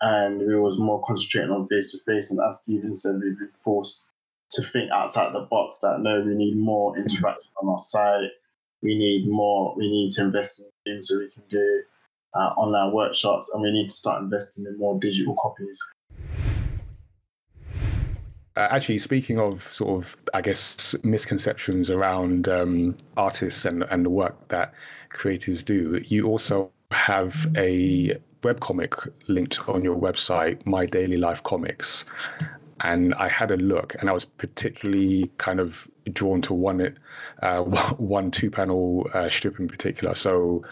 [0.00, 2.30] and we was more concentrating on face to face.
[2.30, 4.12] And as Stephen said, we've been forced
[4.50, 8.30] to think outside the box that no, we need more interaction on our site.
[8.82, 11.82] We need more, we need to invest in teams so we can do
[12.34, 15.80] uh, online workshops and we need to start investing in more digital copies.
[18.54, 24.10] Uh, actually, speaking of sort of, I guess, misconceptions around um, artists and, and the
[24.10, 24.74] work that
[25.08, 32.04] creators do, you also have a webcomic linked on your website, My Daily Life Comics.
[32.80, 36.98] And I had a look, and I was particularly kind of drawn to one,
[37.40, 37.62] uh,
[37.96, 40.14] one two panel uh, strip in particular.
[40.14, 40.64] So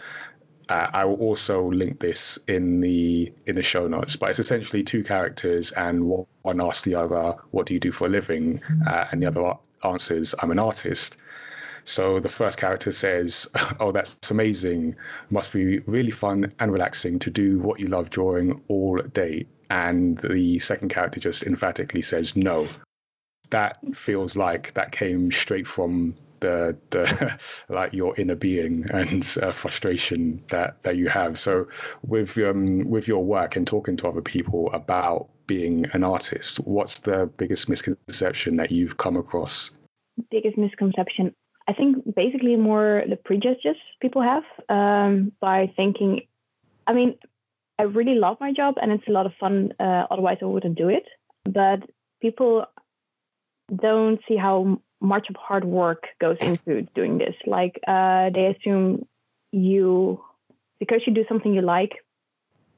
[0.71, 4.15] Uh, I will also link this in the in the show notes.
[4.15, 8.07] But it's essentially two characters, and one asks the other, "What do you do for
[8.07, 11.17] a living?" Uh, and the other answers, "I'm an artist."
[11.83, 13.49] So the first character says,
[13.81, 14.95] "Oh, that's amazing!
[15.29, 20.17] Must be really fun and relaxing to do what you love drawing all day." And
[20.19, 22.69] the second character just emphatically says, "No."
[23.49, 27.39] That feels like that came straight from the the
[27.69, 31.39] like your inner being and uh, frustration that that you have.
[31.39, 31.67] So
[32.03, 36.99] with um with your work and talking to other people about being an artist, what's
[36.99, 39.71] the biggest misconception that you've come across?
[40.29, 41.33] biggest misconception
[41.67, 46.21] i think basically more the prejudices people have um, by thinking
[46.87, 47.15] i mean
[47.79, 50.77] i really love my job and it's a lot of fun uh, otherwise i wouldn't
[50.77, 51.03] do it
[51.45, 51.79] but
[52.21, 52.65] people
[53.73, 57.35] don't see how much of hard work goes into doing this.
[57.45, 59.07] Like uh, they assume
[59.51, 60.23] you
[60.79, 61.93] because you do something you like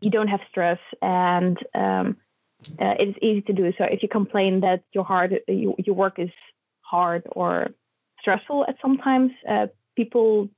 [0.02, 2.18] you don't have stress and um,
[2.80, 3.72] uh, it's easy to do.
[3.78, 6.32] So if you complain that your hard you, your work is
[6.82, 7.70] hard or
[8.20, 10.50] stressful at sometimes uh, people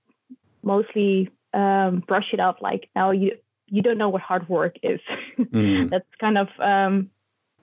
[0.63, 3.31] mostly um, brush it off like now you
[3.67, 4.99] you don't know what hard work is.
[5.39, 5.89] Mm.
[5.91, 7.09] that's kind of um,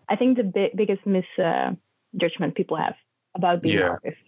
[0.08, 2.94] i think the bi- biggest misjudgment people have
[3.34, 3.88] about being an Yeah.
[3.90, 4.22] artist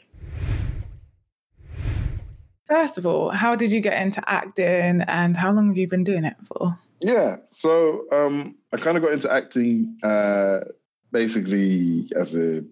[2.66, 6.04] First of all, how did you get into acting and how long have you been
[6.04, 6.78] doing it for?
[7.00, 10.60] Yeah, so um, I kind of got into acting uh,
[11.12, 12.62] basically as a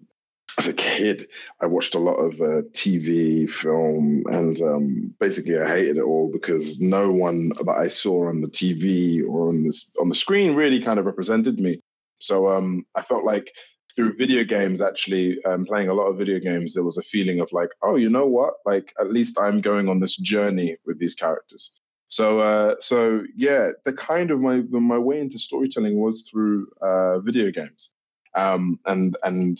[0.57, 1.27] as a kid.
[1.61, 6.31] I watched a lot of uh, TV, film, and um, basically I hated it all
[6.31, 10.55] because no one that I saw on the TV or on this on the screen
[10.55, 11.81] really kind of represented me.
[12.19, 13.51] So um, I felt like
[13.95, 17.39] through video games, actually um, playing a lot of video games, there was a feeling
[17.39, 18.55] of like, oh, you know what?
[18.65, 21.75] Like at least I'm going on this journey with these characters.
[22.07, 27.19] So, uh, so yeah, the kind of my my way into storytelling was through uh,
[27.19, 27.95] video games,
[28.35, 29.57] um, and and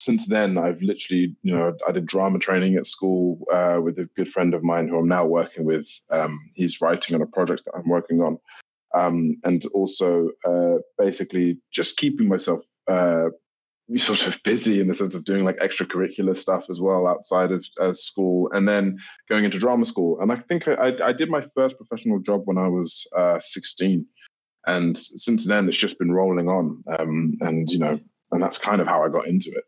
[0.00, 4.08] since then I've literally, you know, I did drama training at school uh, with a
[4.16, 5.88] good friend of mine who I'm now working with.
[6.10, 8.38] Um, he's writing on a project that I'm working on,
[8.94, 13.30] um, and also uh, basically just keeping myself uh,
[13.96, 17.64] sort of busy in the sense of doing like extracurricular stuff as well outside of
[17.80, 18.98] uh, school and then
[19.28, 20.18] going into drama school.
[20.20, 24.06] And i think I, I did my first professional job when i was uh, 16
[24.66, 28.00] and since then it's just been rolling on um, and you know
[28.32, 29.64] and that's kind of how i got into it.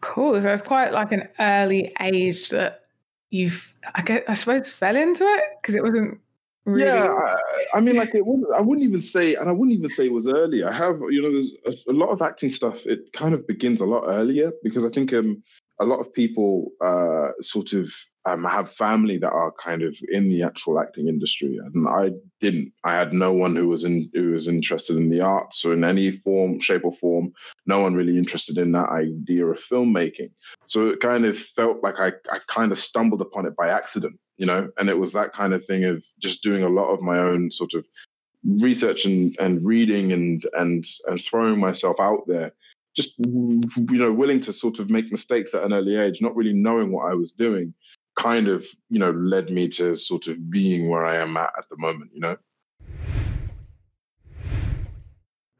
[0.00, 0.40] Cool.
[0.40, 2.82] So it's quite like an early age that
[3.30, 5.44] you've, I guess, I suppose, fell into it?
[5.60, 6.20] Because it wasn't
[6.64, 6.90] really.
[6.90, 8.54] Yeah, I, I mean, like it wasn't.
[8.54, 10.64] I wouldn't even say, and I wouldn't even say it was early.
[10.64, 12.86] I have, you know, there's a, a lot of acting stuff.
[12.86, 15.42] It kind of begins a lot earlier because I think um,
[15.80, 17.92] a lot of people uh, sort of
[18.26, 22.72] um, have family that are kind of in the actual acting industry, and I didn't.
[22.82, 25.84] I had no one who was in who was interested in the arts or in
[25.84, 27.32] any form, shape, or form.
[27.66, 30.30] No one really interested in that idea of filmmaking.
[30.66, 34.18] So it kind of felt like I, I kind of stumbled upon it by accident,
[34.36, 34.70] you know.
[34.78, 37.50] And it was that kind of thing of just doing a lot of my own
[37.50, 37.84] sort of
[38.44, 42.52] research and, and reading and and and throwing myself out there
[42.94, 46.52] just you know willing to sort of make mistakes at an early age not really
[46.52, 47.72] knowing what i was doing
[48.16, 51.68] kind of you know led me to sort of being where i am at at
[51.70, 52.36] the moment you know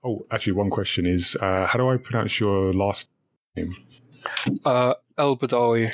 [0.07, 3.09] Oh, actually, one question is uh, how do I pronounce your last
[3.57, 3.75] name?
[4.63, 5.93] Uh, El Badawi.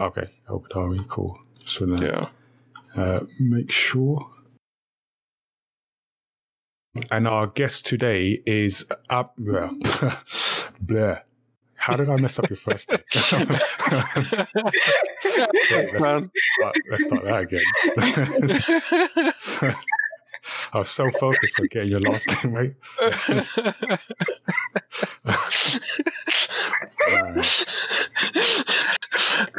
[0.00, 1.38] Okay, El Badawi, cool.
[1.66, 2.28] So then, Yeah.
[2.96, 4.30] uh, make sure.
[7.10, 9.30] And our guest today is Ab.
[10.80, 11.18] Blah.
[11.74, 13.00] How did I mess up your first name?
[15.70, 16.06] Wait, let's,
[16.90, 17.60] let's start that again.
[20.72, 22.74] I was so focused on getting your last name right.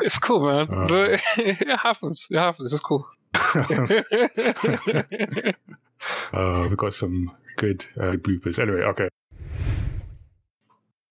[0.01, 0.67] it's cool, man.
[0.71, 1.17] Uh.
[1.37, 2.27] It happens.
[2.29, 2.73] It happens.
[2.73, 3.07] It's cool.
[6.33, 8.59] uh, we've got some good uh, bloopers.
[8.59, 9.09] Anyway, okay.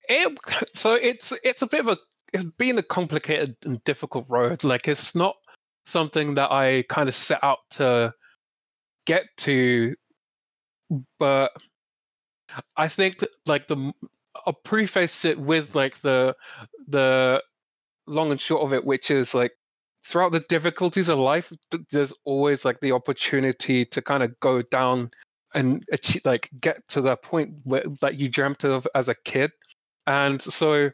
[0.08, 0.38] It,
[0.74, 1.96] so it's it's a bit of a
[2.32, 4.64] it's been a complicated and difficult road.
[4.64, 5.36] Like it's not
[5.84, 8.12] something that I kind of set out to
[9.06, 9.94] get to,
[11.18, 11.52] but
[12.76, 13.92] I think like the
[14.46, 16.36] I'll preface it with like the
[16.88, 17.42] the
[18.06, 19.52] long and short of it, which is like
[20.04, 24.62] throughout the difficulties of life, th- there's always like the opportunity to kind of go
[24.62, 25.10] down
[25.54, 29.50] and achieve, like get to the point where that you dreamt of as a kid.
[30.06, 30.90] And so,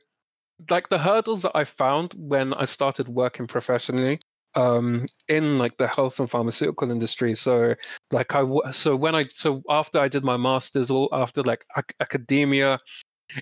[0.71, 4.21] like the hurdles that I found when I started working professionally
[4.55, 7.35] um, in like the health and pharmaceutical industry.
[7.35, 7.75] So
[8.11, 11.97] like I so when I so after I did my masters, all after like ac-
[12.01, 12.79] academia,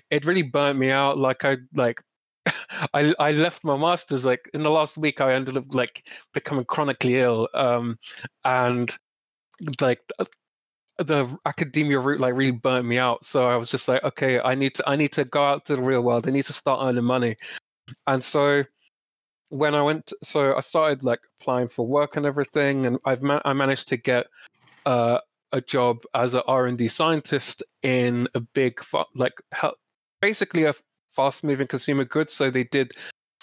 [0.09, 1.17] it really burnt me out.
[1.17, 2.01] Like I like
[2.93, 5.21] I I left my masters like in the last week.
[5.21, 7.97] I ended up like becoming chronically ill, um,
[8.45, 8.95] and
[9.81, 10.01] like
[10.99, 13.25] the academia route like really burnt me out.
[13.25, 15.75] So I was just like, okay, I need to I need to go out to
[15.75, 16.27] the real world.
[16.27, 17.37] I need to start earning money,
[18.07, 18.63] and so
[19.51, 23.41] when I went, so I started like applying for work and everything, and I've ma-
[23.43, 24.27] I managed to get
[24.85, 25.19] uh,
[25.51, 28.79] a job as an R and D scientist in a big
[29.13, 29.75] like hel-
[30.21, 30.73] basically a
[31.11, 32.33] fast moving consumer goods.
[32.33, 32.93] So they did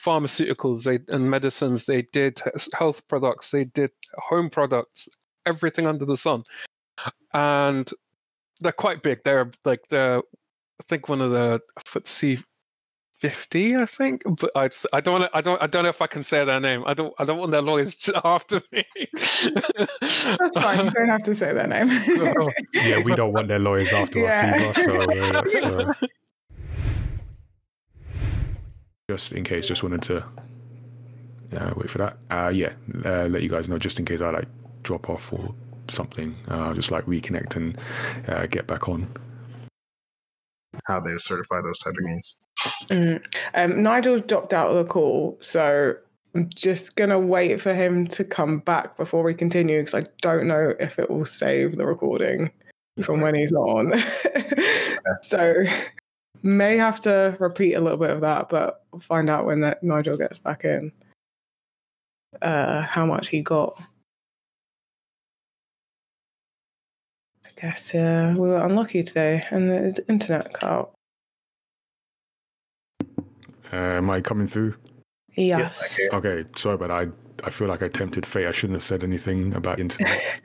[0.03, 2.41] pharmaceuticals they, and medicines, they did
[2.73, 5.11] health products, they did home products,
[5.45, 6.43] everything under the sun,
[7.35, 7.89] and
[8.61, 9.19] they're quite big.
[9.25, 12.43] They're like they're I think one of the FTSE
[13.21, 14.23] 50, I think.
[14.41, 16.23] But I, just- I don't want to, I don't I don't know if I can
[16.23, 16.85] say their name.
[16.87, 18.83] I don't I don't want their lawyers after me.
[19.15, 20.85] That's fine.
[20.85, 21.89] You don't have to say their name.
[22.75, 24.55] yeah, we don't want their lawyers after us Yeah.
[24.55, 24.75] either.
[24.81, 25.93] So, uh, so
[29.11, 30.25] just in case, just wanted to
[31.57, 32.19] uh, wait for that.
[32.31, 32.73] Uh, yeah,
[33.05, 34.49] uh, let you guys know just in case I like
[34.83, 35.55] drop off or
[35.89, 36.37] something.
[36.51, 37.79] Uh, I'll just like reconnect and
[38.29, 39.11] uh, get back on.
[40.87, 42.37] How they certify those type of games.
[42.91, 43.25] Mm.
[43.55, 45.95] Um, Nigel's dropped out of the call, so
[46.35, 50.47] I'm just gonna wait for him to come back before we continue because I don't
[50.47, 52.51] know if it will save the recording
[53.03, 53.93] from when he's not on.
[55.23, 55.65] so
[56.43, 59.83] may have to repeat a little bit of that, but we'll find out when that
[59.83, 60.93] Nigel gets back in.
[62.43, 63.81] Uh, how much he got.
[67.49, 70.95] I guess uh, we were unlucky today, and the internet cut out.
[73.73, 74.75] Uh, am I coming through?
[75.35, 75.99] Yes.
[76.13, 77.07] Okay, sorry, but I
[77.45, 78.47] I feel like I tempted fate.
[78.47, 80.21] I shouldn't have said anything about internet.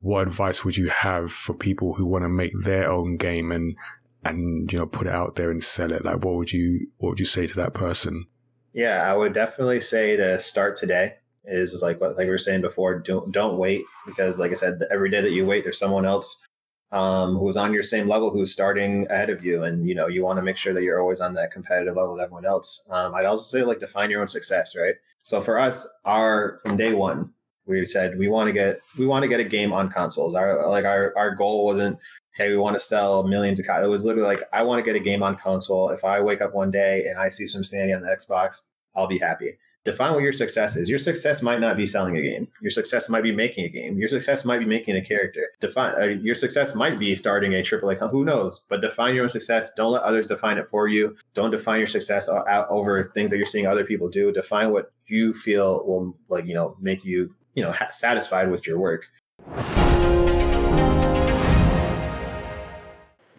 [0.00, 3.76] what advice would you have for people who want to make their own game and
[4.24, 6.04] and you know put it out there and sell it?
[6.04, 8.26] Like, what would you what would you say to that person?
[8.72, 11.14] Yeah, I would definitely say to start today.
[11.44, 12.98] Is like what like we were saying before.
[12.98, 16.38] Don't don't wait because like I said, every day that you wait, there's someone else
[16.92, 20.22] um, who's on your same level who's starting ahead of you, and you know you
[20.22, 22.84] want to make sure that you're always on that competitive level with everyone else.
[22.90, 24.94] Um, I'd also say like define your own success, right?
[25.22, 27.32] So for us, our from day one,
[27.66, 30.34] we said we want to get we want to get a game on consoles.
[30.34, 31.98] Our like our our goal wasn't
[32.36, 33.84] hey we want to sell millions of copies.
[33.84, 35.90] It was literally like I want to get a game on console.
[35.90, 38.62] If I wake up one day and I see some Sandy on the Xbox,
[38.96, 39.58] I'll be happy.
[39.84, 40.90] Define what your success is.
[40.90, 42.46] Your success might not be selling a game.
[42.60, 43.96] Your success might be making a game.
[43.96, 45.48] Your success might be making a character.
[45.58, 47.94] Define uh, your success might be starting a triple A.
[47.94, 48.60] Who knows?
[48.68, 49.70] But define your own success.
[49.74, 51.16] Don't let others define it for you.
[51.34, 54.30] Don't define your success out over things that you're seeing other people do.
[54.32, 58.66] Define what you feel will like you know make you you know ha- satisfied with
[58.66, 59.06] your work.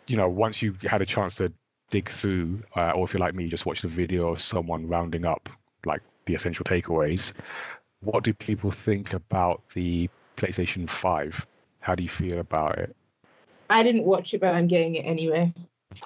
[0.07, 1.53] you know, once you had a chance to
[1.89, 5.23] dig through, uh, or if you're like me, just watch the video of someone rounding
[5.23, 5.47] up
[5.85, 7.33] like the essential takeaways,
[8.01, 11.45] what do people think about the PlayStation 5?
[11.79, 12.95] How do you feel about it?
[13.69, 15.53] I didn't watch it, but I'm getting it anyway.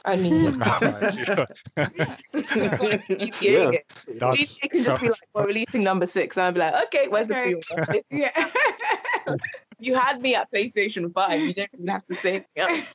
[0.04, 1.46] I mean, Yeah.
[2.36, 3.86] he's getting it.
[4.20, 7.08] That's- DJ can just be like, "We're releasing number six, and I'll be like, "Okay,
[7.08, 7.54] where's Okay.
[7.54, 8.50] the pre-order?" yeah.
[9.80, 11.42] you had me at PlayStation Five.
[11.42, 12.88] You don't even have to say anything else.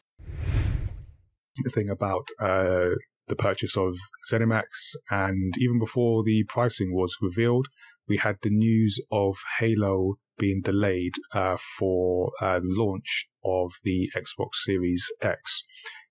[1.62, 2.90] the thing about uh,
[3.31, 3.97] the purchase of
[4.31, 4.65] ZeniMax,
[5.11, 7.69] and even before the pricing was revealed,
[8.07, 14.11] we had the news of Halo being delayed uh, for uh, the launch of the
[14.15, 15.62] Xbox Series X.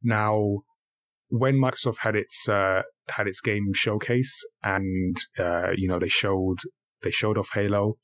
[0.02, 0.64] Now,
[1.28, 6.60] when Microsoft had its uh, had its game showcase, and uh, you know they showed
[7.04, 7.98] they showed off Halo,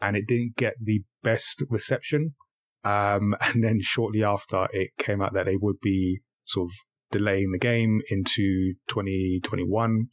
[0.00, 2.34] and it didn't get the best reception.
[2.84, 6.74] Um, and then shortly after, it came out that they would be sort of
[7.10, 10.06] delaying the game into 2021.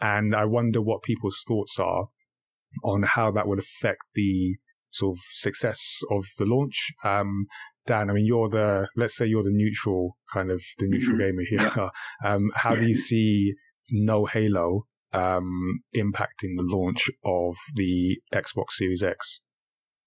[0.00, 2.06] And I wonder what people's thoughts are
[2.84, 4.56] on how that would affect the
[4.90, 6.92] sort of success of the launch.
[7.04, 7.46] Um,
[7.86, 11.42] Dan, I mean, you're the, let's say you're the neutral kind of the neutral gamer
[11.48, 11.90] here.
[12.24, 13.54] Um, how do you see
[13.90, 19.40] no Halo um, impacting the launch of the Xbox Series X?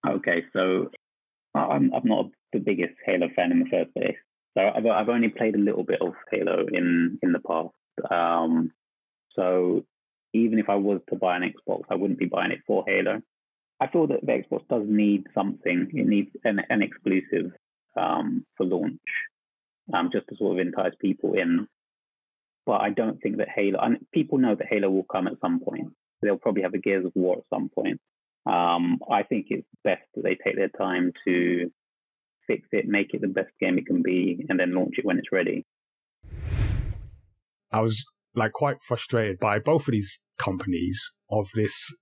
[0.07, 0.89] Okay, so
[1.55, 4.17] I'm I'm not the biggest Halo fan in the first place.
[4.57, 8.11] So I've I've only played a little bit of Halo in in the past.
[8.11, 8.71] Um,
[9.33, 9.85] so
[10.33, 13.21] even if I was to buy an Xbox, I wouldn't be buying it for Halo.
[13.79, 15.89] I feel that the Xbox does need something.
[15.93, 17.51] It needs an, an exclusive
[17.97, 18.99] um, for launch,
[19.93, 21.67] um, just to sort of entice people in.
[22.65, 25.59] But I don't think that Halo, and people know that Halo will come at some
[25.59, 25.93] point.
[26.21, 27.99] they'll probably have a Gears of War at some point.
[28.45, 31.71] Um, I think it's best that they take their time to
[32.49, 35.19] fix it, make it the best game it can be, and then launch it when
[35.19, 35.65] it's ready.
[37.71, 38.03] I was
[38.35, 41.93] like quite frustrated by both of these companies of this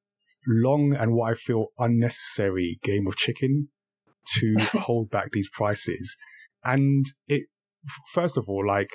[0.48, 3.68] long and what I feel unnecessary game of chicken
[4.36, 6.16] to hold back these prices.
[6.64, 7.48] And it,
[8.14, 8.90] first of all, like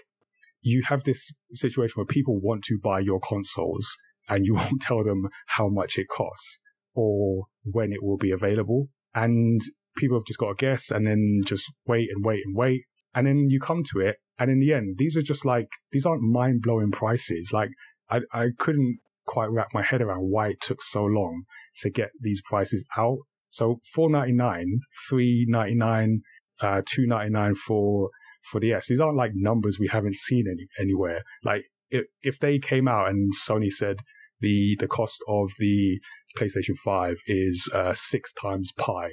[0.63, 3.95] you have this situation where people want to buy your consoles
[4.29, 6.61] and you won't tell them how much it costs
[6.95, 8.89] or when it will be available.
[9.15, 9.61] And
[9.97, 12.83] people have just got to guess and then just wait and wait and wait.
[13.15, 14.17] And then you come to it.
[14.39, 17.51] And in the end, these are just like, these aren't mind blowing prices.
[17.53, 17.71] Like
[18.11, 21.43] I, I couldn't quite wrap my head around why it took so long
[21.83, 23.19] to get these prices out.
[23.51, 26.23] So four ninety nine, three ninety nine,
[26.61, 28.11] uh, two ninety nine for
[28.51, 28.87] for the S.
[28.89, 31.23] These aren't like numbers we haven't seen any, anywhere.
[31.45, 33.97] Like if if they came out and Sony said
[34.41, 36.01] the the cost of the
[36.39, 39.11] PlayStation Five is uh, six times pi,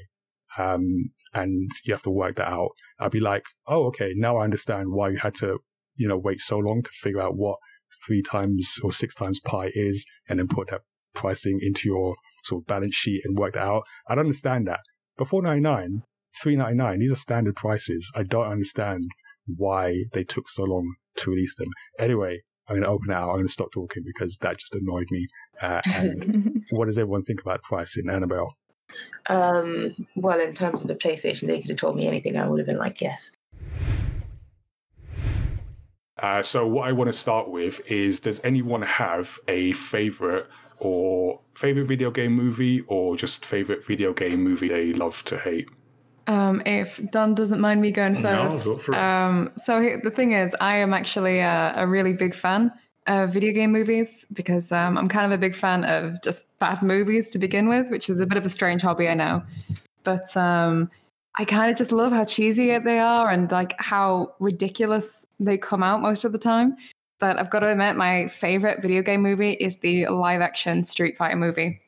[0.57, 4.43] um, and you have to work that out, I'd be like, oh, okay, now I
[4.43, 5.59] understand why you had to,
[5.95, 7.57] you know, wait so long to figure out what
[8.05, 10.81] three times or six times pi is, and then put that
[11.13, 13.83] pricing into your sort of balance sheet and work that out.
[14.07, 14.79] I'd understand that.
[15.17, 16.03] But 499,
[16.41, 18.09] 399, these are standard prices.
[18.15, 19.03] I don't understand
[19.45, 21.69] why they took so long to release them.
[21.99, 23.29] Anyway, I'm going to open it out.
[23.29, 25.27] I'm going to stop talking because that just annoyed me.
[25.61, 28.53] Uh, and what does everyone think about pricing, Annabelle?
[29.27, 32.37] Um, well, in terms of the PlayStation, they could have told me anything.
[32.37, 33.31] I would have been like, yes.
[36.21, 40.47] Uh, so what I want to start with is: Does anyone have a favorite
[40.77, 45.69] or favorite video game movie, or just favorite video game movie they love to hate?
[46.27, 48.65] Um, if Don doesn't mind me going No, first.
[48.65, 48.97] go for it.
[48.97, 52.71] um, so he- the thing is, I am actually a, a really big fan
[53.09, 56.83] of video game movies because um, I'm kind of a big fan of just bad
[56.83, 59.43] movies to begin with, which is a bit of a strange hobby, I know.
[60.03, 60.91] But um,
[61.35, 65.81] I kind of just love how cheesy they are and like how ridiculous they come
[65.81, 66.77] out most of the time.
[67.17, 71.17] But I've got to admit, my favorite video game movie is the live action Street
[71.17, 71.81] Fighter movie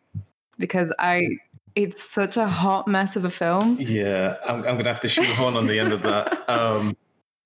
[0.58, 1.28] because I.
[1.74, 3.78] It's such a hot mess of a film.
[3.80, 6.40] Yeah, I'm, I'm gonna have to shoehorn on on the end of that.
[6.50, 6.98] Um,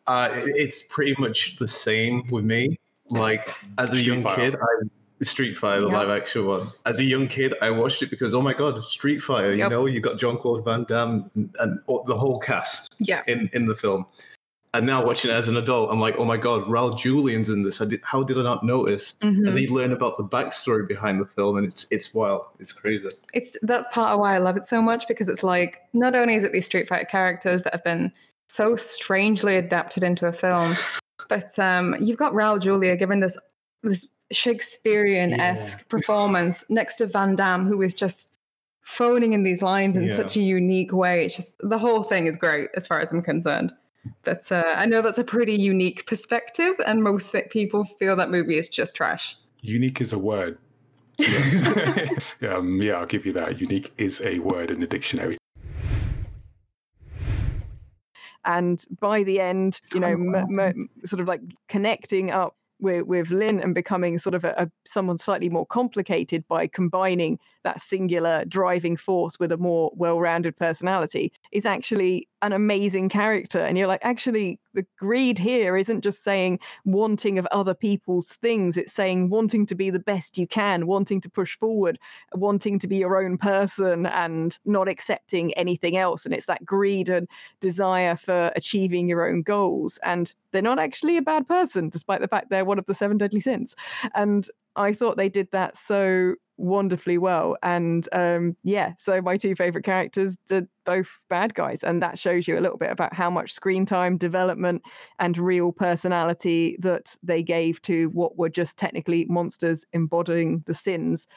[0.07, 2.80] uh, it's pretty much the same with me.
[3.10, 4.52] Like as a Street young Fighter.
[4.52, 5.98] kid, I Street Fighter, the Yeah.
[5.99, 6.68] live action one.
[6.86, 9.53] As a young kid, I watched it because oh my god, Street Fighter!
[9.56, 13.22] You know, you got Jean Claude Van Damme and, and the whole cast Yeah.
[13.27, 14.06] in in the film.
[14.73, 17.64] And now watching it as an adult, I'm like, oh my god, Raul Julia's in
[17.64, 17.80] this.
[17.80, 19.15] I did, how did I not notice?
[19.22, 19.48] Mhm.
[19.48, 22.41] And they learn about the backstory behind the film, and it's it's wild.
[22.60, 23.07] It's crazy.
[23.34, 26.36] it's that's part of why I love it so much because it's like not only
[26.36, 28.11] is it these Street Fighter characters that have been
[28.49, 30.76] so strangely adapted into a film,
[31.30, 33.38] but um, you've got Raul Julia given this
[33.84, 38.31] this Shakespearean esque performance next to Van Damme, who is just
[38.81, 40.14] phoning in these lines in Yeah.
[40.15, 41.26] such a unique way.
[41.26, 43.73] It's just the whole thing is great as far as I'm concerned.
[44.23, 48.30] But uh, I know that's a pretty unique perspective, and most th- people feel that
[48.30, 49.35] movie is just trash.
[49.61, 50.60] Unique is a word.
[52.47, 53.60] um, yeah, I'll give you that.
[53.60, 55.38] Unique is a word in the dictionary.
[58.45, 63.31] And by the end, you know, m- m- sort of like connecting up with, with
[63.31, 68.45] Ling and becoming sort of a, a someone slightly more complicated by combining that singular
[68.45, 73.59] driving force with a more well-rounded personality is actually an amazing character.
[73.59, 78.77] And you're like, actually, the greed here isn't just saying wanting of other people's things;
[78.77, 81.99] it's saying wanting to be the best you can, wanting to push forward,
[82.33, 86.23] wanting to be your own person, and not accepting anything else.
[86.23, 87.27] And it's that greed and
[87.59, 89.97] desire for achieving your own goals.
[90.03, 93.17] And they're not actually a bad person, despite the fact they're one of the seven
[93.17, 93.75] deadly sins.
[94.13, 97.56] And I thought they did that so wonderfully well.
[97.64, 101.84] And um, yeah, so my two favorite characters are both bad guys.
[101.84, 104.82] And that shows you a little bit about how much screen time, development,
[105.19, 111.27] and real personality that they gave to what were just technically monsters embodying the sins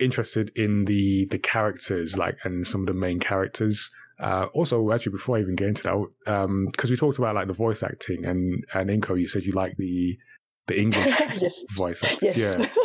[0.00, 3.92] Interested in the the characters, like, and some of the main characters.
[4.18, 7.52] Uh, also, actually, before I even get into that, because we talked about like the
[7.52, 10.18] voice acting, and and Inko, you said you like the
[10.66, 11.04] the English
[11.40, 11.64] Yes.
[11.76, 12.36] voice actors.
[12.36, 12.38] Yes.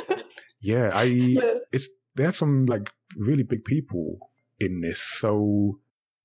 [0.10, 0.18] Yeah,
[0.61, 0.89] yeah.
[0.93, 1.53] I Yeah.
[1.72, 4.18] it's they had some like really big people
[4.60, 5.80] in this, so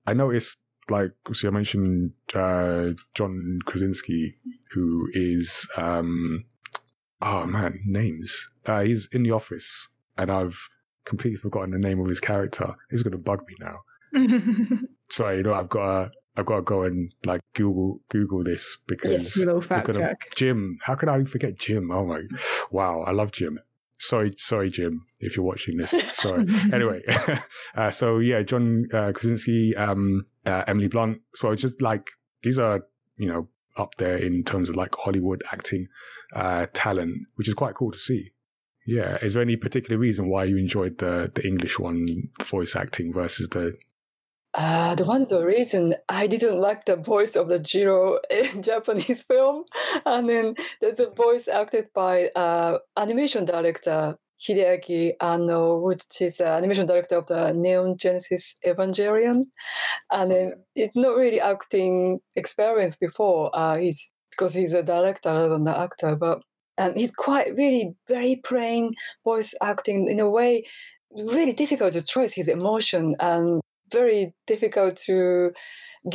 [0.05, 0.57] I noticed
[0.89, 4.35] like see, I mentioned uh, John Krasinski,
[4.73, 6.45] who is um,
[7.21, 8.47] oh man, names.
[8.65, 9.87] Uh, he's in the office,
[10.17, 10.57] and I've
[11.05, 12.75] completely forgotten the name of his character.
[12.91, 13.77] He's going to bug me now.
[15.09, 18.77] Sorry, you know, I've got a I've got to go and like Google Google this
[18.87, 20.35] because yes, little fact gonna- check.
[20.35, 20.77] Jim.
[20.81, 21.91] How could I forget Jim?
[21.91, 22.21] Oh my,
[22.71, 23.01] wow!
[23.01, 23.59] I love Jim.
[23.97, 25.91] Sorry, sorry, Jim, if you're watching this.
[26.11, 26.45] Sorry.
[26.73, 27.01] anyway,
[27.77, 31.21] uh, so yeah, John uh, Krasinski, um, uh, Emily Blunt.
[31.35, 32.09] So it's just like
[32.43, 32.81] these are
[33.15, 33.47] you know
[33.77, 35.87] up there in terms of like Hollywood acting
[36.35, 38.31] uh, talent, which is quite cool to see.
[38.85, 39.17] Yeah.
[39.21, 42.05] Is there any particular reason why you enjoyed the the English one
[42.43, 43.77] voice acting versus the
[44.55, 48.61] Uh, the one of the reason I didn't like the voice of the Jiro in
[48.63, 49.65] Japanese film,
[50.05, 56.47] and then there's a voice acted by uh, animation director Hideaki Anno, which is the
[56.47, 59.47] animation director of the Neon Genesis Evangelion,
[60.09, 63.51] and then it's not really acting experience before.
[63.53, 66.41] Uh, he's because he's a director rather than an actor, but
[66.77, 68.93] um, he's quite really very plain
[69.25, 70.63] voice acting in a way
[71.17, 73.61] really difficult to trace his emotion and
[73.95, 75.49] very difficult to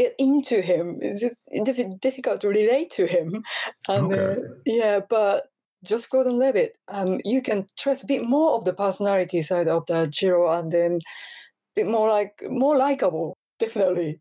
[0.00, 0.98] get into him.
[1.02, 3.42] It's just diff- difficult to relate to him.
[3.88, 4.36] And uh, Okay.
[4.66, 5.46] yeah, but
[5.82, 10.06] Joseph Gordon-Levitt, um, you can trust a bit more of the personality side of the
[10.06, 14.20] Jiro, and then a bit more like more likable, definitely.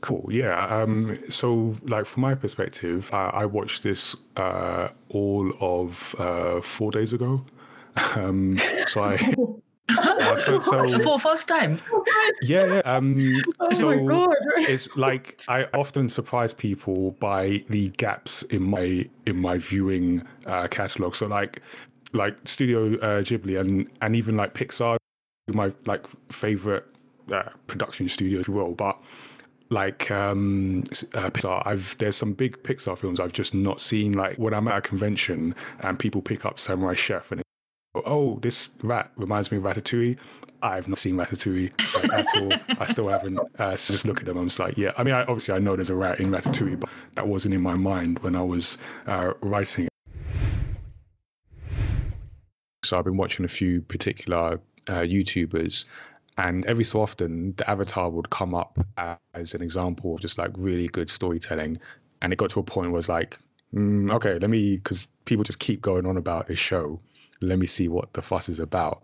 [0.00, 0.28] Cool.
[0.30, 0.54] Yeah.
[0.82, 6.90] Um, so, like, from my perspective, I, I watched this uh, all of uh, four
[6.90, 7.44] days ago.
[8.14, 8.56] Um,
[8.86, 9.18] so I.
[9.88, 11.80] uh, so, so- For first time.
[12.42, 12.80] yeah, yeah.
[12.84, 13.16] Um,
[13.60, 13.90] Oh so
[14.56, 20.68] it's like I often surprise people by the gaps in my in my viewing uh,
[20.68, 21.14] catalog.
[21.14, 21.62] So like
[22.12, 24.96] like Studio uh, Ghibli and and even like Pixar,
[25.48, 26.86] my like favorite
[27.32, 28.72] uh, production studio, if you will.
[28.72, 28.98] But
[29.70, 30.84] like um
[31.14, 34.12] uh, Pixar, I've there's some big Pixar films I've just not seen.
[34.12, 37.42] Like when I'm at a convention and people pick up Samurai Chef and
[38.06, 40.16] oh, this rat reminds me of Ratatouille.
[40.62, 42.76] I've not seen Ratatouille like, at all.
[42.80, 43.38] I still haven't.
[43.58, 44.36] Uh, so just look at them.
[44.38, 44.92] I'm just like, yeah.
[44.96, 47.60] I mean, I, obviously, I know there's a rat in Ratatouille, but that wasn't in
[47.60, 48.76] my mind when I was
[49.06, 49.90] uh, writing it.
[52.84, 55.84] So I've been watching a few particular uh, YouTubers,
[56.38, 58.78] and every so often the avatar would come up
[59.34, 61.78] as an example of just like really good storytelling.
[62.22, 63.38] And it got to a point where it's like,
[63.72, 66.98] mm, okay, let me, because people just keep going on about this show.
[67.40, 69.02] Let me see what the fuss is about.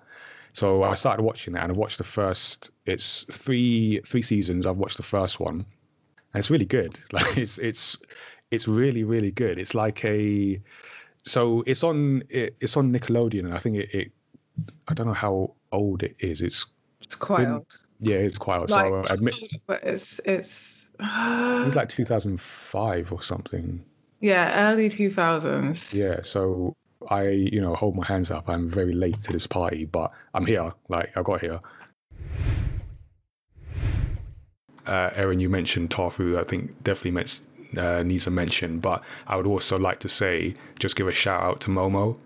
[0.53, 2.71] So I started watching it, and I watched the first.
[2.87, 4.67] It's three three seasons.
[4.67, 6.99] I've watched the first one, and it's really good.
[7.13, 7.97] Like it's it's
[8.51, 9.59] it's really really good.
[9.59, 10.61] It's like a
[11.25, 14.13] so it's on it, it's on Nickelodeon, and I think it, it
[14.87, 16.41] I don't know how old it is.
[16.43, 16.67] It's
[17.03, 17.67] It's quite been- old.
[18.01, 18.71] Yeah, it's quite old.
[18.71, 19.35] Like, so I admit
[19.67, 23.85] but it's it's it's like 2005 or something.
[24.21, 25.93] yeah, early two thousands.
[25.95, 26.77] Yeah, so
[27.11, 28.49] I, you know, hold my hands up.
[28.49, 30.73] I'm very late to this party, but I'm here.
[30.89, 31.61] Like I got here.
[34.87, 36.39] Uh, Erin, you mentioned Tarfu.
[36.39, 37.25] I think definitely
[37.77, 41.43] uh, needs a mention, but I would also like to say, just give a shout
[41.43, 42.17] out to Momo,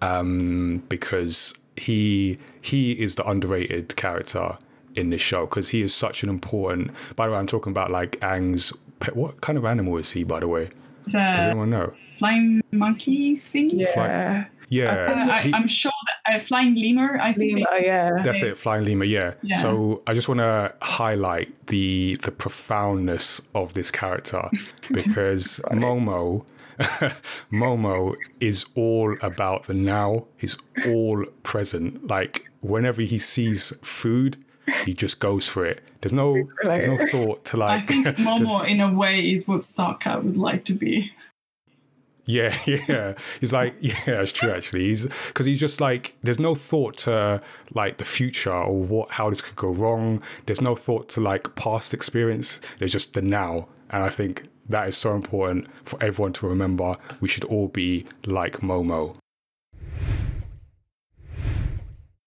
[0.00, 4.56] um, because he he is the underrated character
[4.94, 6.90] in this show because he is such an important.
[7.16, 8.72] By the way, I'm talking about like Aang's.
[9.12, 10.24] What kind of animal is he?
[10.24, 10.70] By the way,
[11.14, 11.92] It's does a anyone know?
[12.18, 13.70] flying monkey thing.
[13.70, 14.44] Yeah.
[14.46, 15.92] Uh, Yeah, I, he- I'm sure
[16.26, 17.18] that uh, flying lemur.
[17.18, 17.64] I think.
[17.70, 18.20] they- yeah.
[18.22, 19.32] That's it, Flying Lemur, Yeah.
[19.42, 19.56] Yeah.
[19.62, 24.42] So I just want to highlight the the profoundness of this character
[24.92, 26.44] because Momo,
[27.52, 30.26] Momo is all about the now.
[30.36, 30.56] He's
[30.86, 32.06] all present.
[32.06, 34.36] Like whenever he sees food,
[34.84, 35.82] he just goes for it.
[36.00, 37.82] There's no there's no thought to like.
[37.82, 41.12] I think Momo, in a way, is what Sokka would like to be.
[42.28, 43.14] Yeah, yeah.
[43.40, 44.84] He's like, yeah, it's true actually.
[44.84, 47.42] He's because he's just like, there's no thought to
[47.74, 50.22] like the future or what, how this could go wrong.
[50.44, 52.60] There's no thought to like past experience.
[52.78, 56.96] There's just the now, and I think that is so important for everyone to remember.
[57.20, 59.16] We should all be like Momo.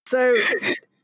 [0.08, 0.36] So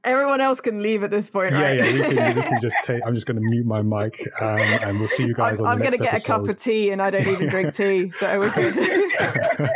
[0.07, 1.77] everyone else can leave at this point, Yeah, right?
[1.77, 1.91] yeah.
[1.91, 3.01] We can, we can just take.
[3.05, 5.77] I'm just going to mute my mic, um, and we'll see you guys I'm, I'm
[5.79, 6.33] gonna get episode.
[6.33, 8.49] a cup of tea, and I don't even drink tea, so we're
[9.61, 9.69] good.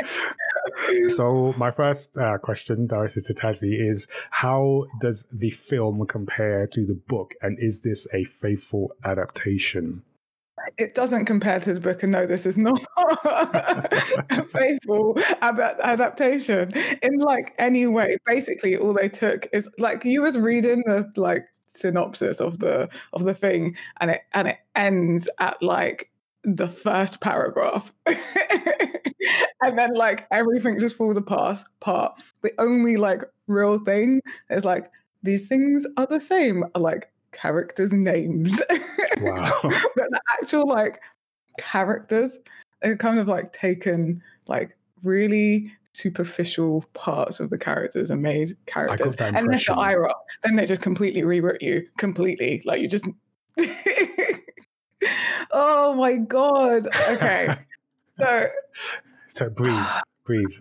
[1.09, 6.85] So my first uh, question directed to Tazzy is how does the film compare to
[6.85, 10.03] the book and is this a faithful adaptation?
[10.77, 16.71] It doesn't compare to the book, and no, this is not a faithful ab- adaptation
[17.01, 18.17] in like any way.
[18.25, 23.23] Basically, all they took is like you was reading the like synopsis of the of
[23.23, 26.09] the thing, and it and it ends at like
[26.43, 31.59] the first paragraph, and then like everything just falls apart.
[31.79, 34.89] Part the only like real thing is like
[35.23, 36.63] these things are the same.
[36.75, 38.61] Like characters' names.
[39.19, 39.51] Wow.
[39.61, 40.99] but the actual like
[41.59, 42.39] characters
[42.83, 49.13] are kind of like taken like really superficial parts of the characters and made characters.
[49.19, 49.77] Unless you're impression.
[49.77, 50.11] i-R0k,
[50.43, 52.63] then they just completely rewrote you completely.
[52.65, 53.05] Like you just
[55.51, 56.87] Oh my god.
[57.09, 57.53] Okay.
[58.17, 58.47] so
[59.27, 59.85] So breathe,
[60.25, 60.53] breathe.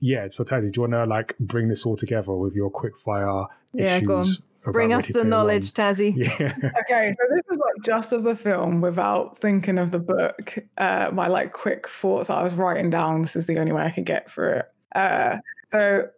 [0.00, 0.28] Yeah.
[0.30, 3.46] So Tazzy, do you want to like bring this all together with your quick fire
[3.72, 4.22] Yeah, go on.
[4.22, 4.42] issues?
[4.64, 5.94] About Bring us the knowledge, One?
[5.94, 6.14] Tazzy.
[6.40, 6.54] Yeah.
[6.80, 10.58] okay, so this is like just of the film without thinking of the book.
[10.78, 13.22] Uh, my like quick thoughts I was writing down.
[13.22, 14.66] This is the only way I could get through it.
[14.94, 15.38] Uh,
[15.68, 16.08] so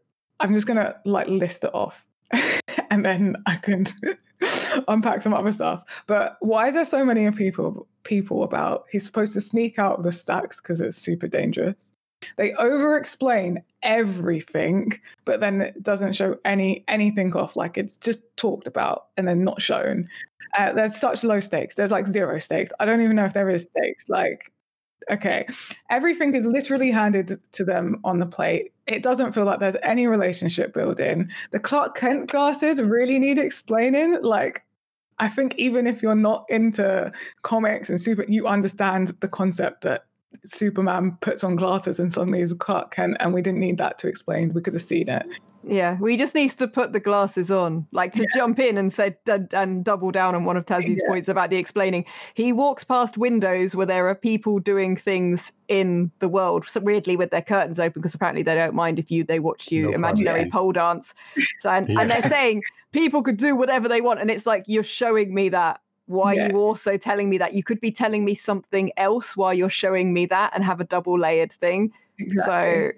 [0.41, 2.05] I'm just gonna like list it off,
[2.91, 3.87] and then I can
[4.89, 5.83] unpack some other stuff.
[6.07, 8.85] But why is there so many people people about?
[8.91, 11.89] He's supposed to sneak out of the stacks because it's super dangerous.
[12.37, 17.57] They over explain everything, but then it doesn't show any anything off.
[17.57, 20.09] Like it's just talked about and then not shown.
[20.57, 21.75] Uh, there's such low stakes.
[21.75, 22.73] There's like zero stakes.
[22.81, 24.09] I don't even know if there is stakes.
[24.09, 24.53] Like,
[25.11, 25.47] okay,
[25.91, 28.73] everything is literally handed to them on the plate.
[28.87, 31.31] It doesn't feel like there's any relationship building.
[31.51, 34.19] The Clark Kent glasses really need explaining.
[34.23, 34.65] Like,
[35.19, 37.13] I think even if you're not into
[37.43, 40.05] comics and super, you understand the concept that
[40.45, 44.09] Superman puts on glasses and suddenly he's Clark Kent, and we didn't need that to
[44.09, 44.53] explain.
[44.53, 45.27] We could have seen it.
[45.69, 49.17] Yeah, we just needs to put the glasses on, like to jump in and said
[49.27, 51.09] and, and double down on one of Tazzy's Yeah.
[51.09, 52.05] points about the explaining.
[52.35, 57.17] He walks past windows where there are people doing things in the world, so weirdly
[57.17, 59.91] with their curtains open because apparently they don't mind if you they watch you No
[59.93, 60.51] imaginary privacy.
[60.51, 61.15] pole dance.
[61.61, 62.63] So and, and they're saying
[62.93, 65.81] people could do whatever they want, and it's like you're showing me that.
[66.07, 66.47] Why Yeah.
[66.47, 67.55] are you also telling me that?
[67.55, 70.85] You could be telling me something else while you're showing me that and have a
[70.85, 71.93] double layered thing.
[72.45, 72.91] So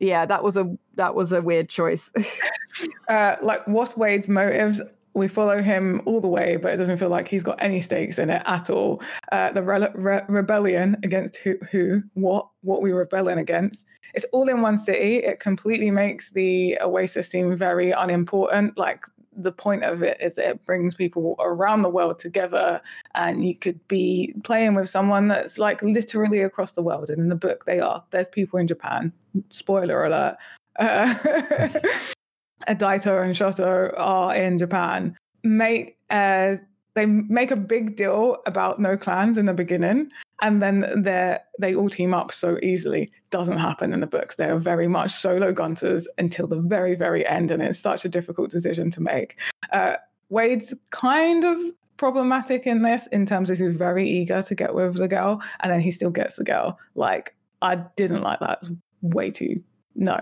[0.00, 2.10] yeah, that was a that was a weird choice.
[3.08, 4.80] uh, like what's Wade's motives?
[5.14, 8.18] We follow him all the way, but it doesn't feel like he's got any stakes
[8.18, 9.02] in it at all.
[9.32, 13.84] Uh, the re- re- rebellion against who, who, what, what we're rebelling against.
[14.14, 15.16] It's all in one city.
[15.16, 18.78] It completely makes the Oasis seem very unimportant.
[18.78, 19.06] Like
[19.38, 22.80] the point of it is it brings people around the world together,
[23.14, 27.08] and you could be playing with someone that's like literally across the world.
[27.08, 28.02] And in the book, they are.
[28.10, 29.12] There's people in Japan.
[29.50, 30.36] Spoiler alert.
[30.78, 31.14] Uh,
[32.68, 35.16] Daito and Shoto are in Japan.
[35.44, 36.56] Make uh,
[36.94, 40.10] they make a big deal about no clans in the beginning,
[40.42, 43.10] and then they they all team up so easily.
[43.30, 44.36] Doesn't happen in the books.
[44.36, 48.08] They are very much solo gunters until the very very end, and it's such a
[48.08, 49.38] difficult decision to make.
[49.72, 49.94] Uh,
[50.28, 51.58] Wade's kind of
[51.96, 55.72] problematic in this in terms of he's very eager to get with the girl, and
[55.72, 56.78] then he still gets the girl.
[56.94, 58.58] Like I didn't like that.
[58.62, 58.70] It's
[59.02, 59.62] way too
[59.98, 60.20] no.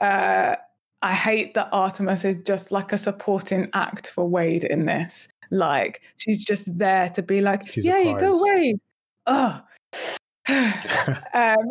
[0.00, 0.56] Uh,
[1.02, 5.28] I hate that Artemis is just like a supporting act for Wade in this.
[5.50, 8.80] Like she's just there to be like, She's yeah, you go prize." Wade.
[9.26, 9.60] Oh.
[10.48, 11.70] um,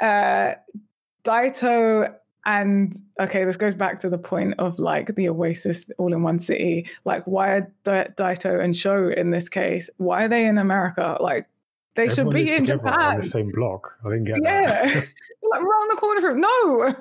[0.00, 0.54] uh,
[1.24, 2.14] Daito
[2.46, 6.38] and okay, this goes back to the point of like the Oasis all in one
[6.38, 6.86] city.
[7.04, 9.88] Like, why are Da- Daito and Show in this case?
[9.96, 11.16] Why are they in America?
[11.20, 11.46] Like,
[11.94, 12.92] they should be in Japan.
[12.92, 13.96] on the same block.
[14.04, 14.94] I didn't get Yeah, that.
[15.50, 16.94] like round the corner from no.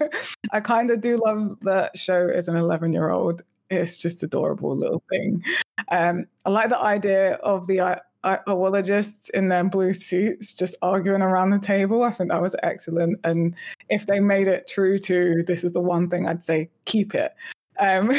[0.51, 3.41] I kind of do love that show as an 11 year old.
[3.73, 5.43] It's just adorable little thing.
[5.89, 11.21] Um, I like the idea of the uh, oologists in their blue suits just arguing
[11.21, 12.03] around the table.
[12.03, 13.19] I think that was excellent.
[13.23, 13.55] And
[13.89, 17.33] if they made it true to this is the one thing I'd say, keep it.
[17.79, 18.11] Um,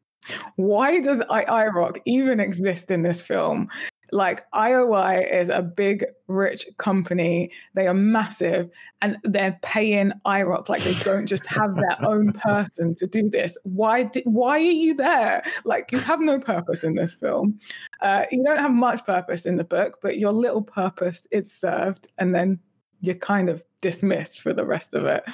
[0.56, 3.68] why does I- i-R0k even exist in this film?
[4.12, 7.50] Like IOI is a big, rich company.
[7.74, 8.70] They are massive,
[9.02, 13.56] and they're paying i-R0k like they don't just have their own person to do this.
[13.64, 14.10] Why?
[14.24, 15.42] Why are you there?
[15.64, 17.58] Like you have no purpose in this film.
[18.02, 22.08] Uh, you don't have much purpose in the book, but your little purpose is served,
[22.18, 22.58] and then
[23.00, 25.24] you're kind of dismissed for the rest of it.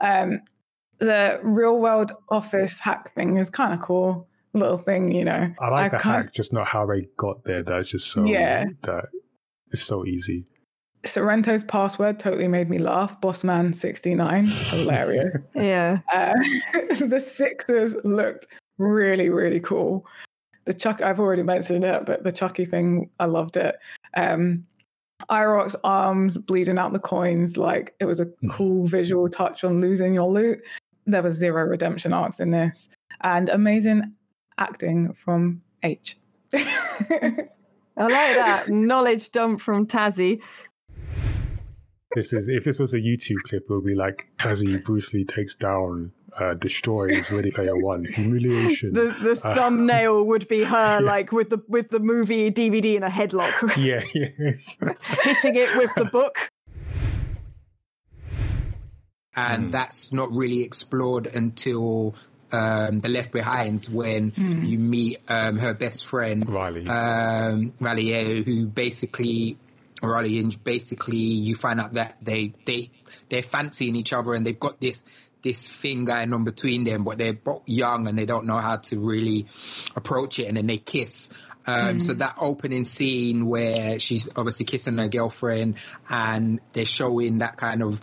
[0.00, 0.40] Um,
[0.98, 5.52] the real world office hack thing is kind of cool little thing, you know.
[5.60, 7.62] I like the can't- hack, just not how they got there.
[7.62, 8.64] That's just so Yeah.
[8.82, 9.06] that
[9.70, 10.44] it's so easy.
[11.04, 13.20] Sorrento's password totally made me laugh.
[13.20, 15.36] Bossman69, hilarious.
[15.54, 15.98] yeah.
[16.12, 16.34] Uh,
[17.06, 18.46] the Sixers looked
[18.78, 20.06] really, really cool.
[20.64, 23.76] The Chuck, I've already mentioned it, but the Chucky thing, I loved it.
[24.16, 24.64] Um,
[25.28, 30.14] i-R0k's arms bleeding out the coins, like it was a cool visual touch on losing
[30.14, 30.60] your loot.
[31.06, 32.88] There was zero redemption arcs in this,
[33.22, 34.12] and amazing
[34.58, 36.16] acting from H.
[36.54, 36.60] I
[37.96, 40.40] like that knowledge dump from Tazzy.
[42.14, 45.24] this is if this was a YouTube clip, it would be like Tazzy Bruce Lee
[45.24, 48.94] takes down, uh, destroys Ready Player One, humiliation.
[48.94, 53.02] The the Uh, thumbnail would be her like with the with the movie DVD in
[53.02, 54.76] a headlock, yeah, yes.
[55.22, 56.36] hitting it with the book.
[59.34, 62.14] and that's not really explored until
[62.52, 64.64] um, the Left Behind when Hmm.
[64.64, 69.58] you meet um, her best friend Riley, um, Riley, who basically
[70.02, 72.90] Riley, and basically you find out that they they
[73.28, 75.04] they're fancying each other and they've got this
[75.42, 78.76] this thing going on between them, but they're both young and they don't know how
[78.76, 79.46] to really
[79.96, 81.30] approach it, and then they kiss.
[81.66, 82.18] Um, So Mhm.
[82.18, 85.76] that opening scene where she's obviously kissing her girlfriend,
[86.08, 88.00] and they're showing that kind of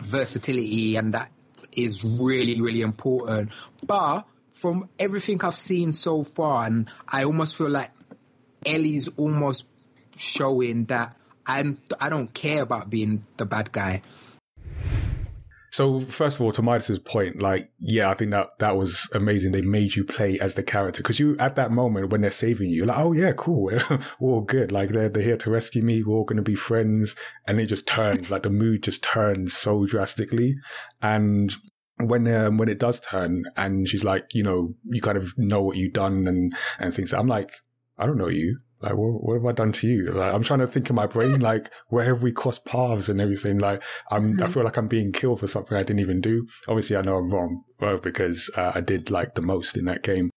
[0.00, 1.30] versatility, and that
[1.72, 3.52] is really really important.
[3.84, 7.90] But from everything I've seen so far, and I almost feel like
[8.64, 9.64] Ellie's almost
[10.16, 11.16] showing that
[11.46, 14.02] I'm I don't care about being the bad guy.
[15.80, 19.52] So first of all, to Midas's point, like, yeah, I think that that was amazing.
[19.52, 22.68] They made you play as the character because you at that moment when they're saving
[22.68, 23.62] you, like, oh yeah, cool,
[24.20, 24.72] we're all good.
[24.72, 26.02] Like they're they're here to rescue me.
[26.02, 27.16] We're all going to be friends,
[27.46, 30.56] and it just turns like the mood just turns so drastically,
[31.00, 31.54] and.
[32.02, 35.60] When um, when it does turn and she's like, you know, you kind of know
[35.60, 37.12] what you've done and and things.
[37.12, 37.52] I'm like,
[37.98, 38.58] I don't know you.
[38.82, 40.12] Like, what, what have I done to you?
[40.12, 43.20] Like, I'm trying to think in my brain, like, where have we crossed paths and
[43.20, 43.58] everything?
[43.58, 46.46] Like, I'm, I feel like I'm being killed for something I didn't even do.
[46.68, 50.02] Obviously, I know I'm wrong, well, because uh, I did like the most in that
[50.02, 50.30] game.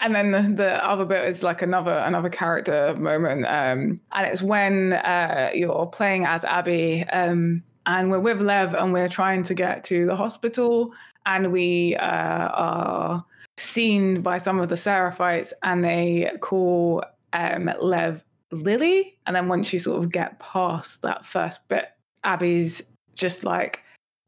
[0.00, 4.42] And then the, the other bit is like another another character moment, um, and it's
[4.42, 9.54] when uh, you're playing as Abby, um, and we're with Lev, and we're trying to
[9.54, 10.92] get to the hospital,
[11.24, 12.06] and we uh,
[12.48, 13.24] are
[13.58, 19.72] seen by some of the Seraphites, and they call um, Lev Lily, and then once
[19.72, 21.88] you sort of get past that first bit,
[22.24, 22.82] Abby's
[23.14, 23.80] just like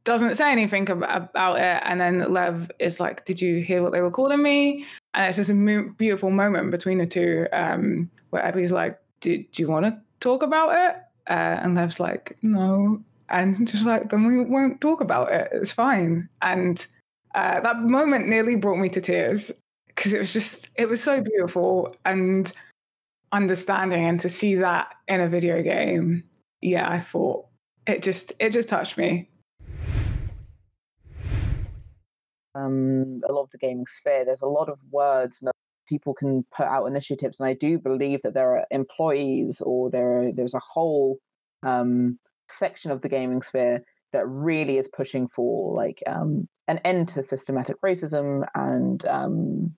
[0.07, 1.83] doesn't say anything about it.
[1.85, 4.87] And then Lev is like, Did you hear what they were calling me?
[5.13, 9.45] And it's just a mo- beautiful moment between the two um, where Abby's like, Do,
[9.55, 10.97] you want to talk about it?
[11.29, 13.03] Uh, and Lev's like, No.
[13.29, 15.49] And just like, Then we won't talk about it.
[15.53, 16.29] It's fine.
[16.41, 16.87] And
[17.37, 19.53] uh, that moment nearly brought me to tears
[19.89, 22.53] because it was just, it was so beautiful and
[23.31, 24.05] understanding.
[24.05, 26.25] And to see that in a video game,
[26.61, 27.47] yeah, I thought
[27.87, 29.29] it just, it just touched me.
[32.57, 35.53] um, a lot of the gaming sphere, there's a lot of words that
[35.87, 40.19] people can put out initiatives, and I do believe that there are employees or there
[40.19, 41.19] are, there's a whole
[41.63, 42.19] um,
[42.49, 43.83] section of the gaming sphere
[44.13, 49.77] that really is pushing for like um, an end to systematic racism and um,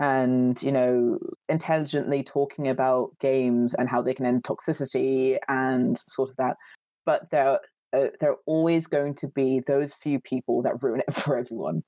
[0.00, 1.18] and you know
[1.48, 6.56] intelligently talking about games and how they can end toxicity and sort of that.
[7.04, 7.60] But there
[7.92, 11.82] uh, there are always going to be those few people that ruin it for everyone.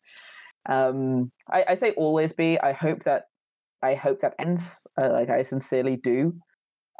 [0.68, 2.58] Um, I, I say always be.
[2.60, 3.24] I hope that
[3.82, 4.86] I hope that ends.
[5.00, 6.34] Uh, like I sincerely do.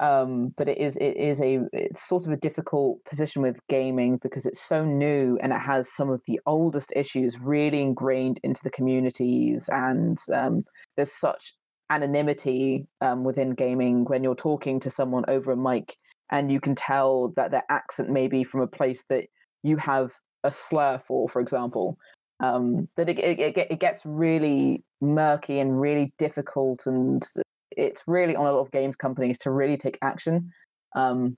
[0.01, 4.16] Um, but it is it is a it's sort of a difficult position with gaming
[4.16, 8.62] because it's so new and it has some of the oldest issues really ingrained into
[8.64, 10.62] the communities and um,
[10.97, 11.52] there's such
[11.90, 15.97] anonymity um, within gaming when you're talking to someone over a mic
[16.31, 19.27] and you can tell that their accent may be from a place that
[19.62, 20.12] you have
[20.44, 21.98] a slur for, for example.
[22.40, 27.22] Um, that it, it, it, it gets really murky and really difficult, and
[27.70, 30.52] it's really on a lot of games companies to really take action.
[30.94, 31.36] Um,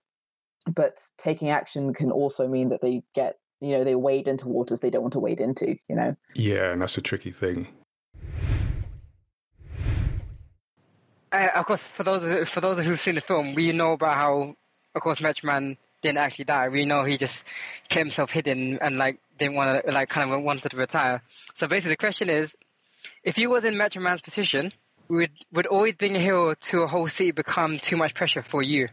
[0.73, 4.81] but taking action can also mean that they get, you know, they wade into waters
[4.81, 5.77] they don't want to wade into.
[5.89, 6.17] You know.
[6.35, 7.69] Yeah, and that's a tricky thing.
[11.33, 14.55] Uh, of course, for those for those who've seen the film, we know about how,
[14.95, 16.69] of course, Metro Man didn't actually die.
[16.69, 17.45] We know he just
[17.89, 21.23] kept himself hidden and like didn't want to like kind of wanted to retire.
[21.55, 22.55] So basically, the question is,
[23.25, 24.73] if you was in Metro Man's position,
[25.13, 28.63] would would always being a hero to a whole city become too much pressure for
[28.63, 28.89] you?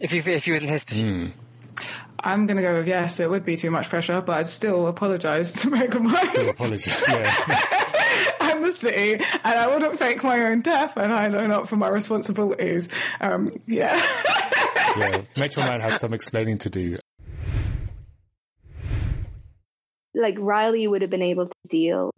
[0.00, 1.34] If you if you was in his position.
[2.24, 4.86] I'm going to go with yes, it would be too much pressure, but I'd still
[4.86, 6.24] apologize to Megamind.
[6.26, 8.36] Still apologize, yeah.
[8.40, 11.74] and the city, and I wouldn't fake my own death, and I'd own up for
[11.74, 12.88] my responsibilities.
[13.20, 13.96] Um, yeah.
[14.96, 16.98] yeah, Metro Man has some explaining to do.
[20.14, 22.14] like Riley would have been able to deal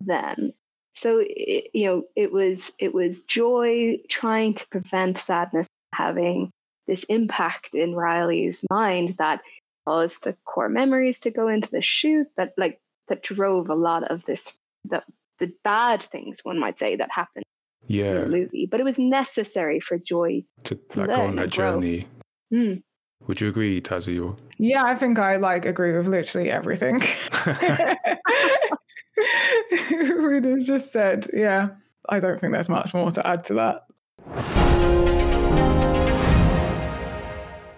[0.00, 0.52] then.
[1.00, 6.50] So it, you know, it was it was joy trying to prevent sadness having
[6.86, 9.40] this impact in Riley's mind that
[9.86, 14.10] caused the core memories to go into the chute that like that drove a lot
[14.10, 14.54] of this
[14.84, 15.02] the
[15.38, 17.46] the bad things one might say that happened
[17.88, 18.66] in Yeah, the movie.
[18.66, 21.72] But it was necessary for joy to to like go learn on that grow.
[21.72, 22.08] journey.
[22.52, 22.82] Mm.
[23.26, 24.22] Would you agree, Tazzy?
[24.22, 27.02] Or Yeah, I think I like agree with literally everything.
[29.90, 31.70] Ruda's just said, yeah.
[32.08, 33.86] I don't think there's much more to add to that.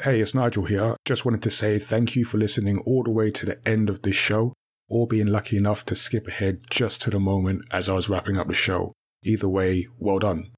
[0.02, 0.96] Hey, it's Nigel here.
[1.04, 4.02] Just wanted to say thank you for listening all the way to the end of
[4.02, 4.52] this show,
[4.88, 8.36] or being lucky enough to skip ahead just to the moment as I was wrapping
[8.36, 8.92] up the show.
[9.24, 10.50] Either way, well done.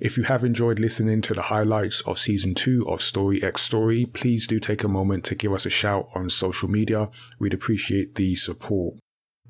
[0.00, 4.06] If you have enjoyed listening to the highlights of season two of Story X Story,
[4.06, 7.10] please do take a moment to give us a shout on social media.
[7.38, 8.94] We'd appreciate the support.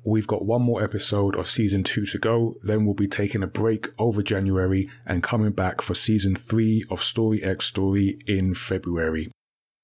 [0.03, 3.47] We've got one more episode of season two to go, then we'll be taking a
[3.47, 9.31] break over January and coming back for season three of Story X Story in February.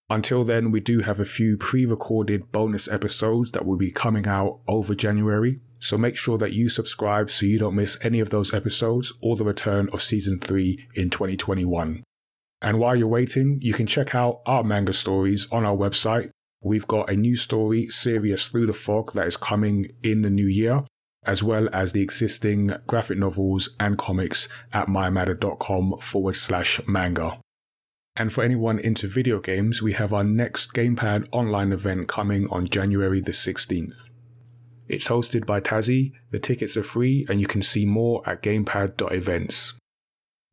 [0.10, 4.28] Until then, we do have a few pre recorded bonus episodes that will be coming
[4.28, 5.60] out over January.
[5.80, 9.36] So make sure that you subscribe so you don't miss any of those episodes or
[9.36, 12.04] the return of season 3 in 2021.
[12.62, 16.32] And while you're waiting, you can check out our manga stories on our website.
[16.68, 20.48] We've got a new story, Serious Through the Fog, that is coming in the new
[20.48, 20.84] year,
[21.26, 27.40] as well as the existing graphic novels and comics at mymatter.com forward slash manga.
[28.18, 32.68] And for anyone into video games, we have our next Gamepad online event coming on
[32.68, 34.10] January the 16th.
[34.90, 39.76] It's hosted by Tazzy, the tickets are free, and you can see more at gamepad.events.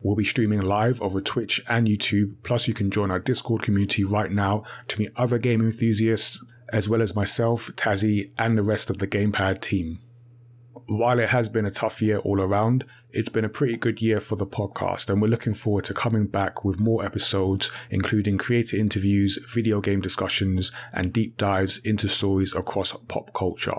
[0.04, 4.04] We'll be streaming live over Twitch and YouTube, plus, you can join our Discord community
[4.04, 8.90] right now to meet other game enthusiasts, as well as myself, Tazzy, and the rest
[8.90, 10.00] of the Gamepad team.
[10.88, 14.20] While it has been a tough year all around, it's been a pretty good year
[14.20, 18.76] for the podcast, and we're looking forward to coming back with more episodes, including creator
[18.76, 23.78] interviews, video game discussions, and deep dives into stories across pop culture.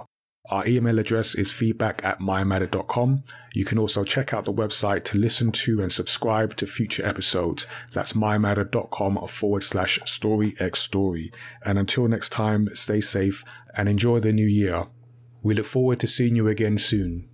[0.49, 3.23] Our email address is feedback at mymatter.com.
[3.53, 7.65] You can also check out the website to listen to and subscribe to future episodes.
[7.91, 11.31] That's mymatter.com forward slash story x story.
[11.65, 13.43] And until next time, stay safe
[13.75, 14.85] and enjoy the new year.
[15.41, 17.29] We look forward to seeing you again soon.